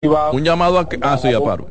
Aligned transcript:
Un 0.00 0.44
llamado 0.44 0.78
a 0.78 0.88
que... 0.88 0.98
Ah, 1.02 1.18
sí, 1.18 1.32
aparo. 1.32 1.70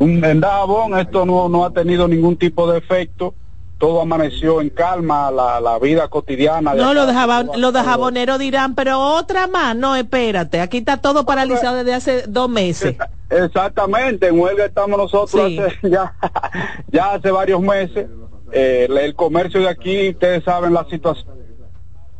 En 0.00 0.40
Dajabón 0.40 0.98
esto 0.98 1.24
no, 1.24 1.48
no 1.48 1.64
ha 1.64 1.72
tenido 1.72 2.06
ningún 2.06 2.36
tipo 2.36 2.70
de 2.70 2.78
efecto 2.78 3.34
todo 3.78 4.02
amaneció 4.02 4.60
en 4.60 4.68
calma, 4.68 5.30
la, 5.30 5.58
la 5.58 5.78
vida 5.78 6.06
cotidiana. 6.08 6.74
no, 6.74 6.92
los 6.92 7.06
de, 7.06 7.58
los 7.58 7.72
de 7.72 7.80
jaboneros 7.80 8.38
dirán, 8.38 8.74
pero 8.74 9.00
otra 9.00 9.46
más, 9.46 9.74
no, 9.74 9.96
espérate, 9.96 10.60
aquí 10.60 10.76
está 10.78 10.98
todo 10.98 11.24
paralizado 11.24 11.76
desde 11.76 11.94
hace 11.94 12.22
dos 12.28 12.50
meses. 12.50 12.96
Exactamente, 13.30 14.28
en 14.28 14.38
huelga 14.38 14.66
estamos 14.66 14.98
nosotros 14.98 15.50
ya, 15.82 16.14
ya 16.92 17.14
hace 17.14 17.30
varios 17.30 17.62
meses. 17.62 18.06
Eh, 18.52 18.86
el 18.90 19.14
comercio 19.14 19.60
de 19.60 19.70
aquí, 19.70 20.10
ustedes 20.10 20.44
saben 20.44 20.74
la 20.74 20.84
situación 20.84 21.34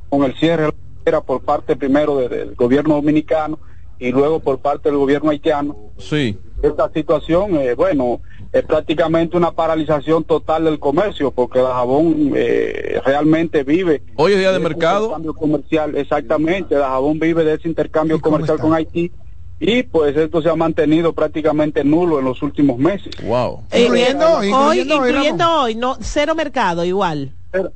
con 0.09 0.25
el 0.25 0.35
cierre 0.39 0.73
era 1.05 1.21
por 1.21 1.43
parte 1.43 1.77
primero 1.77 2.17
del 2.17 2.55
gobierno 2.55 2.95
dominicano 2.95 3.59
y 4.01 4.11
luego 4.11 4.41
por 4.41 4.59
parte 4.59 4.89
del 4.89 4.98
gobierno 4.98 5.30
haitiano. 5.30 5.77
Sí. 5.98 6.37
Esta 6.62 6.91
situación, 6.93 7.56
eh, 7.56 7.75
bueno, 7.75 8.20
es 8.52 8.65
prácticamente 8.65 9.37
una 9.37 9.52
paralización 9.52 10.25
total 10.25 10.65
del 10.65 10.79
comercio 10.79 11.30
porque 11.30 11.61
la 11.61 11.75
jabón 11.75 12.33
eh, 12.34 13.01
realmente 13.05 13.62
vive. 13.62 14.02
Hoy 14.16 14.33
es 14.33 14.39
día 14.39 14.52
de, 14.52 14.59
mercado. 14.59 15.05
Intercambio 15.05 15.34
comercial, 15.34 15.97
exactamente. 15.97 16.75
La 16.75 16.89
jabón 16.89 17.19
vive 17.19 17.45
de 17.45 17.55
ese 17.55 17.69
intercambio 17.69 18.20
comercial 18.20 18.59
con 18.59 18.75
Haití 18.75 19.12
y 19.61 19.83
pues 19.83 20.17
esto 20.17 20.41
se 20.41 20.48
ha 20.48 20.56
mantenido 20.56 21.12
prácticamente 21.12 21.84
nulo 21.84 22.19
en 22.19 22.25
los 22.25 22.42
últimos 22.42 22.78
meses. 22.78 23.12
Wow. 23.23 23.64
Incluyendo, 23.73 24.39
hoy, 24.39 24.80
incluyendo 24.80 25.62
hoy, 25.62 25.75
no 25.75 25.97
cero 26.01 26.34
mercado 26.34 26.84
igual. 26.84 27.33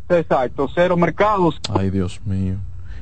Exacto, 0.09 0.69
cero 0.75 0.97
mercados. 0.97 1.61
Ay, 1.69 1.91
Dios 1.91 2.21
mío. 2.25 2.57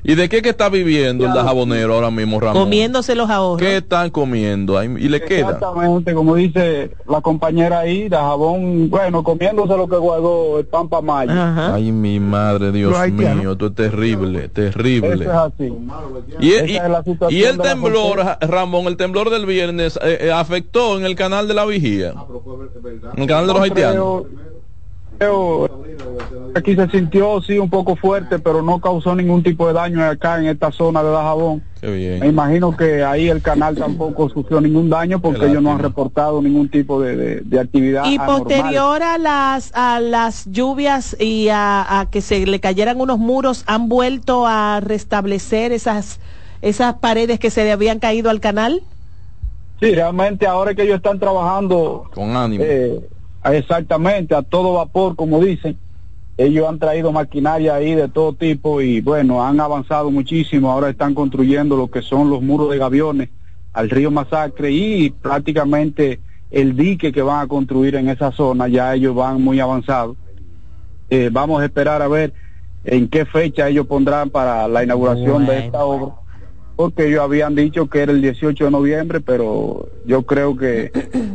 ¿Y 0.04 0.16
de 0.16 0.28
qué 0.28 0.42
que 0.42 0.48
está 0.48 0.68
viviendo 0.68 1.26
el 1.26 1.32
jabonero 1.32 1.94
ahora 1.94 2.10
mismo, 2.10 2.40
Ramón? 2.40 2.64
Comiéndose 2.64 3.14
los 3.14 3.30
ahorros. 3.30 3.60
¿Qué 3.64 3.76
están 3.76 4.10
comiendo? 4.10 4.82
¿Y 4.82 5.08
le 5.08 5.20
queda? 5.22 5.52
Exactamente, 5.52 6.12
como 6.12 6.34
dice 6.34 6.90
la 7.08 7.20
compañera 7.20 7.80
ahí, 7.80 8.08
de 8.08 8.16
jabón, 8.16 8.90
bueno, 8.90 9.22
comiéndose 9.22 9.76
lo 9.76 9.88
que 9.88 9.96
guardó 9.96 10.58
el 10.58 10.66
pan 10.66 10.88
para 10.88 11.02
mayo. 11.02 11.32
Ay, 11.72 11.92
mi 11.92 12.18
madre, 12.18 12.72
Dios 12.72 12.92
mío, 13.12 13.52
esto 13.52 13.66
es 13.66 13.74
terrible, 13.74 14.48
terrible. 14.48 15.14
Eso 15.14 15.22
es 15.22 15.30
así. 15.30 15.72
Y, 16.40 17.34
y 17.34 17.44
el 17.44 17.58
temblor, 17.58 18.24
Ramón, 18.40 18.86
el 18.86 18.96
temblor 18.96 19.30
del 19.30 19.46
viernes 19.46 19.98
eh, 20.02 20.18
eh, 20.22 20.32
afectó 20.32 20.98
en 20.98 21.04
el 21.04 21.14
canal 21.14 21.46
de 21.46 21.54
la 21.54 21.64
vigía. 21.64 22.14
En 23.14 23.22
el 23.22 23.28
canal 23.28 23.46
de 23.46 23.52
los 23.52 23.62
haitianos 23.62 24.22
aquí 26.54 26.74
se 26.74 26.88
sintió 26.90 27.40
sí 27.42 27.58
un 27.58 27.70
poco 27.70 27.96
fuerte, 27.96 28.38
pero 28.38 28.62
no 28.62 28.80
causó 28.80 29.14
ningún 29.14 29.42
tipo 29.42 29.66
de 29.66 29.72
daño 29.72 30.04
acá 30.04 30.38
en 30.38 30.46
esta 30.46 30.70
zona 30.70 31.02
de 31.02 31.10
Dajabón. 31.10 31.62
Me 31.82 32.28
imagino 32.28 32.76
que 32.76 33.02
ahí 33.02 33.28
el 33.28 33.42
canal 33.42 33.74
tampoco 33.76 34.28
sufrió 34.28 34.60
ningún 34.60 34.88
daño 34.88 35.20
porque 35.20 35.46
ellos 35.46 35.62
no 35.62 35.72
han 35.72 35.80
reportado 35.80 36.40
ningún 36.40 36.68
tipo 36.68 37.00
de, 37.00 37.42
actividad. 37.60 38.04
Y 38.06 38.18
posterior 38.18 39.02
a 39.02 39.18
las 39.18 39.72
a 39.74 40.00
las 40.00 40.46
lluvias 40.46 41.16
y 41.18 41.48
a, 41.50 42.06
que 42.10 42.20
se 42.20 42.46
le 42.46 42.60
cayeran 42.60 43.00
unos 43.00 43.18
muros, 43.18 43.64
han 43.66 43.88
vuelto 43.88 44.46
a 44.46 44.80
restablecer 44.80 45.72
esas 45.72 46.20
esas 46.60 46.94
paredes 46.94 47.40
que 47.40 47.50
se 47.50 47.64
le 47.64 47.72
habían 47.72 47.98
caído 47.98 48.30
al 48.30 48.40
canal. 48.40 48.82
Sí, 49.80 49.92
realmente 49.92 50.46
ahora 50.46 50.76
que 50.76 50.82
ellos 50.82 50.96
están 50.96 51.18
trabajando 51.18 52.08
con 52.14 52.36
ánimo. 52.36 52.62
Eh, 52.64 53.00
Exactamente, 53.44 54.34
a 54.34 54.42
todo 54.42 54.74
vapor, 54.74 55.16
como 55.16 55.40
dicen. 55.40 55.76
Ellos 56.38 56.66
han 56.66 56.78
traído 56.78 57.12
maquinaria 57.12 57.74
ahí 57.74 57.94
de 57.94 58.08
todo 58.08 58.32
tipo 58.32 58.80
y 58.80 59.00
bueno, 59.00 59.44
han 59.44 59.60
avanzado 59.60 60.10
muchísimo. 60.10 60.70
Ahora 60.70 60.88
están 60.88 61.14
construyendo 61.14 61.76
lo 61.76 61.90
que 61.90 62.02
son 62.02 62.30
los 62.30 62.40
muros 62.40 62.70
de 62.70 62.78
gaviones 62.78 63.28
al 63.72 63.90
río 63.90 64.10
Masacre 64.10 64.70
y 64.70 65.10
prácticamente 65.10 66.20
el 66.50 66.76
dique 66.76 67.12
que 67.12 67.22
van 67.22 67.40
a 67.40 67.48
construir 67.48 67.96
en 67.96 68.08
esa 68.08 68.32
zona, 68.32 68.68
ya 68.68 68.94
ellos 68.94 69.14
van 69.14 69.42
muy 69.42 69.60
avanzados. 69.60 70.16
Eh, 71.10 71.28
vamos 71.30 71.60
a 71.60 71.64
esperar 71.66 72.00
a 72.00 72.08
ver 72.08 72.32
en 72.84 73.08
qué 73.08 73.26
fecha 73.26 73.68
ellos 73.68 73.86
pondrán 73.86 74.30
para 74.30 74.66
la 74.68 74.82
inauguración 74.82 75.46
de 75.46 75.66
esta 75.66 75.84
obra 75.84 76.21
porque 76.76 77.06
ellos 77.06 77.20
habían 77.20 77.54
dicho 77.54 77.88
que 77.88 78.00
era 78.00 78.12
el 78.12 78.22
18 78.22 78.64
de 78.64 78.70
noviembre, 78.70 79.20
pero 79.20 79.88
yo 80.04 80.22
creo 80.22 80.56
que 80.56 80.90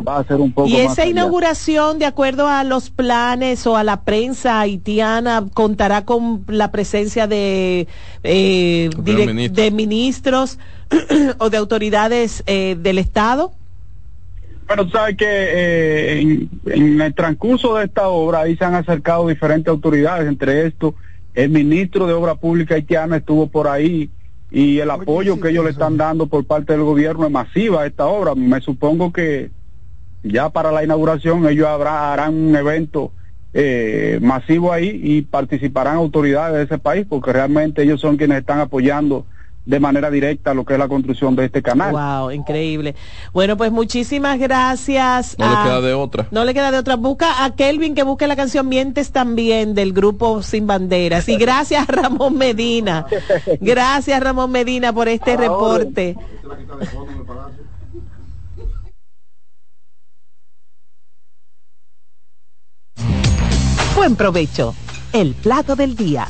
va 0.07 0.19
a 0.19 0.23
ser 0.23 0.37
un 0.37 0.51
poco 0.51 0.67
¿Y 0.67 0.77
esa 0.77 1.05
inauguración, 1.05 1.99
de 1.99 2.05
acuerdo 2.05 2.47
a 2.47 2.63
los 2.63 2.89
planes 2.89 3.65
o 3.67 3.77
a 3.77 3.83
la 3.83 4.01
prensa 4.01 4.59
haitiana, 4.59 5.45
contará 5.53 6.05
con 6.05 6.43
la 6.47 6.71
presencia 6.71 7.27
de, 7.27 7.87
eh, 8.23 8.89
de 8.97 9.71
ministros 9.71 10.59
o 11.37 11.49
de 11.49 11.57
autoridades 11.57 12.43
eh, 12.47 12.75
del 12.79 12.97
Estado? 12.97 13.51
Bueno, 14.67 14.89
sabes 14.89 15.15
que 15.15 15.25
eh, 15.25 16.19
en, 16.19 16.49
en, 16.65 16.99
el 16.99 17.13
transcurso 17.13 17.75
de 17.75 17.85
esta 17.85 18.09
obra 18.09 18.41
ahí 18.41 18.57
se 18.57 18.65
han 18.65 18.75
acercado 18.75 19.27
diferentes 19.27 19.67
autoridades, 19.67 20.27
entre 20.27 20.67
estos 20.67 20.93
el 21.37 21.51
ministro 21.51 22.07
de 22.07 22.13
Obra 22.13 22.33
Pública 22.33 22.73
haitiana 22.73 23.17
estuvo 23.17 23.47
por 23.47 23.67
ahí, 23.67 24.09
y 24.49 24.79
el 24.79 24.89
apoyo 24.89 25.39
que 25.39 25.49
ellos 25.49 25.65
le 25.65 25.71
están 25.71 25.97
dando 25.97 26.27
por 26.27 26.45
parte 26.45 26.73
del 26.73 26.83
gobierno 26.83 27.25
es 27.25 27.31
masiva 27.31 27.81
a 27.81 27.85
esta 27.85 28.05
obra. 28.05 28.33
Me 28.35 28.61
supongo 28.61 29.11
que 29.11 29.51
ya 30.23 30.49
para 30.49 30.71
la 30.71 30.83
inauguración 30.83 31.47
ellos 31.47 31.67
habrá, 31.67 32.13
harán 32.13 32.33
un 32.33 32.55
evento 32.55 33.11
eh, 33.53 34.19
masivo 34.21 34.71
ahí 34.71 34.99
y 35.03 35.21
participarán 35.21 35.95
autoridades 35.95 36.55
de 36.55 36.63
ese 36.63 36.77
país 36.77 37.05
porque 37.07 37.33
realmente 37.33 37.83
ellos 37.83 37.99
son 37.99 38.17
quienes 38.17 38.39
están 38.39 38.59
apoyando 38.59 39.25
de 39.67 39.81
manera 39.81 40.09
directa 40.09 40.53
lo 40.53 40.63
que 40.63 40.73
es 40.73 40.79
la 40.79 40.87
construcción 40.87 41.35
de 41.35 41.45
este 41.45 41.61
canal. 41.61 41.91
Wow, 41.91 42.31
increíble. 42.31 42.95
Bueno, 43.33 43.57
pues 43.57 43.69
muchísimas 43.69 44.39
gracias. 44.39 45.35
No 45.37 45.45
le 45.45 45.55
queda 45.63 45.81
de 45.81 45.93
otra. 45.93 46.27
No 46.31 46.45
le 46.45 46.53
queda 46.53 46.71
de 46.71 46.77
otra. 46.77 46.95
Busca 46.95 47.43
a 47.43 47.53
Kelvin 47.53 47.93
que 47.93 48.03
busque 48.03 48.27
la 48.27 48.37
canción 48.37 48.69
Mientes 48.69 49.11
también 49.11 49.75
del 49.75 49.91
grupo 49.91 50.41
Sin 50.41 50.67
Banderas. 50.67 51.27
Y 51.27 51.35
gracias 51.35 51.85
Ramón 51.87 52.37
Medina. 52.37 53.05
Gracias 53.59 54.23
Ramón 54.23 54.51
Medina 54.51 54.93
por 54.93 55.09
este 55.09 55.35
reporte. 55.35 56.15
Buen 63.97 64.15
provecho. 64.15 64.73
El 65.11 65.33
plato 65.33 65.75
del 65.75 65.97
día. 65.97 66.29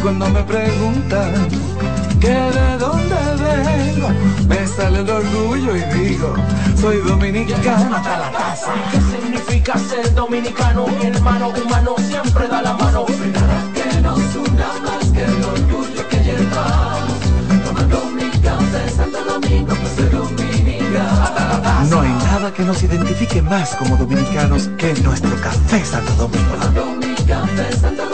cuando 0.00 0.28
me 0.30 0.42
preguntan 0.42 1.48
que 2.20 2.28
de 2.28 2.78
dónde 2.78 3.14
vengo, 3.36 4.08
me 4.48 4.66
sale 4.66 5.00
el 5.00 5.10
orgullo 5.10 5.76
y 5.76 5.82
digo, 5.98 6.34
soy 6.80 6.98
dominicano 6.98 7.96
hasta 7.96 8.18
la 8.18 8.30
casa. 8.32 8.72
¿Qué 8.90 9.00
significa 9.00 9.78
ser 9.78 10.14
dominicano? 10.14 10.86
Mi 10.86 11.06
hermano 11.06 11.48
humano 11.50 11.94
siempre 11.98 12.48
da 12.48 12.62
la 12.62 12.72
mano. 12.74 13.06
que 13.06 14.00
nos 14.00 14.36
una 14.36 14.68
más 14.84 15.10
que 15.12 15.24
el 15.24 15.44
orgullo 15.44 16.08
que 16.08 16.18
llevamos. 16.18 17.18
Tomando 17.64 18.04
mi 18.16 18.30
café 18.40 18.90
Santo 18.90 19.24
Domingo, 19.24 19.74
pues 19.74 19.92
soy 19.96 20.08
dominicano. 20.08 21.88
No 21.90 22.00
hay 22.00 22.08
nada 22.08 22.52
que 22.52 22.62
nos 22.64 22.82
identifique 22.82 23.42
más 23.42 23.74
como 23.76 23.96
dominicanos 23.96 24.68
que 24.78 24.94
nuestro 25.02 25.34
café 25.40 25.84
Santo 25.84 26.12
Domingo. 26.14 26.54
Tomando 26.54 26.86
mi 26.96 27.14
café 27.26 27.72
Santo 27.76 28.02
Domingo, 28.02 28.13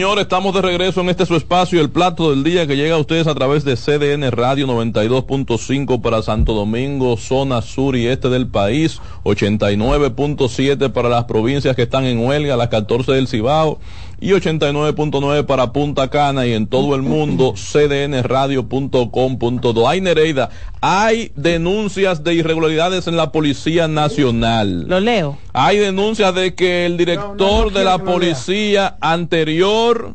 Sí, 0.00 0.04
señor, 0.04 0.18
estamos 0.18 0.54
de 0.54 0.62
regreso 0.62 1.02
en 1.02 1.10
este 1.10 1.26
su 1.26 1.36
espacio, 1.36 1.78
el 1.78 1.90
plato 1.90 2.30
del 2.30 2.42
día 2.42 2.66
que 2.66 2.74
llega 2.74 2.94
a 2.94 2.98
ustedes 2.98 3.26
a 3.26 3.34
través 3.34 3.66
de 3.66 3.76
CDN 3.76 4.30
Radio 4.30 4.66
92.5 4.66 6.00
para 6.00 6.22
Santo 6.22 6.54
Domingo, 6.54 7.18
zona 7.18 7.60
sur 7.60 7.94
y 7.96 8.06
este 8.06 8.30
del 8.30 8.46
país, 8.46 8.98
89.7 9.24 10.90
para 10.90 11.10
las 11.10 11.24
provincias 11.24 11.76
que 11.76 11.82
están 11.82 12.06
en 12.06 12.18
huelga, 12.18 12.56
las 12.56 12.68
14 12.68 13.12
del 13.12 13.28
Cibao 13.28 13.78
y 14.20 14.30
89.9 14.30 15.46
para 15.46 15.72
Punta 15.72 16.08
Cana 16.08 16.46
y 16.46 16.52
en 16.52 16.66
todo 16.66 16.94
el 16.94 17.02
mundo 17.02 17.54
cdnradio.com.do. 17.56 19.88
Hay 19.88 20.00
Nereida, 20.00 20.50
hay 20.80 21.32
denuncias 21.36 22.22
de 22.22 22.34
irregularidades 22.34 23.06
en 23.06 23.16
la 23.16 23.32
Policía 23.32 23.88
Nacional. 23.88 24.86
Lo 24.86 25.00
leo. 25.00 25.38
Hay 25.52 25.78
denuncias 25.78 26.34
de 26.34 26.54
que 26.54 26.86
el 26.86 26.96
director 26.96 27.72
de 27.72 27.84
la 27.84 27.98
policía 27.98 28.96
anterior 29.00 30.14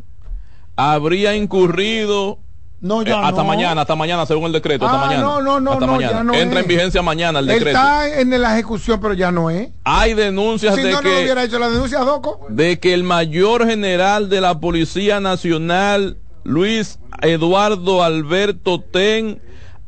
habría 0.76 1.36
incurrido 1.36 2.40
no, 2.82 3.02
ya 3.04 3.14
eh, 3.14 3.22
hasta 3.24 3.42
no. 3.42 3.46
mañana, 3.46 3.82
hasta 3.82 3.96
mañana, 3.96 4.26
según 4.26 4.46
el 4.46 4.52
decreto. 4.52 4.86
hasta 4.86 4.98
Ah, 5.02 5.06
mañana. 5.08 5.22
no, 5.24 5.42
no, 5.42 5.60
no, 5.60 5.72
Hasta 5.74 5.86
no, 5.86 5.92
mañana. 5.94 6.12
ya 6.14 6.24
no 6.24 6.34
Entra 6.34 6.60
es. 6.60 6.66
en 6.66 6.70
vigencia 6.70 7.02
mañana 7.02 7.40
el 7.40 7.50
Él 7.50 7.56
decreto. 7.60 7.78
está 7.78 8.20
en 8.20 8.42
la 8.42 8.54
ejecución, 8.54 9.00
pero 9.02 9.14
ya 9.14 9.32
no 9.32 9.50
es. 9.50 9.70
Hay 9.84 10.14
denuncias 10.14 10.76
Si 10.76 10.82
de 10.82 10.92
no, 10.92 10.98
no 10.98 11.10
que 11.10 11.22
hubiera 11.24 11.44
hecho 11.44 11.58
la 11.60 11.70
denuncia, 11.70 12.00
Doco. 12.00 12.46
de 12.50 12.80
que 12.80 12.94
el 12.94 13.04
mayor 13.04 13.66
general 13.68 14.30
de 14.30 14.42
la 14.42 14.60
Policía 14.60 15.20
Nacional, 15.20 16.18
Luis 16.44 17.00
Eduardo 17.22 18.04
Alberto 18.04 18.80
Ten, 18.82 19.42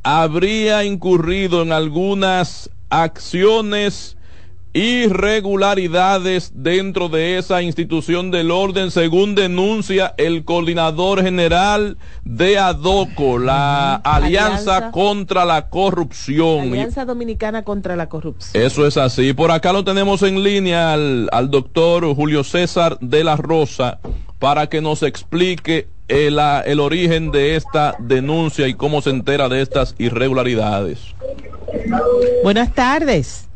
habría 0.03 0.83
incurrido 0.83 1.61
en 1.61 1.71
algunas 1.71 2.69
acciones 2.89 4.16
irregularidades 4.77 6.51
dentro 6.53 7.09
de 7.09 7.39
esa 7.39 7.63
institución 7.63 8.29
del 8.29 8.51
orden, 8.51 8.91
según 8.91 9.33
denuncia 9.33 10.13
el 10.17 10.45
coordinador 10.45 11.23
general 11.23 11.97
de 12.23 12.59
ADOCO, 12.59 13.39
la 13.39 13.95
Alianza, 13.95 14.77
Alianza. 14.77 14.91
contra 14.91 15.45
la 15.45 15.69
Corrupción. 15.69 16.67
Alianza 16.73 17.05
Dominicana 17.05 17.63
contra 17.63 17.95
la 17.95 18.07
Corrupción. 18.07 18.63
Eso 18.63 18.85
es 18.85 18.97
así. 18.97 19.33
Por 19.33 19.49
acá 19.49 19.73
lo 19.73 19.83
tenemos 19.83 20.21
en 20.21 20.43
línea 20.43 20.93
al, 20.93 21.27
al 21.31 21.49
doctor 21.49 22.05
Julio 22.13 22.43
César 22.43 22.99
de 22.99 23.23
la 23.23 23.35
Rosa 23.35 23.99
para 24.37 24.67
que 24.67 24.81
nos 24.81 25.01
explique 25.01 25.87
el, 26.07 26.39
el 26.65 26.79
origen 26.79 27.31
de 27.31 27.55
esta 27.55 27.95
denuncia 27.99 28.67
y 28.67 28.75
cómo 28.75 29.01
se 29.01 29.09
entera 29.09 29.49
de 29.49 29.61
estas 29.61 29.95
irregularidades. 29.97 30.99
Buenas 32.43 32.73
tardes. 32.73 33.46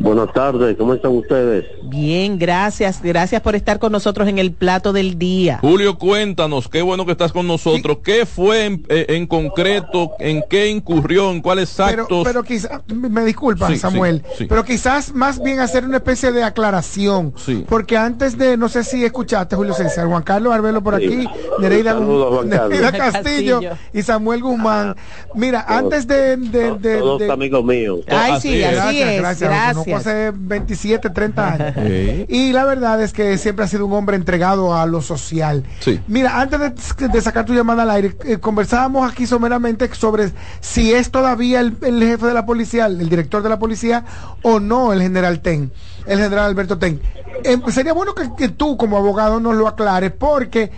Buenas 0.00 0.32
tardes, 0.32 0.76
¿cómo 0.76 0.94
están 0.94 1.10
ustedes? 1.10 1.64
Bien, 1.82 2.38
gracias. 2.38 3.02
Gracias 3.02 3.42
por 3.42 3.56
estar 3.56 3.80
con 3.80 3.90
nosotros 3.90 4.28
en 4.28 4.38
el 4.38 4.52
plato 4.52 4.92
del 4.92 5.18
día. 5.18 5.58
Julio, 5.60 5.98
cuéntanos, 5.98 6.68
qué 6.68 6.82
bueno 6.82 7.04
que 7.04 7.10
estás 7.12 7.32
con 7.32 7.48
nosotros. 7.48 7.98
¿Qué 8.04 8.24
fue 8.24 8.66
en, 8.66 8.86
eh, 8.88 9.06
en 9.08 9.26
concreto? 9.26 10.12
¿En 10.20 10.44
qué 10.48 10.68
incurrió? 10.68 11.32
¿En 11.32 11.40
cuáles 11.42 11.74
Pero, 11.76 12.02
actos? 12.02 12.22
pero 12.24 12.44
quizás, 12.44 12.80
me 12.86 13.24
disculpa, 13.24 13.66
Sí, 13.66 13.76
Samuel, 13.76 14.22
sí, 14.28 14.34
sí. 14.38 14.46
pero 14.48 14.64
quizás 14.64 15.12
más 15.14 15.42
bien 15.42 15.58
hacer 15.58 15.84
una 15.84 15.96
especie 15.96 16.30
de 16.30 16.44
aclaración. 16.44 17.34
Sí. 17.36 17.64
Porque 17.68 17.96
antes 17.96 18.38
de, 18.38 18.56
no 18.56 18.68
sé 18.68 18.84
si 18.84 19.04
escuchaste, 19.04 19.56
Julio 19.56 19.74
César, 19.74 20.06
Juan 20.06 20.22
Carlos 20.22 20.54
Arbelo 20.54 20.80
por 20.80 20.96
Sí. 21.00 21.06
aquí, 21.06 21.28
Nereida, 21.58 21.94
Saludos, 21.94 22.34
Juan 22.36 22.48
Carlos. 22.50 22.68
Nereida 22.70 22.92
Castillo 22.92 23.60
Castillo. 23.60 23.76
y 23.92 24.02
Samuel 24.02 24.42
Guzmán. 24.42 24.94
Mira, 25.34 25.64
antes 25.66 26.06
de... 26.06 26.36
de, 26.36 26.78
de- 26.78 26.98
Todos 26.98 27.18
de- 27.18 27.32
amigos 27.32 27.64
míos. 27.64 27.98
Ay, 28.06 28.32
Así 28.34 28.48
sí, 28.50 28.62
es. 28.62 28.78
así 28.78 28.98
gracias, 28.98 29.10
es. 29.10 29.20
gracias. 29.20 29.87
Gracias. 29.90 30.06
hace 30.06 30.32
27, 30.34 31.10
30 31.10 31.52
años. 31.52 31.74
Sí. 31.88 32.26
Y 32.28 32.52
la 32.52 32.64
verdad 32.64 33.02
es 33.02 33.12
que 33.12 33.38
siempre 33.38 33.64
ha 33.64 33.68
sido 33.68 33.86
un 33.86 33.92
hombre 33.92 34.16
entregado 34.16 34.74
a 34.74 34.84
lo 34.86 35.00
social. 35.00 35.64
Sí. 35.80 36.00
Mira, 36.06 36.40
antes 36.40 36.60
de, 36.60 37.08
de 37.08 37.20
sacar 37.20 37.44
tu 37.44 37.54
llamada 37.54 37.82
al 37.84 37.90
aire, 37.90 38.16
eh, 38.24 38.38
conversábamos 38.38 39.10
aquí 39.10 39.26
someramente 39.26 39.88
sobre 39.94 40.30
si 40.60 40.92
es 40.92 41.10
todavía 41.10 41.60
el, 41.60 41.76
el 41.82 42.02
jefe 42.02 42.26
de 42.26 42.34
la 42.34 42.44
policía, 42.46 42.86
el 42.86 43.08
director 43.08 43.42
de 43.42 43.48
la 43.48 43.58
policía, 43.58 44.04
o 44.42 44.60
no 44.60 44.92
el 44.92 45.00
general 45.00 45.40
Ten, 45.40 45.72
el 46.06 46.18
general 46.18 46.46
Alberto 46.46 46.78
Ten. 46.78 47.00
Eh, 47.44 47.58
sería 47.68 47.92
bueno 47.92 48.14
que, 48.14 48.30
que 48.36 48.48
tú 48.48 48.76
como 48.76 48.96
abogado 48.96 49.40
nos 49.40 49.54
lo 49.54 49.68
aclares, 49.68 50.12
porque, 50.12 50.70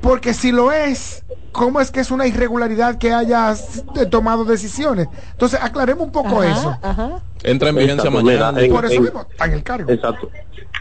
porque 0.00 0.34
si 0.34 0.52
lo 0.52 0.72
es, 0.72 1.24
¿cómo 1.52 1.80
es 1.80 1.90
que 1.90 2.00
es 2.00 2.10
una 2.10 2.26
irregularidad 2.26 2.98
que 2.98 3.12
hayas 3.12 3.84
eh, 3.96 4.06
tomado 4.06 4.44
decisiones? 4.44 5.08
Entonces, 5.32 5.58
aclaremos 5.62 6.04
un 6.06 6.12
poco 6.12 6.40
Ajá, 6.42 6.50
eso. 6.52 6.78
ajá. 6.82 7.22
Entra 7.42 7.68
en 7.70 7.76
vigencia 7.76 8.08
Exacto, 8.08 8.22
mañana. 8.24 8.52
mira, 8.52 8.64
en- 8.66 8.72
Por 8.72 8.84
eso 8.84 8.94
en- 8.94 9.02
mismo 9.02 9.20
está 9.30 9.44
en 9.44 9.52
el 9.52 9.62
cargo. 9.62 9.90
Exacto. 9.92 10.30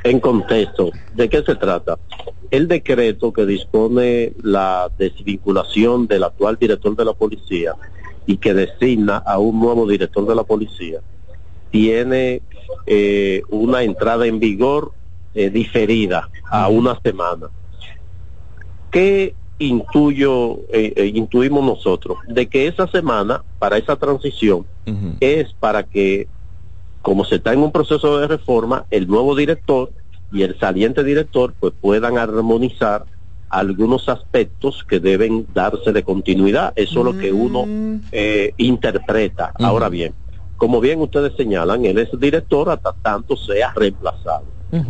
En 0.03 0.19
contexto, 0.19 0.91
¿de 1.13 1.29
qué 1.29 1.41
se 1.43 1.55
trata? 1.55 1.97
El 2.51 2.67
decreto 2.67 3.33
que 3.33 3.45
dispone 3.45 4.33
la 4.43 4.91
desvinculación 4.97 6.05
del 6.07 6.23
actual 6.23 6.57
director 6.59 6.95
de 6.95 7.05
la 7.05 7.13
policía 7.13 7.73
y 8.27 8.37
que 8.37 8.53
designa 8.53 9.17
a 9.17 9.39
un 9.39 9.59
nuevo 9.59 9.87
director 9.87 10.25
de 10.27 10.35
la 10.35 10.43
policía 10.43 10.99
tiene 11.71 12.41
eh, 12.85 13.41
una 13.49 13.83
entrada 13.83 14.25
en 14.27 14.39
vigor 14.39 14.93
eh, 15.33 15.49
diferida 15.49 16.29
a 16.49 16.69
una 16.69 16.99
semana. 17.03 17.49
¿Qué 18.95 19.35
intuyo, 19.59 20.59
eh, 20.71 20.93
eh, 20.95 21.11
intuimos 21.13 21.65
nosotros? 21.65 22.17
De 22.27 22.47
que 22.47 22.67
esa 22.67 22.87
semana, 22.87 23.43
para 23.59 23.77
esa 23.77 23.97
transición, 23.97 24.65
es 25.19 25.53
para 25.59 25.83
que, 25.83 26.29
como 27.01 27.25
se 27.25 27.35
está 27.35 27.51
en 27.51 27.59
un 27.59 27.73
proceso 27.73 28.17
de 28.19 28.27
reforma, 28.27 28.85
el 28.89 29.07
nuevo 29.07 29.35
director 29.35 29.91
y 30.31 30.43
el 30.43 30.57
saliente 30.59 31.03
director 31.03 31.53
pues 31.59 31.73
puedan 31.79 32.17
armonizar 32.17 33.05
algunos 33.49 34.07
aspectos 34.07 34.85
que 34.87 35.01
deben 35.01 35.45
darse 35.53 35.91
de 35.91 36.03
continuidad. 36.03 36.71
Eso 36.77 36.99
es 36.99 37.05
lo 37.05 37.17
que 37.17 37.33
uno 37.33 37.63
Mm. 37.63 37.95
eh, 38.13 38.53
interpreta. 38.57 39.51
Ahora 39.59 39.89
bien, 39.89 40.13
como 40.55 40.79
bien 40.79 41.01
ustedes 41.01 41.33
señalan, 41.35 41.83
él 41.85 41.97
es 41.97 42.09
director 42.17 42.69
hasta 42.69 42.93
tanto 43.01 43.35
sea 43.35 43.73
reemplazado. 43.75 44.45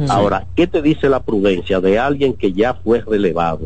Ahora, 0.10 0.48
¿qué 0.56 0.68
te 0.68 0.82
dice 0.82 1.10
la 1.10 1.22
prudencia 1.22 1.80
de 1.80 1.98
alguien 1.98 2.34
que 2.34 2.54
ya 2.54 2.76
fue 2.76 3.02
relevado, 3.02 3.66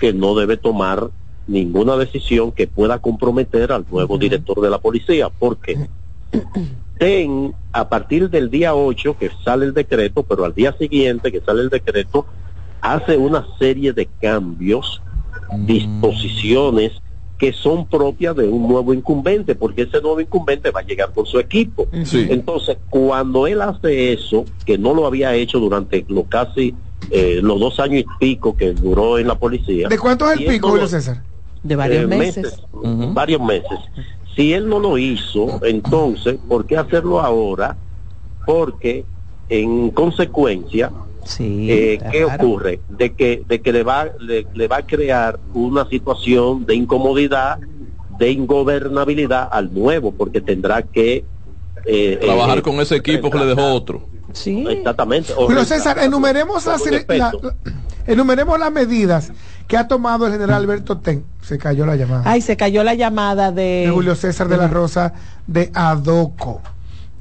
que 0.00 0.12
no 0.12 0.34
debe 0.34 0.56
tomar 0.56 1.10
ninguna 1.46 1.96
decisión 1.96 2.52
que 2.52 2.66
pueda 2.66 2.98
comprometer 2.98 3.70
al 3.70 3.84
nuevo 3.90 4.18
director 4.18 4.60
de 4.60 4.70
la 4.70 4.78
policía? 4.78 5.28
Porque 5.28 5.78
ten, 6.98 7.54
a 7.72 7.88
partir 7.88 8.30
del 8.30 8.50
día 8.50 8.74
8 8.74 9.16
que 9.18 9.30
sale 9.44 9.66
el 9.66 9.74
decreto, 9.74 10.22
pero 10.22 10.44
al 10.44 10.54
día 10.54 10.72
siguiente 10.76 11.30
que 11.30 11.40
sale 11.40 11.62
el 11.62 11.68
decreto, 11.68 12.26
hace 12.80 13.16
una 13.16 13.46
serie 13.58 13.92
de 13.92 14.08
cambios, 14.20 15.02
disposiciones 15.66 16.92
que 17.36 17.52
son 17.54 17.86
propias 17.86 18.36
de 18.36 18.46
un 18.46 18.68
nuevo 18.68 18.92
incumbente, 18.92 19.54
porque 19.54 19.82
ese 19.82 20.02
nuevo 20.02 20.20
incumbente 20.20 20.70
va 20.70 20.80
a 20.80 20.84
llegar 20.84 21.10
con 21.14 21.24
su 21.24 21.38
equipo. 21.38 21.86
Sí. 22.04 22.26
Entonces, 22.28 22.76
cuando 22.90 23.46
él 23.46 23.62
hace 23.62 24.12
eso, 24.12 24.44
que 24.66 24.76
no 24.76 24.92
lo 24.92 25.06
había 25.06 25.34
hecho 25.34 25.58
durante 25.58 26.04
los 26.08 26.26
casi 26.26 26.74
eh, 27.10 27.40
los 27.42 27.58
dos 27.58 27.80
años 27.80 28.02
y 28.02 28.06
pico 28.18 28.56
que 28.56 28.72
duró 28.72 29.18
en 29.18 29.26
la 29.28 29.34
policía. 29.36 29.88
¿De 29.88 29.98
cuánto 29.98 30.30
es 30.30 30.40
el 30.40 30.46
pico, 30.46 30.70
Julio 30.70 30.86
César? 30.88 31.22
De 31.62 31.76
varios 31.76 32.04
eh, 32.04 32.06
meses. 32.06 32.62
varios 32.72 33.40
meses. 33.40 33.78
Si 34.36 34.52
él 34.52 34.68
no 34.68 34.78
lo 34.78 34.96
hizo, 34.96 35.60
entonces, 35.64 36.38
¿por 36.48 36.64
qué 36.66 36.76
hacerlo 36.76 37.20
ahora? 37.20 37.76
Porque, 38.46 39.04
en 39.48 39.90
consecuencia, 39.90 40.90
eh, 41.38 41.98
¿qué 42.10 42.24
claro. 42.24 42.44
ocurre? 42.44 42.80
De 42.88 43.12
que, 43.12 43.42
de 43.46 43.60
que 43.60 43.72
le, 43.72 43.82
va, 43.82 44.08
le, 44.18 44.46
le 44.54 44.68
va 44.68 44.78
a 44.78 44.86
crear 44.86 45.38
una 45.52 45.86
situación 45.88 46.64
de 46.64 46.74
incomodidad, 46.76 47.58
de 48.18 48.30
ingobernabilidad 48.30 49.48
al 49.50 49.72
nuevo, 49.74 50.12
porque 50.12 50.40
tendrá 50.40 50.82
que... 50.82 51.24
eh, 51.84 52.18
Trabajar 52.20 52.58
eh, 52.58 52.62
con 52.62 52.80
ese 52.80 52.96
equipo 52.96 53.30
que 53.30 53.38
le 53.38 53.46
dejó 53.46 53.72
otro. 53.74 54.08
Sí. 54.32 54.64
Exactamente. 54.68 55.32
o 55.32 55.46
Julio 55.46 55.56
reemplazar 55.58 55.78
César, 55.78 55.98
enumeremos 56.04 56.64
las, 56.66 56.84
respeto. 56.84 57.40
la- 57.42 57.48
la- 57.50 57.54
enumeremos 58.06 58.58
las 58.58 58.72
medidas 58.72 59.32
que 59.66 59.76
ha 59.76 59.86
tomado 59.86 60.26
el 60.26 60.32
general 60.32 60.56
Alberto 60.62 60.98
Ten. 60.98 61.24
Se 61.42 61.58
cayó 61.58 61.86
la 61.86 61.96
llamada. 61.96 62.22
Ay, 62.26 62.40
se 62.42 62.56
cayó 62.56 62.82
la 62.84 62.94
llamada 62.94 63.52
de, 63.52 63.84
de 63.86 63.90
Julio 63.92 64.14
César 64.14 64.48
de 64.48 64.56
la 64.56 64.68
Rosa 64.68 65.12
de 65.46 65.70
Adoco. 65.74 66.60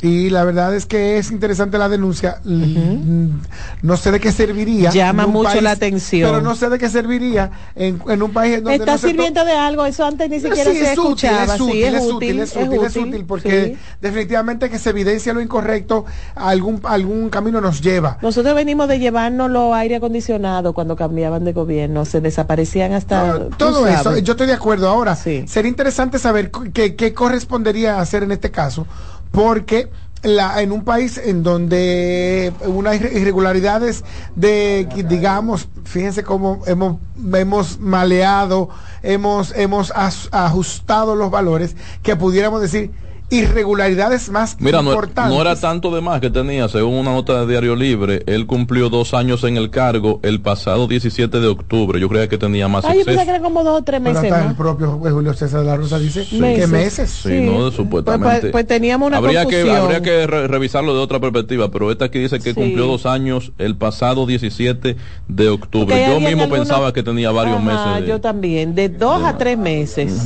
Y 0.02 0.30
la 0.30 0.46
verdad 0.46 0.74
es 0.76 0.86
que 0.86 1.18
es 1.18 1.30
interesante 1.30 1.78
la 1.78 1.90
denuncia. 1.90 2.40
Mm, 2.46 3.40
No 3.82 3.98
sé 3.98 4.12
de 4.12 4.20
qué 4.22 4.32
serviría. 4.32 4.92
Llama 4.92 5.28
mucho 5.28 5.60
la 5.60 5.72
atención. 5.72 6.30
Pero 6.30 6.42
no 6.42 6.56
sé 6.56 6.70
de 6.70 6.80
qué 6.80 6.88
serviría 6.90 7.52
en, 7.76 8.02
en 8.08 8.24
un 8.24 8.32
país 8.32 8.58
en 8.58 8.64
donde 8.64 8.78
Está 8.78 8.94
no 8.94 8.98
sirviendo 8.98 9.44
de 9.44 9.52
algo, 9.52 9.86
eso 9.86 10.06
antes 10.06 10.30
ni 10.30 10.40
siquiera 10.40 10.72
Sí, 10.72 10.78
se 10.78 10.94
es 10.94 10.98
útil, 10.98 11.30
escuchaba. 11.30 11.56
es 11.56 11.62
útil, 11.62 11.72
sí, 11.74 11.84
es 11.84 12.02
útil, 12.02 12.40
es 12.40 12.56
útil, 12.56 12.84
es 12.86 12.96
útil, 12.96 13.26
porque 13.26 13.66
sí. 13.66 13.78
definitivamente 14.02 14.70
que 14.70 14.80
se 14.80 14.92
evidencia 14.92 15.34
lo 15.34 15.42
incorrecto, 15.42 16.06
algún, 16.36 16.80
algún 16.86 17.30
camino 17.30 17.60
nos 17.60 17.82
lleva. 17.82 18.18
Nosotros 18.22 18.56
venimos 18.56 18.88
de 18.88 19.00
llevarnos 19.00 19.52
los 19.52 19.74
aire 19.74 19.98
acondicionado 19.98 20.74
cuando 20.74 20.96
cambiaban 20.96 21.44
de 21.44 21.52
gobierno, 21.54 22.06
se 22.06 22.22
desaparecían 22.22 22.94
hasta... 22.94 23.50
Todo 23.58 23.86
eso, 23.88 24.18
yo 24.18 24.32
estoy 24.34 24.48
de 24.48 24.54
acuerdo. 24.54 24.88
Ahora, 24.88 25.16
sería 25.16 25.68
interesante 25.68 26.20
saber 26.20 26.52
qué 26.74 27.14
correspondería 27.14 28.00
hacer 28.00 28.24
en 28.24 28.32
este 28.32 28.50
caso, 28.52 28.86
porque 29.32 29.90
la, 30.22 30.62
en 30.62 30.72
un 30.72 30.84
país 30.84 31.18
en 31.18 31.44
donde 31.44 32.52
unas 32.66 33.00
irre- 33.00 33.14
irregularidades 33.14 34.04
de, 34.36 34.88
digamos, 35.08 35.70
fíjense 35.86 36.24
cómo 36.24 36.62
hemos, 36.66 36.98
hemos 37.34 37.80
maleado, 37.80 38.70
hemos, 39.02 39.54
hemos 39.56 39.94
ajustado 39.96 41.16
los 41.16 41.32
valores, 41.32 41.76
que 42.04 42.16
pudiéramos 42.18 42.62
decir 42.62 42.92
irregularidades 43.30 44.30
más 44.30 44.58
Mira, 44.60 44.82
no, 44.82 44.92
importantes. 44.92 45.34
no 45.34 45.42
era 45.42 45.56
tanto 45.56 45.94
de 45.94 46.02
más 46.02 46.20
que 46.22 46.30
tenía, 46.30 46.68
según 46.70 46.96
una 46.96 47.12
nota 47.14 47.40
de 47.42 47.48
Diario 47.52 47.76
Libre, 47.76 48.24
él 48.26 48.46
cumplió 48.48 48.90
dos 48.90 49.14
años 49.14 49.44
en 49.44 49.58
el 49.58 49.70
cargo 49.70 50.20
el 50.24 50.42
pasado 50.42 50.88
17 50.88 51.40
de 51.40 51.48
octubre. 51.48 52.00
Yo 52.00 52.10
creía 52.10 52.28
que 52.28 52.38
tenía 52.38 52.68
más 52.68 52.86
Ay, 52.86 53.00
yo 53.00 53.06
pensé 53.06 53.24
que 53.24 53.30
eran 53.30 53.42
como 53.44 53.64
dos 53.64 53.82
o 53.82 53.84
tres 53.84 54.02
Pero 54.04 54.14
meses 54.20 54.32
hasta 54.32 54.50
el 54.50 54.56
propio 54.56 54.92
Julio 55.00 55.34
César 55.34 55.62
de 55.62 55.66
la 55.68 55.78
Rosa 55.78 56.00
dice 56.00 56.26
que 56.28 56.68
Meses. 56.68 57.10
Sí, 57.10 57.42
no, 57.42 57.72
supuestamente. 57.72 58.28
Pues, 58.30 58.40
pues, 58.42 58.52
pues 58.52 58.68
teníamos 58.68 59.08
una 59.08 59.18
habría 59.18 59.46
que 59.46 59.70
habría 59.72 60.02
que 60.02 60.28
re- 60.28 60.48
revisarlo 60.48 60.94
de 60.94 61.00
otra 61.00 61.20
perspectiva, 61.20 61.70
pero 61.72 61.92
esta 61.92 62.06
aquí 62.06 62.20
dice 62.20 62.38
que 62.40 62.50
Sí. 62.50 62.56
cumplió 62.56 62.86
dos 62.88 63.06
años 63.06 63.52
el 63.58 63.76
pasado 63.76 64.26
17 64.26 64.96
de 65.28 65.50
octubre. 65.50 66.06
Yo 66.08 66.20
mismo 66.20 66.50
pensaba 66.50 66.94
que 66.94 67.04
tenía 67.04 67.32
varios 67.32 67.58
Ajá, 67.58 67.66
meses. 67.66 68.02
de- 68.04 68.10
yo 68.10 68.22
también, 68.22 68.76
de 68.76 68.90
dos 68.90 69.24
a 69.24 69.38
tres 69.38 69.58
meses. 69.58 70.26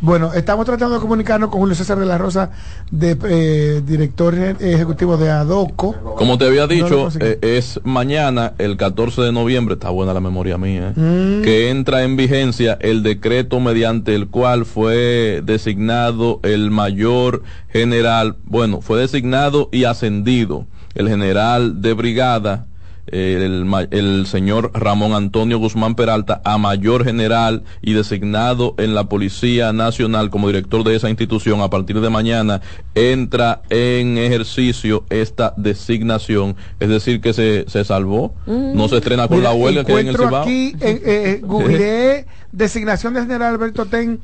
Bueno, 0.00 0.32
estamos 0.34 0.64
tratando 0.66 0.94
de 0.94 1.00
comunicarnos 1.00 1.50
con 1.50 1.60
Julio 1.60 1.74
César 1.74 1.97
de 1.98 2.06
la 2.06 2.18
Rosa, 2.18 2.50
de, 2.90 3.16
eh, 3.28 3.82
director 3.86 4.34
ejecutivo 4.34 5.16
de 5.16 5.30
ADOCO. 5.30 6.14
Como 6.16 6.38
te 6.38 6.46
había 6.46 6.66
dicho, 6.66 7.08
eh, 7.20 7.38
es 7.42 7.80
mañana, 7.84 8.54
el 8.58 8.76
14 8.76 9.22
de 9.22 9.32
noviembre, 9.32 9.74
está 9.74 9.90
buena 9.90 10.14
la 10.14 10.20
memoria 10.20 10.58
mía, 10.58 10.92
eh, 10.96 11.00
Mm. 11.00 11.42
que 11.42 11.70
entra 11.70 12.02
en 12.04 12.16
vigencia 12.16 12.78
el 12.80 13.02
decreto 13.02 13.60
mediante 13.60 14.14
el 14.14 14.28
cual 14.28 14.64
fue 14.64 15.42
designado 15.44 16.40
el 16.42 16.70
mayor 16.70 17.42
general, 17.68 18.36
bueno, 18.44 18.80
fue 18.80 18.98
designado 19.00 19.68
y 19.72 19.84
ascendido 19.84 20.66
el 20.94 21.08
general 21.08 21.80
de 21.82 21.92
brigada, 21.92 22.66
el, 23.12 23.64
ma- 23.64 23.86
el 23.90 24.26
señor 24.26 24.70
Ramón 24.74 25.12
Antonio 25.14 25.58
Guzmán 25.58 25.94
Peralta, 25.94 26.40
a 26.44 26.58
mayor 26.58 27.04
general 27.04 27.62
y 27.82 27.92
designado 27.92 28.74
en 28.78 28.94
la 28.94 29.04
Policía 29.04 29.72
Nacional 29.72 30.30
como 30.30 30.46
director 30.48 30.84
de 30.84 30.96
esa 30.96 31.08
institución. 31.08 31.60
A 31.60 31.70
partir 31.70 32.00
de 32.00 32.10
mañana 32.10 32.60
entra 32.94 33.62
en 33.70 34.18
ejercicio 34.18 35.04
esta 35.10 35.54
designación, 35.56 36.56
es 36.80 36.88
decir, 36.88 37.20
que 37.20 37.32
se, 37.32 37.64
se 37.68 37.84
salvó, 37.84 38.34
no 38.46 38.88
se 38.88 38.96
estrena 38.96 39.28
con 39.28 39.38
Mira, 39.38 39.50
la 39.50 39.54
huelga 39.56 39.84
que 39.84 39.92
hay 39.94 40.00
en 40.00 40.08
el 40.08 40.16
Cibao. 40.16 40.42
aquí, 40.42 40.74
eh, 40.80 41.02
eh, 41.04 41.40
googleé 41.44 42.26
designación 42.52 43.14
del 43.14 43.24
general 43.24 43.54
Alberto 43.54 43.86
Ten 43.86 44.20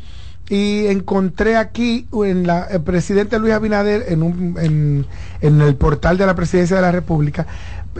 y 0.51 0.87
encontré 0.89 1.57
aquí 1.57 2.07
en 2.25 2.47
la 2.47 2.65
el 2.65 2.83
presidente 2.83 3.39
Luis 3.39 3.55
Abinader 3.55 4.05
en 4.09 4.23
un 4.23 4.57
en, 4.61 5.07
en 5.41 5.61
el 5.63 5.75
portal 5.77 6.19
de 6.19 6.27
la 6.27 6.35
presidencia 6.35 6.77
de 6.77 6.83
la 6.83 6.93
República 6.93 7.47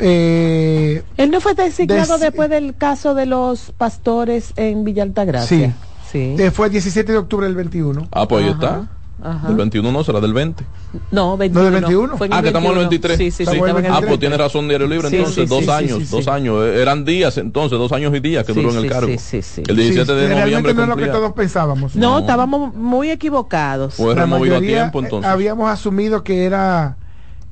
eh, 0.01 1.03
Él 1.17 1.31
no 1.31 1.41
fue 1.41 1.55
designado 1.55 2.15
Des- 2.15 2.21
después 2.21 2.51
del 2.51 2.75
caso 2.75 3.15
de 3.15 3.27
los 3.27 3.73
pastores 3.77 4.53
en 4.57 4.85
Villa 4.85 5.03
sí, 5.05 5.09
Altagracia. 5.09 5.75
Sí. 6.11 6.37
Eh, 6.39 6.51
fue 6.51 6.67
el 6.67 6.73
17 6.73 7.11
de 7.13 7.19
octubre 7.19 7.47
del 7.47 7.57
21 7.57 8.09
Ah, 8.13 8.27
pues 8.29 8.45
ahí 8.45 8.51
está. 8.51 8.89
Ajá. 9.23 9.49
El 9.49 9.55
21 9.57 9.91
no 9.91 10.05
será 10.05 10.21
del 10.21 10.35
20. 10.35 10.65
No, 11.11 11.37
21. 11.37 11.65
¿No 11.65 11.71
del 11.71 11.81
21? 11.83 12.17
Fue 12.19 12.29
Ah, 12.31 12.43
que 12.43 12.49
estamos 12.49 12.73
en 12.73 12.79
el 12.79 12.89
21. 12.89 12.91
23. 12.91 13.19
Sí, 13.19 13.31
sí, 13.31 13.45
sí. 13.47 13.51
El 13.51 13.57
estaba 13.57 13.79
en 13.79 13.85
el 13.87 13.91
Ah, 13.93 13.95
23. 13.95 14.09
pues 14.11 14.21
tiene 14.21 14.37
razón 14.37 14.69
Diario 14.69 14.87
Libre, 14.87 15.09
Sí, 15.09 15.17
entonces, 15.17 15.49
sí, 15.49 15.55
dos 15.55 15.65
sí, 15.65 15.71
años, 15.71 15.99
sí, 15.99 16.05
sí, 16.07 16.11
dos 16.17 16.25
sí. 16.25 16.31
años, 16.31 16.57
eh, 16.63 16.83
eran 16.83 17.05
días 17.05 17.39
entonces, 17.39 17.79
dos 17.79 17.93
años 17.93 18.15
y 18.15 18.21
días 18.21 18.45
que 18.45 18.53
Sí, 18.53 18.61
duró 18.61 18.75
en 18.75 18.81
sí, 18.81 18.87
el 18.87 18.93
cargo. 18.93 19.09
sí, 19.09 19.19
sí, 19.19 19.43
sí. 19.43 19.63
El 19.67 19.77
17 19.77 20.05
Sí, 20.05 20.13
de 20.13 20.27
realmente 20.27 20.41
noviembre 20.45 20.75
no 20.75 20.83
es 20.83 20.89
lo 20.89 20.97
que 20.97 21.07
todos 21.07 21.33
pensábamos 21.33 21.97
No, 21.97 22.19
estábamos 22.19 22.75
muy 22.75 23.11
equivocados. 23.11 23.95
Fue 23.95 24.15
La 24.15 24.23
removido 24.23 24.57
a 24.57 24.59
mayoría, 24.59 24.79
tiempo 24.83 25.01
eh, 25.01 25.05
entonces. 25.05 25.31
habíamos 25.31 25.71
asumido 25.71 26.23
que 26.23 26.45
era 26.45 26.97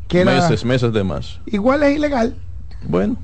que 0.09 0.21
era 0.21 0.33
meses, 0.35 0.65
meses 0.65 0.93
de 0.93 1.05
más. 1.05 1.39
igual 1.47 1.83
es 1.85 1.97
ilegal 1.97 2.35
Bueno. 2.87 3.17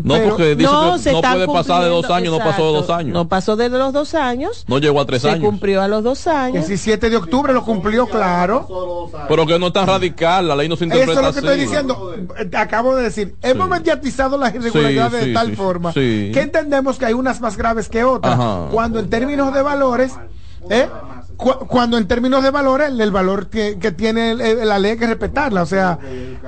No, 0.00 0.14
Pero- 0.14 0.28
porque 0.28 0.54
dice 0.54 0.70
no, 0.70 0.92
que 0.92 0.98
se 1.00 1.12
no 1.12 1.20
puede 1.20 1.46
pasar 1.48 1.82
de 1.82 1.88
dos 1.88 2.08
años, 2.08 2.32
no 2.32 2.38
pasó 2.38 2.66
de 2.68 2.72
dos 2.78 2.90
años. 2.90 3.12
No 3.12 3.28
pasó 3.28 3.56
de 3.56 3.68
los 3.68 3.92
dos 3.92 4.14
años. 4.14 4.64
No 4.68 4.78
llegó 4.78 5.00
a 5.00 5.06
tres 5.06 5.22
se 5.22 5.30
años. 5.30 5.42
cumplió 5.44 5.82
a 5.82 5.88
los 5.88 6.04
dos 6.04 6.28
años. 6.28 6.68
17 6.68 7.10
de 7.10 7.16
octubre 7.16 7.52
lo 7.52 7.64
cumplió 7.64 8.06
claro 8.06 9.10
Pero 9.28 9.44
que 9.44 9.58
no 9.58 9.68
es 9.68 9.72
tan 9.72 9.88
radical, 9.88 10.46
la 10.46 10.54
ley 10.54 10.68
no 10.68 10.76
se 10.76 10.84
Eso 10.84 10.94
interpreta 10.94 11.20
es 11.20 11.26
lo 11.26 11.32
que 11.32 11.38
estoy 11.40 11.58
diciendo. 11.60 12.14
Acabo 12.56 12.94
de 12.94 13.02
decir, 13.04 13.34
hemos 13.42 13.68
mediatizado 13.68 14.38
las 14.38 14.54
irregularidades 14.54 15.14
Sí, 15.14 15.20
sí, 15.20 15.28
de 15.30 15.34
tal 15.34 15.46
sí, 15.48 15.56
forma 15.56 15.92
sí. 15.92 16.30
que 16.32 16.40
entendemos 16.42 16.96
que 16.96 17.06
hay 17.06 17.14
unas 17.14 17.40
más 17.40 17.56
graves 17.56 17.88
que 17.88 18.04
otras. 18.04 18.34
Ajá. 18.34 18.66
Cuando 18.70 19.00
en 19.00 19.10
términos 19.10 19.52
de 19.52 19.62
valores, 19.62 20.12
¿eh? 20.70 20.88
Cu- 21.38 21.66
cuando 21.68 21.96
en 21.98 22.08
términos 22.08 22.42
de 22.42 22.50
valores, 22.50 22.88
el, 22.88 23.00
el 23.00 23.12
valor 23.12 23.48
que, 23.48 23.78
que 23.78 23.92
tiene 23.92 24.32
el- 24.32 24.40
el- 24.40 24.68
la 24.68 24.78
ley 24.80 24.90
hay 24.92 24.98
que 24.98 25.06
respetarla. 25.06 25.62
O 25.62 25.66
sea, 25.66 25.96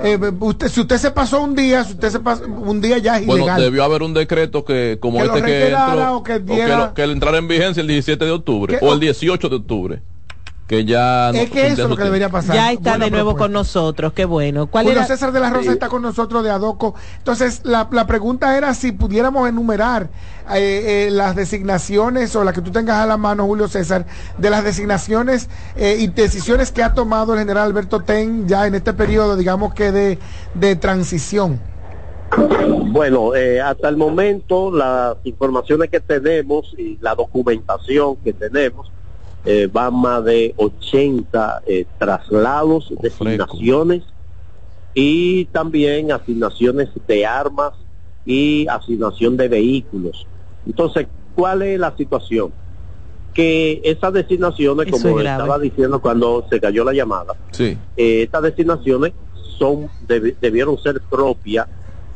eh, 0.02 0.18
usted, 0.40 0.66
si 0.68 0.80
usted 0.80 0.96
se 0.98 1.12
pasó 1.12 1.40
un 1.40 1.54
día, 1.54 1.84
si 1.84 1.92
usted 1.92 2.10
se 2.10 2.18
pasó 2.18 2.44
un 2.44 2.80
día 2.80 2.98
ya 2.98 3.18
es 3.18 3.24
Bueno, 3.24 3.44
ilegal. 3.44 3.62
debió 3.62 3.84
haber 3.84 4.02
un 4.02 4.14
decreto 4.14 4.64
que, 4.64 4.98
como 5.00 5.18
Que 5.18 5.24
lo 5.26 5.36
este 5.36 5.46
que 5.46 5.68
entró, 5.70 6.16
o 6.16 6.22
que 6.24 6.32
o 6.34 6.38
diera- 6.40 6.76
lo- 6.88 6.94
que 6.94 7.02
entrara 7.04 7.38
en 7.38 7.46
vigencia 7.46 7.80
el 7.80 7.86
17 7.86 8.24
de 8.24 8.32
octubre 8.32 8.78
Que- 8.80 8.84
o 8.84 8.88
o- 8.90 8.94
el 8.94 8.98
18 9.00 9.48
de 9.48 9.56
octubre. 9.56 10.02
Que 10.70 10.84
ya 10.84 11.30
es 11.30 11.50
que 11.50 11.66
eso 11.66 11.82
es 11.82 11.88
lo 11.88 11.96
que 11.96 12.04
debería 12.04 12.28
pasar. 12.28 12.54
Ya 12.54 12.70
está 12.70 12.96
de 12.96 13.10
nuevo 13.10 13.34
con 13.34 13.50
nosotros, 13.50 14.12
qué 14.12 14.24
bueno. 14.24 14.68
¿Cuál 14.68 14.86
Julio 14.86 15.02
César 15.02 15.32
de 15.32 15.40
la 15.40 15.50
Rosa 15.50 15.72
está 15.72 15.88
con 15.88 16.00
nosotros 16.00 16.44
de 16.44 16.50
Adoco. 16.50 16.94
Entonces, 17.18 17.62
la, 17.64 17.88
la 17.90 18.06
pregunta 18.06 18.56
era 18.56 18.72
si 18.74 18.92
pudiéramos 18.92 19.48
enumerar 19.48 20.10
eh, 20.54 21.08
eh, 21.08 21.10
las 21.10 21.34
designaciones 21.34 22.36
o 22.36 22.44
las 22.44 22.54
que 22.54 22.60
tú 22.60 22.70
tengas 22.70 22.98
a 22.98 23.06
la 23.06 23.16
mano, 23.16 23.46
Julio 23.46 23.66
César, 23.66 24.06
de 24.38 24.48
las 24.48 24.62
designaciones 24.62 25.48
eh, 25.74 25.96
y 25.98 26.06
decisiones 26.06 26.70
que 26.70 26.84
ha 26.84 26.94
tomado 26.94 27.32
el 27.32 27.40
general 27.40 27.64
Alberto 27.64 28.02
Ten 28.02 28.46
ya 28.46 28.68
en 28.68 28.76
este 28.76 28.92
periodo, 28.92 29.36
digamos 29.36 29.74
que 29.74 29.90
de, 29.90 30.18
de 30.54 30.76
transición. 30.76 31.58
Bueno, 32.92 33.32
hasta 33.64 33.88
el 33.88 33.96
momento 33.96 34.70
las 34.70 35.16
informaciones 35.24 35.90
que 35.90 35.98
tenemos 35.98 36.72
y 36.78 36.96
la 37.00 37.16
documentación 37.16 38.14
que 38.22 38.32
tenemos 38.32 38.88
eh, 39.44 39.68
van 39.72 39.94
más 39.94 40.24
de 40.24 40.54
80 40.56 41.62
eh, 41.66 41.86
traslados, 41.98 42.92
designaciones 43.00 44.02
y 44.92 45.46
también 45.46 46.12
asignaciones 46.12 46.90
de 47.06 47.24
armas 47.24 47.72
y 48.26 48.66
asignación 48.68 49.36
de 49.36 49.48
vehículos. 49.48 50.26
Entonces, 50.66 51.06
¿cuál 51.34 51.62
es 51.62 51.80
la 51.80 51.96
situación? 51.96 52.52
Que 53.32 53.80
esas 53.84 54.12
designaciones, 54.12 54.90
como 54.90 55.20
estaba 55.20 55.58
diciendo 55.58 56.02
cuando 56.02 56.44
se 56.50 56.60
cayó 56.60 56.84
la 56.84 56.92
llamada, 56.92 57.34
sí. 57.52 57.78
Eh, 57.96 58.22
estas 58.24 58.42
designaciones 58.42 59.12
son 59.58 59.88
debieron 60.40 60.78
ser 60.78 61.00
propias 61.08 61.66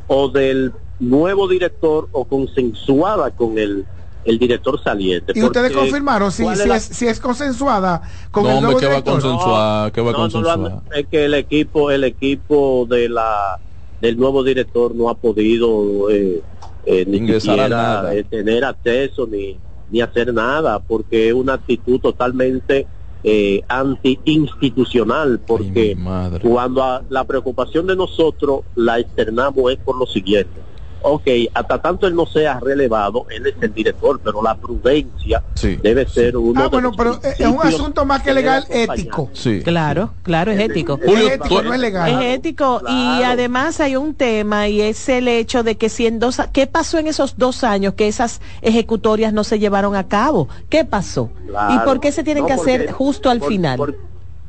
o 0.09 0.29
del 0.29 0.73
nuevo 0.99 1.49
director 1.49 2.09
o 2.13 2.25
consensuada 2.25 3.31
con 3.31 3.59
el 3.59 3.87
el 4.25 4.39
director 4.39 4.83
saliente. 4.83 5.33
¿Y 5.35 5.43
ustedes 5.43 5.73
confirmaron 5.73 6.33
si, 6.33 6.45
si, 6.57 6.71
es, 6.71 6.83
si, 6.83 7.07
es, 7.07 7.21
consensuada 7.21 8.03
con 8.31 8.47
el 8.47 8.61
nuevo 8.61 8.81
director? 8.81 9.23
Va 9.25 9.91
¿qué 9.93 10.01
va 10.01 10.11
a 10.11 10.15
consensuar? 10.15 10.83
es 10.95 11.07
que 11.07 11.25
el 11.25 11.35
equipo, 11.35 11.91
el 11.91 12.05
equipo 12.05 12.87
de 12.89 13.09
la 13.09 13.59
del 14.01 14.19
nuevo 14.19 14.43
director 14.45 14.95
no 14.95 15.09
ha 15.09 15.15
podido 15.15 16.11
eh, 16.11 16.43
eh, 16.87 17.05
ni 17.07 17.41
siquiera 17.41 18.15
eh, 18.15 18.25
tener 18.25 18.65
acceso 18.65 19.27
ni, 19.27 19.57
ni 19.91 20.03
hacer 20.03 20.35
nada 20.35 20.79
porque 20.81 21.29
es 21.29 21.35
una 21.35 21.55
actitud 21.55 21.99
totalmente 22.01 22.87
eh, 23.23 23.63
anti-institucional 23.69 25.41
porque 25.47 25.97
cuando 26.43 27.03
la 27.09 27.25
preocupación 27.25 27.87
de 27.87 27.97
nosotros 27.97 28.61
la 28.75 28.99
externamos 28.99 29.73
es 29.73 29.79
por 29.79 29.97
lo 29.97 30.07
siguiente 30.07 30.61
ok, 31.07 31.29
hasta 31.53 31.83
tanto 31.83 32.07
él 32.07 32.15
no 32.15 32.25
sea 32.25 32.59
relevado, 32.59 33.27
él 33.29 33.47
es 33.47 33.55
el 33.61 33.75
director, 33.75 34.21
pero 34.25 34.43
la 34.43 34.55
prudencia 34.55 35.43
debe 35.83 36.07
ser 36.07 36.37
uno 36.37 36.63
Ah, 36.63 36.69
bueno, 36.69 36.93
pero 36.97 37.21
es 37.23 37.47
un 37.47 37.61
asunto 37.61 38.07
más 38.07 38.23
que 38.23 38.33
legal, 38.33 38.65
ético. 38.71 39.29
Sí. 39.35 39.61
Claro, 39.63 40.15
claro, 40.23 40.53
es 40.53 40.61
ético. 40.61 40.99
es 41.03 41.33
ético, 41.33 41.63
no 41.63 41.75
es 41.75 41.81
legal. 41.81 42.11
Es 42.11 42.39
ético 42.39 42.81
y 42.89 43.23
además 43.23 43.81
hay 43.81 43.97
un 43.97 44.15
tema 44.15 44.69
y 44.69 44.81
es 44.81 45.09
el 45.11 45.29
hecho 45.29 45.63
de 45.63 45.77
que 45.77 45.91
si 45.91 46.07
en 46.07 46.19
dos, 46.19 46.41
¿qué 46.53 46.67
pasó 46.67 46.99
en 46.99 47.07
esos 47.07 47.37
dos 47.37 47.65
años 47.65 47.95
que 47.95 48.09
esas 48.09 48.41
ejecutorias 48.63 49.35
no 49.35 49.45
se 49.45 49.59
llevaron 49.59 49.97
a 49.97 50.09
cabo? 50.09 50.49
¿Qué 50.71 50.87
pasó? 50.87 51.31
¿Y 51.71 51.79
por 51.81 52.01
qué 52.01 52.13
se 52.13 52.25
tienen 52.25 52.47
que 52.47 52.55
hacer 52.55 52.91
justo 52.93 53.29
al 53.29 53.43
final? 53.43 53.95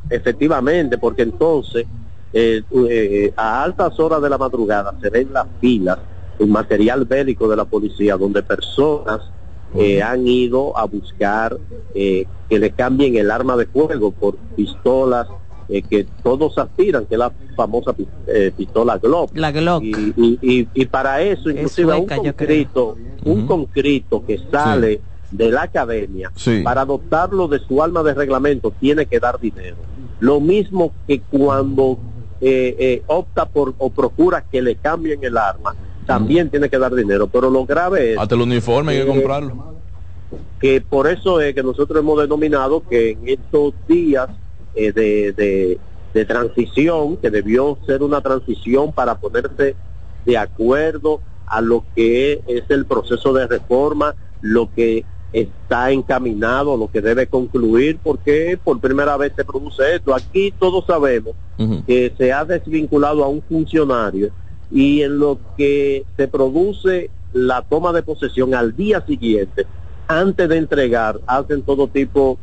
efectivamente, 0.08 1.00
porque 1.00 1.24
entonces 1.24 1.88
eh, 2.32 2.62
eh, 2.90 3.34
a 3.36 3.64
altas 3.64 4.00
horas 4.00 4.22
de 4.22 4.30
la 4.30 4.38
madrugada 4.38 4.94
se 5.02 5.10
ven 5.10 5.34
las 5.34 5.48
filas 5.60 5.98
un 6.40 6.52
material 6.52 7.06
bélico 7.06 7.48
de 7.48 7.56
la 7.56 7.66
policía 7.66 8.18
donde 8.18 8.44
personas 8.44 9.22
eh, 9.78 10.02
han 10.02 10.26
ido 10.26 10.78
a 10.78 10.86
buscar 10.86 11.58
eh, 11.94 12.26
que 12.48 12.60
le 12.60 12.72
cambien 12.72 13.18
el 13.18 13.30
arma 13.30 13.58
de 13.58 13.66
fuego 13.66 14.12
por 14.12 14.38
pistolas 14.56 15.28
eh, 15.68 15.82
que 15.82 16.08
todos 16.24 16.58
aspiran, 16.58 17.06
que 17.06 17.16
es 17.16 17.20
la 17.20 17.34
famosa 17.58 17.94
pistola 18.56 18.98
Glock. 18.98 19.32
La 19.36 19.52
Glock. 19.52 19.84
Y, 19.84 20.68
y, 20.74 20.86
para 20.86 21.22
eso, 21.22 21.50
inclusive 21.50 21.94
un 21.94 22.06
concreto, 22.06 22.96
un 23.26 23.48
concreto 23.48 24.24
que 24.26 24.40
sale 24.50 25.02
de 25.32 25.52
la 25.52 25.64
academia, 25.64 26.32
para 26.64 26.82
adoptarlo 26.82 27.48
de 27.48 27.60
su 27.60 27.82
arma 27.82 28.04
de 28.04 28.14
reglamento, 28.14 28.72
tiene 28.80 29.08
que 29.08 29.20
dar 29.20 29.40
dinero. 29.40 29.76
Lo 30.20 30.40
mismo 30.40 30.94
que 31.08 31.20
cuando 31.20 31.98
opta 33.08 33.46
por 33.46 33.74
o 33.78 33.90
procura 33.90 34.46
que 34.50 34.62
le 34.62 34.76
cambien 34.76 35.22
el 35.24 35.38
arma, 35.38 35.76
también 36.06 36.50
tiene 36.50 36.70
que 36.70 36.78
dar 36.78 36.94
dinero, 36.94 37.28
pero 37.28 37.50
lo 37.50 37.66
grave 37.66 38.14
es... 38.14 38.18
Hasta 38.20 38.36
el 38.36 38.42
uniforme 38.42 38.94
hay 38.94 39.00
que 39.00 39.08
comprarlo. 39.08 39.76
Que 40.60 40.82
por 40.82 41.08
eso 41.08 41.42
es 41.42 41.54
que 41.54 41.64
nosotros 41.64 42.00
hemos 42.00 42.20
denominado 42.20 42.84
que 42.88 43.12
en 43.12 43.28
estos 43.28 43.74
días 43.88 44.30
eh, 44.76 44.92
de, 44.92 45.80
de, 46.14 46.26
transición, 46.26 47.18
que 47.18 47.30
debió 47.30 47.78
ser 47.86 48.02
una 48.02 48.22
transición 48.22 48.94
para 48.94 49.16
ponerse 49.16 49.76
de 50.26 50.38
acuerdo 50.38 51.20
a 51.46 51.60
lo 51.60 51.84
que 51.94 52.42
es 52.48 52.64
el 52.70 52.86
proceso 52.86 53.34
de 53.34 53.48
reforma, 53.48 54.16
lo 54.42 54.70
que 54.74 55.04
está 55.34 55.92
encaminado, 55.92 56.78
lo 56.78 56.90
que 56.90 57.02
debe 57.02 57.28
concluir, 57.28 58.00
porque 58.02 58.58
por 58.64 58.80
primera 58.80 59.18
vez 59.18 59.34
se 59.36 59.44
produce 59.44 59.96
esto. 59.96 60.16
Aquí 60.16 60.54
todos 60.58 60.86
sabemos 60.86 61.36
que 61.86 62.14
se 62.18 62.32
ha 62.32 62.46
desvinculado 62.46 63.24
a 63.24 63.28
un 63.28 63.42
funcionario 63.42 64.32
y 64.76 65.04
en 65.04 65.20
lo 65.20 65.40
que 65.56 66.04
se 66.18 66.28
produce 66.28 67.10
la 67.32 67.62
toma 67.62 67.94
de 67.94 68.04
posesión 68.04 68.54
al 68.54 68.76
día 68.76 69.00
siguiente, 69.06 69.66
antes 70.06 70.50
de 70.50 70.58
entregar, 70.58 71.18
hacen 71.26 71.62
todo 71.62 71.88
tipo 71.88 72.38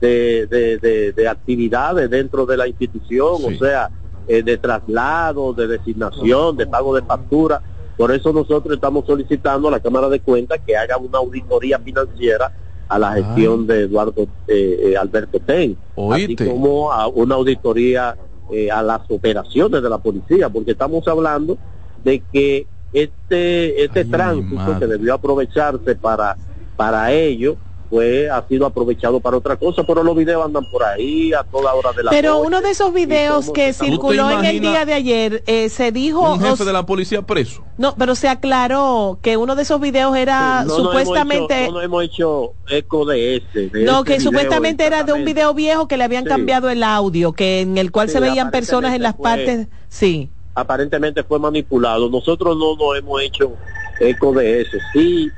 de, 0.00 0.46
de, 0.46 1.28
actividades 1.28 2.08
dentro 2.08 2.46
de 2.46 2.56
la 2.56 2.68
institución, 2.68 3.34
o 3.44 3.58
sea, 3.58 3.90
eh, 4.28 4.44
de 4.44 4.58
traslado, 4.58 5.52
de 5.54 5.66
designación, 5.66 6.56
de 6.56 6.68
pago 6.68 6.94
de 6.94 7.02
factura. 7.02 7.60
Por 7.96 8.12
eso 8.12 8.32
nosotros 8.32 8.76
estamos 8.76 9.04
solicitando 9.04 9.66
a 9.66 9.72
la 9.72 9.80
Cámara 9.80 10.08
de 10.08 10.20
Cuentas 10.20 10.60
que 10.64 10.76
haga 10.76 10.96
una 10.98 11.18
auditoría 11.18 11.80
financiera 11.80 12.52
a 12.88 12.96
la 12.96 13.12
gestión 13.14 13.66
de 13.66 13.80
Eduardo 13.82 14.22
eh, 14.46 14.92
eh, 14.92 14.96
Alberto 14.96 15.40
Ten, 15.40 15.76
así 16.12 16.36
como 16.36 16.92
a 16.92 17.08
una 17.08 17.34
auditoría 17.34 18.16
eh, 18.52 18.70
a 18.70 18.82
las 18.82 19.00
operaciones 19.08 19.82
de 19.82 19.88
la 19.88 19.96
policía, 19.96 20.50
porque 20.50 20.72
estamos 20.72 21.08
hablando 21.08 21.56
de 22.04 22.22
que 22.32 22.66
este 22.92 23.84
este 23.84 24.04
tránsito 24.04 24.78
que 24.78 24.86
debió 24.86 25.14
aprovecharse 25.14 25.94
para 25.94 26.36
para 26.76 27.12
ello 27.12 27.56
pues 27.92 28.30
ha 28.30 28.42
sido 28.48 28.64
aprovechado 28.64 29.20
para 29.20 29.36
otra 29.36 29.56
cosa, 29.56 29.82
pero 29.86 30.02
los 30.02 30.16
videos 30.16 30.42
andan 30.46 30.64
por 30.70 30.82
ahí 30.82 31.34
a 31.34 31.44
toda 31.44 31.74
hora 31.74 31.92
de 31.92 32.02
la 32.02 32.10
Pero 32.10 32.38
uno 32.38 32.62
de 32.62 32.70
esos 32.70 32.90
videos 32.94 33.50
que 33.50 33.74
circuló 33.74 34.30
en 34.30 34.46
el 34.46 34.60
día 34.60 34.86
de 34.86 34.94
ayer 34.94 35.42
eh, 35.46 35.68
se 35.68 35.92
dijo 35.92 36.32
un 36.32 36.40
jefe 36.40 36.64
de 36.64 36.72
la 36.72 36.86
policía 36.86 37.20
preso. 37.20 37.62
No, 37.76 37.94
pero 37.94 38.14
se 38.14 38.30
aclaró 38.30 39.18
que 39.20 39.36
uno 39.36 39.56
de 39.56 39.64
esos 39.64 39.78
videos 39.78 40.16
era 40.16 40.64
supuestamente 40.66 41.70
no, 41.70 41.82
hemos 41.82 42.04
hecho 42.04 42.54
eco 42.70 43.04
de 43.04 43.36
ese. 43.36 43.70
no, 43.84 44.04
que 44.04 44.20
supuestamente 44.20 44.86
era 44.86 45.02
de 45.02 45.12
un 45.12 45.26
video 45.26 45.52
viejo 45.52 45.86
que 45.86 45.98
le 45.98 46.04
habían 46.04 46.24
cambiado 46.24 46.70
el 46.70 46.82
audio, 46.82 47.34
que 47.34 47.60
en 47.60 47.76
el 47.76 47.92
cual 47.92 48.08
se 48.08 48.20
veían 48.20 48.50
personas 48.50 48.94
en 48.94 49.02
las 49.02 49.16
partes, 49.16 49.68
sí. 49.90 50.30
Aparentemente 50.54 51.22
fue 51.22 51.38
manipulado. 51.38 52.10
Nosotros 52.10 52.56
no 52.56 52.76
nos 52.76 52.98
hemos 52.98 53.22
hecho 53.22 53.52
eco 54.00 54.32
de 54.32 54.60
eso. 54.60 54.76
Sí, 54.92 55.30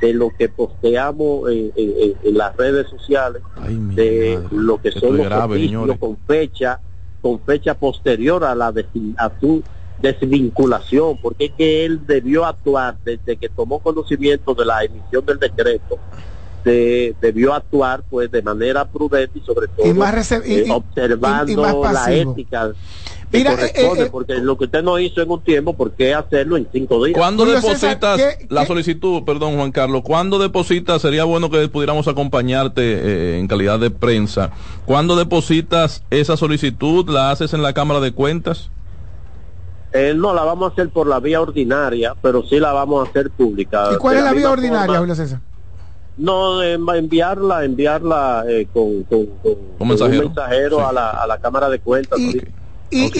de 0.00 0.12
lo 0.12 0.30
que 0.30 0.48
posteamos 0.48 1.48
en, 1.50 2.36
las 2.36 2.56
redes 2.56 2.88
sociales, 2.88 3.42
de 3.94 4.40
lo 4.50 4.82
que 4.82 4.90
son 4.90 5.16
los 5.16 5.98
con 5.98 6.16
fecha, 6.26 6.80
con 7.20 7.40
fecha 7.40 7.74
posterior 7.74 8.44
a 8.44 8.54
la 8.54 8.74
a 9.18 9.32
su 9.40 9.62
desvinculación, 10.02 11.18
porque 11.22 11.46
es 11.46 11.52
que 11.52 11.84
él 11.84 12.04
debió 12.04 12.44
actuar 12.44 12.96
desde 13.04 13.36
que 13.36 13.48
tomó 13.48 13.78
conocimiento 13.78 14.54
de 14.54 14.64
la 14.64 14.82
emisión 14.82 15.24
del 15.24 15.38
decreto, 15.38 15.98
de, 16.64 17.14
debió 17.20 17.54
actuar 17.54 18.02
pues 18.10 18.30
de 18.30 18.42
manera 18.42 18.84
prudente 18.84 19.38
y 19.38 19.42
sobre 19.42 19.68
todo 19.68 19.86
eh, 19.86 20.68
observando 20.70 21.82
la 21.92 22.12
ética 22.12 22.72
Mira, 23.32 23.54
eh, 23.54 23.72
eh, 23.74 24.08
porque 24.10 24.34
lo 24.34 24.58
que 24.58 24.64
usted 24.64 24.82
no 24.82 24.98
hizo 24.98 25.22
en 25.22 25.30
un 25.30 25.40
tiempo, 25.40 25.72
¿por 25.72 25.92
qué 25.92 26.12
hacerlo 26.12 26.58
en 26.58 26.68
cinco 26.70 27.02
días? 27.04 27.16
¿Cuándo 27.16 27.46
depositas 27.46 28.20
la 28.50 28.66
solicitud, 28.66 29.24
perdón 29.24 29.56
Juan 29.56 29.72
Carlos, 29.72 30.02
cuándo 30.04 30.38
depositas, 30.38 31.00
sería 31.00 31.24
bueno 31.24 31.50
que 31.50 31.66
pudiéramos 31.68 32.08
acompañarte 32.08 32.82
eh, 32.82 33.38
en 33.38 33.48
calidad 33.48 33.78
de 33.80 33.90
prensa, 33.90 34.50
¿cuándo 34.84 35.16
depositas 35.16 36.04
esa 36.10 36.36
solicitud? 36.36 37.08
¿La 37.08 37.30
haces 37.30 37.54
en 37.54 37.62
la 37.62 37.72
Cámara 37.72 38.00
de 38.00 38.12
Cuentas? 38.12 38.70
no, 40.14 40.32
la 40.32 40.42
vamos 40.42 40.70
a 40.70 40.72
hacer 40.72 40.88
por 40.88 41.06
la 41.06 41.20
vía 41.20 41.40
ordinaria, 41.40 42.14
pero 42.22 42.42
sí 42.44 42.58
la 42.58 42.72
vamos 42.72 43.06
a 43.06 43.10
hacer 43.10 43.30
pública. 43.30 43.90
¿Y 43.94 43.96
cuál 43.96 44.16
es 44.16 44.24
la 44.24 44.32
vía 44.32 44.50
ordinaria, 44.50 44.98
Julio 44.98 45.14
César? 45.14 45.40
No, 46.16 46.62
enviarla, 46.62 47.64
enviarla 47.64 48.44
con, 48.72 49.02
con, 49.04 49.28
un 49.78 49.88
mensajero, 49.88 50.86
a, 50.86 50.92
la, 50.92 51.10
a 51.10 51.26
la 51.26 51.38
Cámara 51.38 51.68
de 51.68 51.78
Cuentas. 51.80 52.18
Y, 52.18 52.40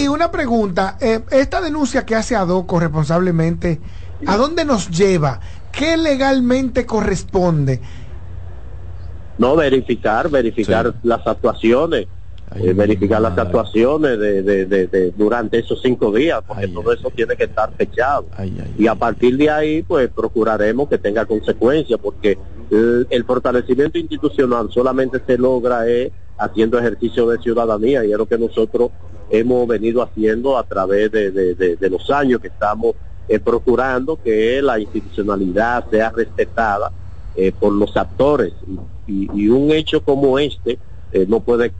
una 0.09 0.31
pregunta, 0.31 0.97
eh, 1.01 1.21
esta 1.31 1.61
denuncia 1.61 2.05
que 2.05 2.15
hace 2.15 2.35
Adoco 2.35 2.79
responsablemente, 2.79 3.79
¿a 4.25 4.37
dónde 4.37 4.65
nos 4.65 4.89
lleva? 4.89 5.39
¿Qué 5.71 5.97
legalmente 5.97 6.85
corresponde? 6.85 7.81
no 9.37 9.55
verificar, 9.55 10.29
verificar 10.29 10.93
las 11.03 11.25
actuaciones, 11.25 12.07
eh, 12.55 12.73
verificar 12.73 13.21
las 13.21 13.37
actuaciones 13.37 14.19
de, 14.19 14.43
de, 14.43 14.65
de, 14.65 15.11
durante 15.11 15.59
esos 15.59 15.81
cinco 15.81 16.11
días, 16.11 16.41
porque 16.47 16.67
todo 16.67 16.93
eso 16.93 17.11
tiene 17.15 17.35
que 17.35 17.45
estar 17.45 17.71
fechado. 17.73 18.25
y 18.77 18.87
a 18.87 18.95
partir 18.95 19.37
de 19.37 19.49
ahí, 19.49 19.83
pues 19.83 20.09
procuraremos 20.09 20.87
que 20.87 20.97
tenga 20.97 21.25
consecuencias, 21.25 21.99
porque 22.01 22.37
el, 22.69 23.07
el, 23.09 23.23
fortalecimiento 23.23 23.97
institucional 23.97 24.69
solamente 24.71 25.19
se 25.25 25.37
logra 25.37 25.87
eh, 25.87 26.11
haciendo 26.37 26.77
ejercicio 26.77 27.27
de 27.27 27.39
ciudadanía 27.39 28.05
y 28.05 28.11
es 28.11 28.17
lo 28.17 28.27
que 28.27 28.37
nosotros 28.37 28.91
hemos 29.29 29.67
venido 29.67 30.01
haciendo 30.01 30.57
a 30.57 30.63
través 30.63 31.11
de, 31.11 31.77
los 31.89 32.09
años 32.09 32.41
que 32.41 32.47
estamos 32.47 32.95
eh, 33.27 33.39
procurando 33.39 34.19
que 34.21 34.61
la 34.61 34.79
institucionalidad 34.79 35.85
sea 35.89 36.11
respetada 36.11 36.91
eh, 37.35 37.51
por 37.57 37.73
los 37.73 37.95
actores 37.97 38.53
y, 39.07 39.47
un 39.49 39.71
hecho 39.71 40.01
como 40.01 40.39
este 40.39 40.79
eh, 41.11 41.25
no 41.27 41.39
puede 41.41 41.71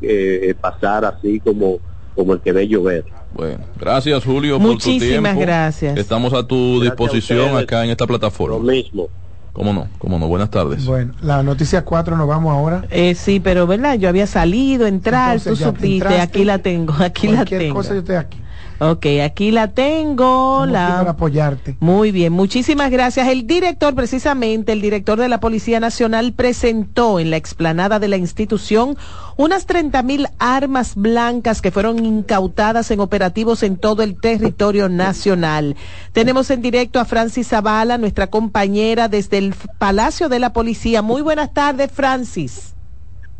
pasar 0.55 1.05
así 1.05 1.39
como 1.39 1.79
como 2.15 2.33
el 2.33 2.41
que 2.41 2.51
ve 2.51 2.67
llover. 2.67 3.05
Bueno, 3.33 3.63
gracias 3.79 4.23
Julio 4.23 4.59
por 4.59 4.77
tu 4.77 4.99
tiempo. 4.99 5.39
gracias. 5.39 5.97
Estamos 5.97 6.33
a 6.33 6.45
tu 6.45 6.79
disposición 6.81 7.57
acá 7.57 7.83
en 7.83 7.89
esta 7.89 8.05
plataforma. 8.05 8.57
Lo 8.57 8.63
mismo. 8.63 9.09
¿Cómo 9.53 9.71
no? 9.71 9.87
¿Cómo 9.99 10.17
no? 10.17 10.27
Buenas 10.27 10.49
tardes. 10.49 10.83
Bueno, 10.85 11.13
la 11.21 11.43
noticia 11.43 11.85
4 11.85 12.17
nos 12.17 12.27
vamos 12.27 12.51
ahora. 12.51 12.85
Eh, 12.89 13.13
sí, 13.13 13.39
pero 13.39 13.67
¿verdad? 13.67 13.95
Yo 13.95 14.09
había 14.09 14.25
salido, 14.25 14.87
entrar, 14.87 15.39
tú 15.39 15.55
supiste, 15.55 16.19
aquí 16.19 16.43
la 16.43 16.57
tengo, 16.57 16.93
aquí 16.99 17.27
la 17.27 17.45
tengo. 17.45 17.75
cosa 17.75 17.93
yo 17.93 17.99
estoy 17.99 18.15
aquí. 18.15 18.39
Ok, 18.79 19.05
aquí 19.23 19.51
la 19.51 19.69
tengo. 19.69 20.65
la... 20.65 20.97
Para 20.97 21.11
apoyarte. 21.11 21.77
Muy 21.79 22.11
bien, 22.11 22.33
muchísimas 22.33 22.91
gracias. 22.91 23.27
El 23.27 23.47
director, 23.47 23.93
precisamente, 23.95 24.71
el 24.71 24.81
director 24.81 25.19
de 25.19 25.29
la 25.29 25.39
Policía 25.39 25.79
Nacional 25.79 26.33
presentó 26.33 27.19
en 27.19 27.29
la 27.29 27.37
explanada 27.37 27.99
de 27.99 28.07
la 28.07 28.17
institución 28.17 28.97
unas 29.37 29.65
30 29.65 30.03
mil 30.03 30.27
armas 30.39 30.95
blancas 30.95 31.61
que 31.61 31.71
fueron 31.71 32.03
incautadas 32.03 32.91
en 32.91 32.99
operativos 32.99 33.63
en 33.63 33.77
todo 33.77 34.03
el 34.03 34.19
territorio 34.19 34.89
nacional. 34.89 35.75
Tenemos 36.11 36.49
en 36.51 36.61
directo 36.61 36.99
a 36.99 37.05
Francis 37.05 37.49
Zavala, 37.49 37.97
nuestra 37.97 38.27
compañera 38.27 39.07
desde 39.07 39.37
el 39.37 39.55
Palacio 39.77 40.29
de 40.29 40.39
la 40.39 40.53
Policía. 40.53 41.01
Muy 41.01 41.21
buenas 41.21 41.53
tardes, 41.53 41.91
Francis. 41.91 42.72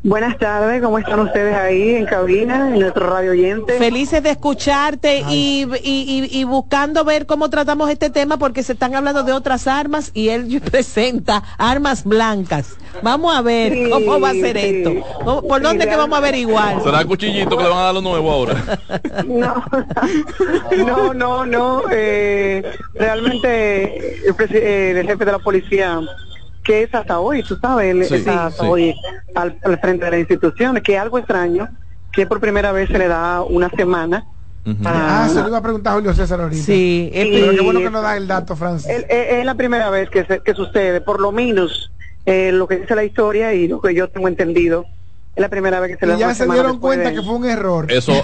Buenas 0.04 0.38
tardes, 0.38 0.82
¿cómo 0.82 1.00
están 1.00 1.22
ustedes 1.22 1.56
ahí 1.56 1.96
en 1.96 2.06
cabina, 2.06 2.68
en 2.68 2.82
nuestro 2.82 3.10
radio 3.10 3.32
oyente? 3.32 3.78
Felices 3.78 4.22
de 4.22 4.32
escucharte 4.32 5.24
y, 5.30 5.66
y, 5.82 6.44
buscando 6.44 7.06
ver 7.06 7.26
cómo 7.26 7.50
tratamos 7.50 7.89
este 7.89 8.10
tema 8.10 8.36
porque 8.38 8.63
se 8.63 8.74
están 8.74 8.96
hablando 8.96 9.24
de 9.24 9.32
otras 9.32 9.66
armas 9.66 10.12
y 10.13 10.28
él 10.28 10.62
presenta 10.72 11.42
armas 11.58 12.04
blancas. 12.04 12.76
Vamos 13.02 13.34
a 13.34 13.42
ver 13.42 13.89
cómo 13.89 14.20
va 14.20 14.32
a 14.32 14.34
ser 14.34 14.58
esto. 14.58 14.92
¿Por 15.24 15.62
dónde 15.62 15.88
que 15.88 15.96
vamos 15.96 16.16
a 16.16 16.20
averiguar? 16.20 16.84
¿Será 16.84 17.00
el 17.00 17.08
cuchillito 17.08 17.56
que 17.56 17.63
le 17.63 17.70
van 17.70 17.80
a 17.80 17.84
dar 17.84 17.94
lo 17.94 18.02
nuevo 18.02 18.30
ahora? 18.30 18.62
No, 19.26 19.63
no, 20.86 21.13
no, 21.13 21.46
no. 21.46 21.84
Eh, 21.92 22.62
realmente 22.94 24.18
el 24.26 25.06
jefe 25.08 25.26
de 25.26 25.32
la 25.32 25.39
policía 25.39 26.02
que 26.63 26.84
es 26.84 26.95
hasta 26.95 27.19
hoy, 27.19 27.43
tú 27.43 27.58
sabes, 27.58 27.91
él 27.91 28.02
está 28.02 28.47
hasta 28.47 28.63
hoy 28.63 28.95
al, 29.36 29.60
frente 29.80 30.06
de 30.06 30.12
la 30.12 30.19
institución, 30.19 30.80
que 30.82 30.95
es 30.95 30.99
algo 30.99 31.17
extraño, 31.17 31.67
que 32.12 32.26
por 32.26 32.39
primera 32.39 32.71
vez 32.71 32.89
se 32.89 32.97
le 32.97 33.08
da 33.08 33.41
una 33.41 33.69
semana. 33.69 34.26
ah, 34.86 35.28
se 35.32 35.41
lo 35.41 35.49
iba 35.49 35.58
a 35.58 35.62
preguntar 35.62 35.95
Julio 35.95 36.13
César 36.13 36.39
ahorita. 36.39 36.63
Sí, 36.63 37.12
pero 37.13 37.52
qué 37.52 37.62
bueno 37.62 37.80
que 37.80 37.89
nos 37.89 38.04
da 38.04 38.15
el 38.17 38.28
dato, 38.28 38.56
Francis. 38.56 38.89
Es, 39.10 39.45
la 39.45 39.56
primera 39.56 39.89
vez 39.89 40.10
que, 40.10 40.26
que 40.43 40.54
sucede, 40.54 41.02
por 41.02 41.19
lo 41.19 41.32
menos 41.32 41.91
eh, 42.26 42.52
lo 42.54 42.67
que 42.67 42.78
dice 42.78 42.95
la 42.95 43.04
historia 43.04 43.54
y 43.54 43.67
lo 43.67 43.82
que 43.82 43.93
yo 43.93 44.08
tengo 44.10 44.28
entendido 44.28 44.86
es 45.36 45.41
la 45.41 45.50
primera 45.50 45.80
vez 45.80 45.93
que 45.93 45.98
se 45.98 46.06
le 46.06 46.13
y 46.13 46.19
ya 46.19 46.36
se 46.36 46.48
dieron 46.48 46.80
cuenta 46.80 47.12
que 47.12 47.24
fue 47.24 47.34
un 47.34 47.46
error. 47.46 47.91
Eso, 47.91 48.13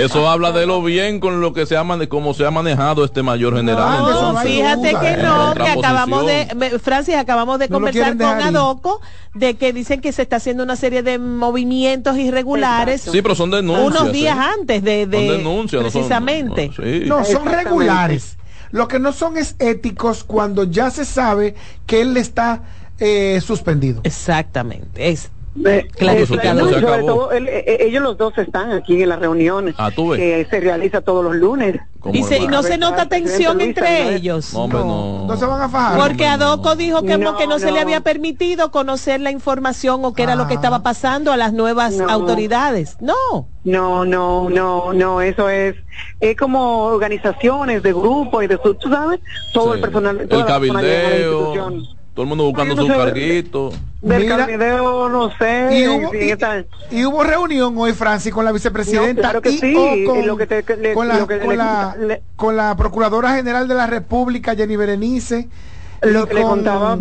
eso 0.00 0.28
habla 0.28 0.52
de 0.52 0.64
lo 0.64 0.80
bien 0.80 1.18
con 1.18 1.40
lo 1.40 1.52
que 1.52 1.66
se 1.66 1.76
ha 1.76 1.82
de 1.82 2.08
cómo 2.08 2.34
se 2.34 2.46
ha 2.46 2.52
manejado 2.52 3.04
este 3.04 3.24
mayor 3.24 3.56
general. 3.56 3.98
No, 3.98 4.36
fíjate 4.38 4.90
que 4.90 5.16
no, 5.16 5.54
que 5.54 5.68
acabamos 5.68 6.24
de, 6.24 6.78
Francis, 6.80 7.16
acabamos 7.16 7.58
de 7.58 7.68
conversar 7.68 8.16
con 8.16 8.26
Adoco 8.26 9.00
de 9.34 9.54
que 9.54 9.72
dicen 9.72 10.00
que 10.00 10.12
se 10.12 10.22
está 10.22 10.36
haciendo 10.36 10.62
una 10.62 10.76
serie 10.76 11.02
de 11.02 11.18
movimientos 11.18 12.16
irregulares. 12.16 13.00
Sí, 13.00 13.20
pero 13.20 13.34
son 13.34 13.50
denuncias. 13.50 14.00
Unos 14.00 14.12
días 14.12 14.38
antes 14.38 14.84
de, 14.84 15.06
denuncias, 15.06 15.82
precisamente. 15.82 16.70
No, 17.06 17.24
son, 17.24 17.46
regulares. 17.46 18.36
Lo 18.70 18.86
que 18.86 19.00
no 19.00 19.12
son 19.12 19.36
es 19.36 19.56
éticos 19.58 20.22
cuando 20.22 20.62
ya 20.62 20.92
se 20.92 21.04
sabe 21.04 21.56
que 21.86 22.02
él 22.02 22.16
está 22.16 22.62
eh, 23.00 23.40
suspendido. 23.44 24.00
Exactamente. 24.04 25.08
Es 25.08 25.30
eh, 25.64 25.88
ellos 27.80 28.02
los 28.02 28.16
dos 28.16 28.36
están 28.38 28.72
aquí 28.72 29.02
en 29.02 29.08
las 29.08 29.18
reuniones 29.18 29.74
ah, 29.78 29.90
que 29.90 30.46
se 30.48 30.60
realiza 30.60 31.00
todos 31.00 31.24
los 31.24 31.34
lunes. 31.34 31.80
Y, 32.12 32.22
no 32.46 32.62
se 32.62 32.78
nota 32.78 33.08
tensión 33.08 33.60
entre 33.60 34.14
ellos. 34.14 34.54
No, 34.54 34.68
no, 34.68 35.36
se 35.36 35.44
van 35.44 35.60
a 35.60 35.68
fajar. 35.68 35.98
Porque 35.98 36.26
Adoco 36.26 36.74
dijo 36.74 37.02
que, 37.02 37.18
no, 37.18 37.36
que 37.36 37.46
no, 37.46 37.58
se 37.58 37.72
le 37.72 37.80
había 37.80 38.00
permitido 38.00 38.70
conocer 38.70 39.20
la 39.20 39.30
información 39.30 40.04
o 40.04 40.14
qué 40.14 40.22
era 40.22 40.34
lo 40.34 40.46
que 40.46 40.54
estaba 40.54 40.76
ah. 40.76 40.82
pasando 40.82 41.32
a 41.32 41.36
las 41.36 41.52
nuevas 41.52 42.00
autoridades. 42.00 42.96
No. 43.00 43.48
No, 43.64 44.06
no, 44.06 44.48
no, 44.48 44.92
no, 44.94 45.20
eso 45.20 45.50
es 45.50 45.76
es 46.20 46.36
como 46.36 46.84
organizaciones 46.84 47.82
de 47.82 47.92
grupos 47.92 48.44
y 48.44 48.46
de 48.46 48.58
tú 48.58 48.88
sabes, 48.88 49.20
todo 49.52 49.74
el 49.74 49.80
personal, 49.80 50.20
el 50.20 50.44
cabildeo, 50.44 51.54
todo 52.14 52.22
el 52.22 52.28
mundo 52.28 52.44
buscando 52.44 52.76
su 52.76 52.88
carguito. 52.88 53.72
Del 54.02 54.22
video, 54.46 55.08
no 55.08 55.30
sé. 55.36 55.68
Y 55.72 55.88
hubo, 55.88 56.10
y, 56.90 57.04
hubo, 57.04 57.22
reunión 57.22 57.74
hoy, 57.76 57.92
Francis, 57.92 58.32
con 58.32 58.44
la 58.44 58.52
vicepresidenta. 58.52 59.22
claro 59.22 59.42
que 59.42 59.52
sí. 59.52 59.74
Con, 60.94 61.08
la, 61.08 62.20
con 62.36 62.56
la 62.56 62.76
Procuradora 62.76 63.34
General 63.34 63.68
de 63.68 63.74
la 63.74 63.86
República, 63.86 64.54
Jenny 64.56 64.76
Berenice 64.76 65.48
lo 66.02 66.26
que 66.26 66.34
le 66.34 66.42
contaba 66.42 66.98